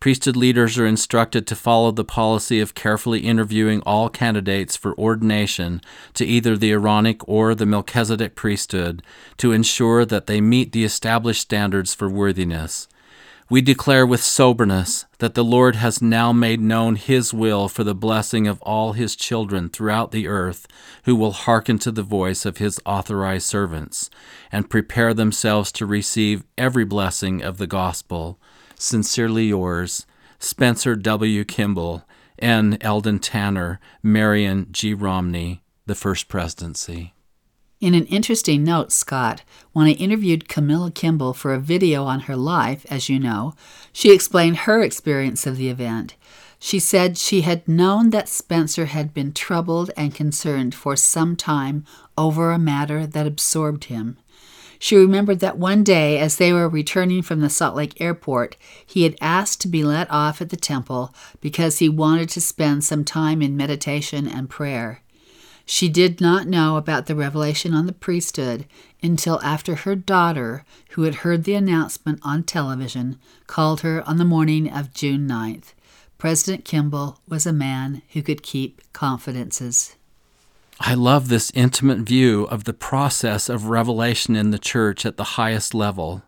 Priesthood 0.00 0.36
leaders 0.36 0.78
are 0.78 0.86
instructed 0.86 1.46
to 1.46 1.56
follow 1.56 1.90
the 1.90 2.04
policy 2.04 2.60
of 2.60 2.74
carefully 2.74 3.20
interviewing 3.20 3.80
all 3.82 4.08
candidates 4.08 4.76
for 4.76 4.98
ordination 4.98 5.80
to 6.14 6.24
either 6.24 6.56
the 6.56 6.72
Aaronic 6.72 7.26
or 7.28 7.54
the 7.54 7.66
Melchizedek 7.66 8.34
priesthood 8.34 9.02
to 9.38 9.52
ensure 9.52 10.04
that 10.04 10.26
they 10.26 10.40
meet 10.40 10.72
the 10.72 10.84
established 10.84 11.42
standards 11.42 11.94
for 11.94 12.08
worthiness. 12.08 12.88
We 13.50 13.60
declare 13.60 14.06
with 14.06 14.22
soberness 14.22 15.04
that 15.18 15.34
the 15.34 15.44
Lord 15.44 15.76
has 15.76 16.00
now 16.00 16.32
made 16.32 16.60
known 16.60 16.96
His 16.96 17.34
will 17.34 17.68
for 17.68 17.84
the 17.84 17.94
blessing 17.94 18.46
of 18.46 18.60
all 18.62 18.94
His 18.94 19.14
children 19.14 19.68
throughout 19.68 20.12
the 20.12 20.26
earth 20.26 20.66
who 21.04 21.14
will 21.14 21.32
hearken 21.32 21.78
to 21.80 21.92
the 21.92 22.02
voice 22.02 22.46
of 22.46 22.56
His 22.56 22.80
authorized 22.86 23.46
servants 23.46 24.08
and 24.50 24.70
prepare 24.70 25.12
themselves 25.12 25.70
to 25.72 25.84
receive 25.84 26.44
every 26.56 26.86
blessing 26.86 27.42
of 27.42 27.58
the 27.58 27.66
gospel. 27.66 28.38
Sincerely 28.76 29.46
yours, 29.46 30.06
Spencer 30.38 30.96
W. 30.96 31.44
Kimball, 31.44 32.04
N. 32.38 32.76
Eldon 32.80 33.18
Tanner, 33.18 33.80
Marion 34.02 34.66
G. 34.70 34.92
Romney, 34.92 35.62
the 35.86 35.94
First 35.94 36.28
Presidency. 36.28 37.14
In 37.80 37.94
an 37.94 38.06
interesting 38.06 38.64
note, 38.64 38.92
Scott, 38.92 39.42
when 39.72 39.86
I 39.86 39.90
interviewed 39.90 40.48
Camilla 40.48 40.90
Kimball 40.90 41.34
for 41.34 41.52
a 41.52 41.58
video 41.58 42.04
on 42.04 42.20
her 42.20 42.36
life, 42.36 42.86
as 42.88 43.08
you 43.08 43.18
know, 43.18 43.54
she 43.92 44.12
explained 44.12 44.58
her 44.58 44.80
experience 44.80 45.46
of 45.46 45.56
the 45.56 45.68
event. 45.68 46.14
She 46.58 46.78
said 46.78 47.18
she 47.18 47.42
had 47.42 47.68
known 47.68 48.08
that 48.08 48.28
Spencer 48.28 48.86
had 48.86 49.12
been 49.12 49.32
troubled 49.34 49.90
and 49.98 50.14
concerned 50.14 50.74
for 50.74 50.96
some 50.96 51.36
time 51.36 51.84
over 52.16 52.52
a 52.52 52.58
matter 52.58 53.06
that 53.06 53.26
absorbed 53.26 53.84
him. 53.84 54.16
She 54.84 54.96
remembered 54.96 55.40
that 55.40 55.56
one 55.56 55.82
day, 55.82 56.18
as 56.18 56.36
they 56.36 56.52
were 56.52 56.68
returning 56.68 57.22
from 57.22 57.40
the 57.40 57.48
Salt 57.48 57.74
Lake 57.74 57.98
airport, 58.02 58.58
he 58.84 59.04
had 59.04 59.16
asked 59.18 59.62
to 59.62 59.68
be 59.68 59.82
let 59.82 60.10
off 60.10 60.42
at 60.42 60.50
the 60.50 60.58
temple 60.58 61.14
because 61.40 61.78
he 61.78 61.88
wanted 61.88 62.28
to 62.28 62.40
spend 62.42 62.84
some 62.84 63.02
time 63.02 63.40
in 63.40 63.56
meditation 63.56 64.28
and 64.28 64.50
prayer. 64.50 65.00
She 65.64 65.88
did 65.88 66.20
not 66.20 66.46
know 66.46 66.76
about 66.76 67.06
the 67.06 67.14
revelation 67.14 67.72
on 67.72 67.86
the 67.86 67.94
priesthood 67.94 68.66
until 69.02 69.40
after 69.42 69.74
her 69.74 69.96
daughter, 69.96 70.66
who 70.90 71.04
had 71.04 71.14
heard 71.14 71.44
the 71.44 71.54
announcement 71.54 72.20
on 72.22 72.42
television, 72.42 73.18
called 73.46 73.80
her 73.80 74.06
on 74.06 74.18
the 74.18 74.24
morning 74.26 74.70
of 74.70 74.92
June 74.92 75.26
9th. 75.26 75.72
President 76.18 76.66
Kimball 76.66 77.20
was 77.26 77.46
a 77.46 77.54
man 77.54 78.02
who 78.10 78.20
could 78.20 78.42
keep 78.42 78.82
confidences. 78.92 79.96
I 80.80 80.94
love 80.94 81.28
this 81.28 81.52
intimate 81.54 82.00
view 82.00 82.44
of 82.44 82.64
the 82.64 82.72
process 82.74 83.48
of 83.48 83.66
revelation 83.66 84.34
in 84.34 84.50
the 84.50 84.58
church 84.58 85.06
at 85.06 85.16
the 85.16 85.24
highest 85.24 85.72
level. 85.72 86.22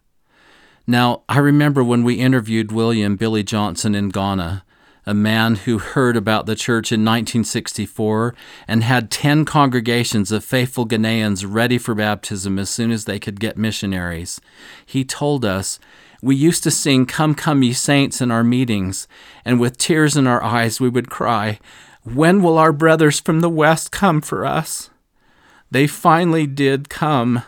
Now, 0.87 1.23
I 1.29 1.39
remember 1.39 1.83
when 1.83 2.05
we 2.05 2.15
interviewed 2.15 2.71
William 2.71 3.17
Billy 3.17 3.43
Johnson 3.43 3.97
in 3.97 4.11
Ghana, 4.11 4.65
a 5.05 5.15
man 5.15 5.57
who 5.57 5.79
heard 5.79 6.17
about 6.17 6.47
the 6.47 6.55
church 6.55 6.93
in 6.93 7.01
1964 7.01 8.35
and 8.69 8.85
had 8.85 9.11
10 9.11 9.45
congregations 9.45 10.31
of 10.31 10.45
faithful 10.45 10.87
Ghanaians 10.87 11.45
ready 11.47 11.77
for 11.77 11.97
baptism 11.97 12.57
as 12.59 12.71
soon 12.71 12.93
as 12.93 13.05
they 13.05 13.19
could 13.19 13.41
get 13.41 13.57
missionaries. 13.57 14.41
He 14.85 15.05
told 15.05 15.45
us, 15.45 15.81
We 16.23 16.37
used 16.37 16.63
to 16.65 16.71
sing 16.71 17.07
Come, 17.07 17.35
Come, 17.35 17.65
Ye 17.65 17.73
Saints 17.73 18.21
in 18.21 18.31
our 18.31 18.45
meetings, 18.45 19.09
and 19.45 19.59
with 19.59 19.77
tears 19.77 20.17
in 20.17 20.29
our 20.29 20.43
eyes 20.43 20.81
we 20.81 20.89
would 20.89 21.11
cry, 21.11 21.59
when 22.07 22.43
will 22.43 22.57
our 22.57 22.73
brothers 22.73 23.21
from 23.21 23.41
the 23.41 23.51
West 23.51 23.91
come 23.91 24.21
for 24.21 24.45
us? 24.45 24.91
They 25.71 25.87
finally 25.87 26.47
did 26.47 26.89
come. 26.89 27.43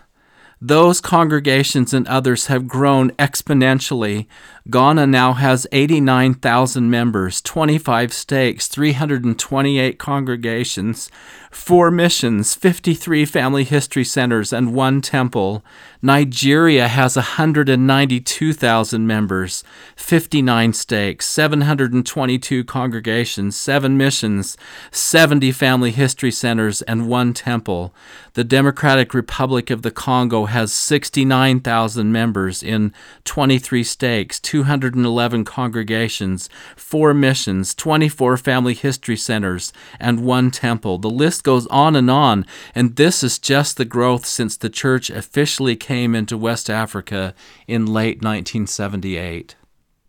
Those 0.60 1.00
congregations 1.00 1.94
and 1.94 2.08
others 2.08 2.46
have 2.46 2.66
grown 2.66 3.10
exponentially. 3.12 4.26
Ghana 4.70 5.06
now 5.06 5.32
has 5.32 5.66
89,000 5.72 6.90
members, 6.90 7.40
25 7.40 8.12
stakes, 8.12 8.68
328 8.68 9.98
congregations, 9.98 11.10
four 11.50 11.90
missions, 11.90 12.54
53 12.54 13.24
family 13.24 13.64
history 13.64 14.04
centers, 14.04 14.52
and 14.52 14.74
one 14.74 15.00
temple. 15.00 15.64
Nigeria 16.02 16.86
has 16.86 17.16
192,000 17.16 19.06
members, 19.06 19.64
59 19.96 20.72
stakes, 20.74 21.26
722 21.26 22.62
congregations, 22.64 23.56
seven 23.56 23.96
missions, 23.96 24.58
70 24.90 25.50
family 25.52 25.92
history 25.92 26.30
centers, 26.30 26.82
and 26.82 27.08
one 27.08 27.32
temple. 27.32 27.94
The 28.34 28.44
Democratic 28.44 29.14
Republic 29.14 29.70
of 29.70 29.80
the 29.82 29.90
Congo 29.90 30.44
has 30.44 30.72
69,000 30.74 32.12
members 32.12 32.62
in 32.62 32.92
23 33.24 33.82
stakes, 33.82 34.38
211 34.64 35.44
congregations, 35.44 36.50
four 36.74 37.14
missions, 37.14 37.76
24 37.76 38.36
family 38.36 38.74
history 38.74 39.16
centers, 39.16 39.72
and 40.00 40.24
one 40.24 40.50
temple. 40.50 40.98
The 40.98 41.08
list 41.08 41.44
goes 41.44 41.68
on 41.68 41.94
and 41.94 42.10
on, 42.10 42.44
and 42.74 42.96
this 42.96 43.22
is 43.22 43.38
just 43.38 43.76
the 43.76 43.84
growth 43.84 44.26
since 44.26 44.56
the 44.56 44.68
church 44.68 45.10
officially 45.10 45.76
came 45.76 46.16
into 46.16 46.36
West 46.36 46.68
Africa 46.68 47.34
in 47.68 47.86
late 47.86 48.16
1978. 48.16 49.54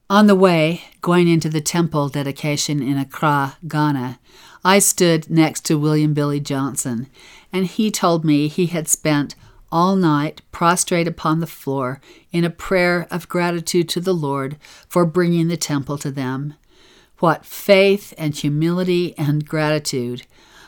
On 0.09 0.25
the 0.25 0.33
way, 0.33 0.81
going 1.01 1.27
into 1.27 1.49
the 1.49 1.61
temple 1.61 2.09
dedication 2.09 2.81
in 2.81 2.97
Accra, 2.97 3.57
Ghana, 3.67 4.19
I 4.65 4.79
stood 4.79 5.29
next 5.29 5.63
to 5.65 5.77
William 5.77 6.15
Billy 6.15 6.39
Johnson, 6.39 7.05
and 7.53 7.67
he 7.67 7.91
told 7.91 8.25
me 8.25 8.47
he 8.47 8.65
had 8.65 8.87
spent 8.87 9.35
all 9.71 9.95
night 9.95 10.41
prostrate 10.51 11.07
upon 11.07 11.39
the 11.39 11.47
floor 11.47 12.01
in 12.31 12.43
a 12.43 12.49
prayer 12.49 13.07
of 13.11 13.29
gratitude 13.29 13.89
to 13.89 13.99
the 13.99 14.13
Lord 14.13 14.57
for 14.87 15.05
bringing 15.05 15.47
the 15.47 15.57
temple 15.57 15.97
to 15.99 16.11
them. 16.11 16.55
What 17.19 17.45
faith 17.45 18.13
and 18.17 18.35
humility 18.35 19.17
and 19.17 19.45
gratitude! 19.45 20.25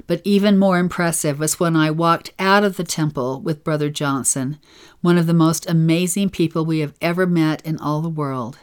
But 0.07 0.21
even 0.23 0.57
more 0.57 0.79
impressive 0.79 1.39
was 1.39 1.59
when 1.59 1.75
I 1.75 1.91
walked 1.91 2.33
out 2.39 2.63
of 2.63 2.77
the 2.77 2.83
temple 2.83 3.39
with 3.39 3.63
Brother 3.63 3.89
Johnson, 3.89 4.57
one 5.01 5.17
of 5.17 5.27
the 5.27 5.33
most 5.33 5.69
amazing 5.69 6.29
people 6.29 6.65
we 6.65 6.79
have 6.79 6.95
ever 7.01 7.25
met 7.25 7.65
in 7.65 7.77
all 7.77 8.01
the 8.01 8.09
world. 8.09 8.57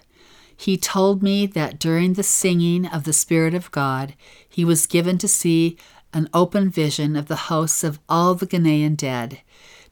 He 0.55 0.77
told 0.77 1.23
me 1.23 1.47
that 1.47 1.79
during 1.79 2.15
the 2.15 2.25
singing 2.25 2.85
of 2.87 3.05
the 3.05 3.13
Spirit 3.13 3.55
of 3.55 3.71
God, 3.71 4.15
he 4.49 4.65
was 4.65 4.87
given 4.87 5.17
to 5.19 5.29
see 5.29 5.79
an 6.13 6.29
open 6.35 6.69
vision 6.69 7.15
of 7.15 7.29
the 7.29 7.37
hosts 7.37 7.85
of 7.85 8.01
all 8.09 8.35
the 8.35 8.47
Ghanaian 8.47 8.97
dead. 8.97 9.41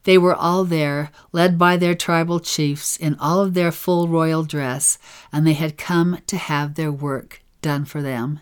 They 0.07 0.19
were 0.19 0.37
all 0.37 0.63
there, 0.63 1.11
led 1.33 1.59
by 1.59 1.77
their 1.77 1.97
tribal 1.97 2.39
chiefs 2.39 2.97
in 2.97 3.17
all 3.17 3.41
of 3.41 3.55
their 3.55 3.73
full 3.73 4.07
royal 4.07 4.45
dress, 4.45 4.99
and 5.33 5.45
they 5.45 5.55
had 5.55 5.77
come 5.77 6.21
to 6.29 6.37
have 6.37 6.77
their 6.77 6.93
work 6.93 7.43
done 7.61 7.85
for 7.85 8.01
them. 8.01 8.39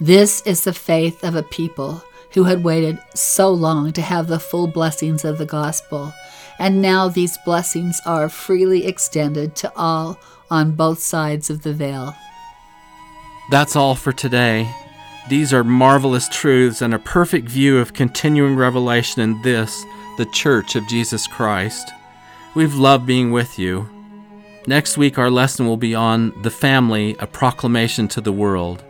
This 0.00 0.40
is 0.46 0.62
the 0.62 0.72
faith 0.72 1.24
of 1.24 1.34
a 1.34 1.42
people 1.42 2.04
who 2.34 2.44
had 2.44 2.62
waited 2.62 3.00
so 3.12 3.50
long 3.50 3.92
to 3.92 4.02
have 4.02 4.28
the 4.28 4.38
full 4.38 4.68
blessings 4.68 5.24
of 5.24 5.38
the 5.38 5.46
gospel, 5.46 6.12
and 6.60 6.80
now 6.80 7.08
these 7.08 7.38
blessings 7.44 8.00
are 8.06 8.28
freely 8.28 8.86
extended 8.86 9.56
to 9.56 9.72
all 9.74 10.16
on 10.48 10.76
both 10.76 11.00
sides 11.00 11.50
of 11.50 11.62
the 11.64 11.72
veil. 11.72 12.14
That's 13.50 13.74
all 13.74 13.96
for 13.96 14.12
today. 14.12 14.72
These 15.28 15.52
are 15.52 15.64
marvelous 15.64 16.28
truths 16.28 16.82
and 16.82 16.94
a 16.94 17.00
perfect 17.00 17.48
view 17.48 17.78
of 17.78 17.94
continuing 17.94 18.54
revelation 18.54 19.22
in 19.22 19.42
this, 19.42 19.84
the 20.16 20.26
Church 20.26 20.76
of 20.76 20.86
Jesus 20.86 21.26
Christ. 21.26 21.90
We've 22.54 22.74
loved 22.74 23.06
being 23.06 23.32
with 23.32 23.58
you. 23.58 23.88
Next 24.66 24.96
week, 24.96 25.18
our 25.18 25.30
lesson 25.30 25.66
will 25.66 25.76
be 25.76 25.94
on 25.94 26.32
the 26.42 26.50
family, 26.50 27.16
a 27.18 27.26
proclamation 27.26 28.08
to 28.08 28.20
the 28.20 28.32
world. 28.32 28.84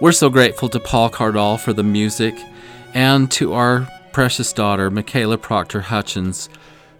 We're 0.00 0.12
so 0.12 0.30
grateful 0.30 0.68
to 0.70 0.80
Paul 0.80 1.10
Cardall 1.10 1.58
for 1.58 1.72
the 1.72 1.82
music 1.82 2.34
and 2.94 3.30
to 3.32 3.52
our 3.52 3.88
precious 4.12 4.52
daughter, 4.52 4.90
Michaela 4.90 5.38
Proctor 5.38 5.80
Hutchins, 5.80 6.48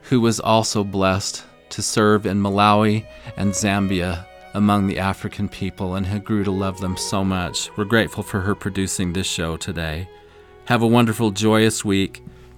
who 0.03 0.21
was 0.21 0.41
also 0.41 0.83
blessed 0.85 1.45
to 1.71 1.83
serve 1.83 2.27
in 2.27 2.43
Malawi 2.43 3.07
and 3.37 3.53
Zambia 3.53 4.27
among 4.55 4.87
the 4.87 4.99
African 4.99 5.49
people 5.49 5.95
and 5.95 6.07
who 6.07 6.19
grew 6.19 6.45
to 6.45 6.51
love 6.51 6.81
them 6.81 6.97
so 6.97 7.25
much. 7.25 7.71
We're 7.77 7.85
grateful 7.85 8.23
for 8.23 8.41
her 8.41 8.55
producing 8.55 9.13
this 9.13 9.27
show 9.27 9.57
today. 9.57 10.09
Have 10.67 10.83
a 10.83 10.87
wonderful, 10.87 11.31
joyous 11.31 11.85
week, 11.85 12.23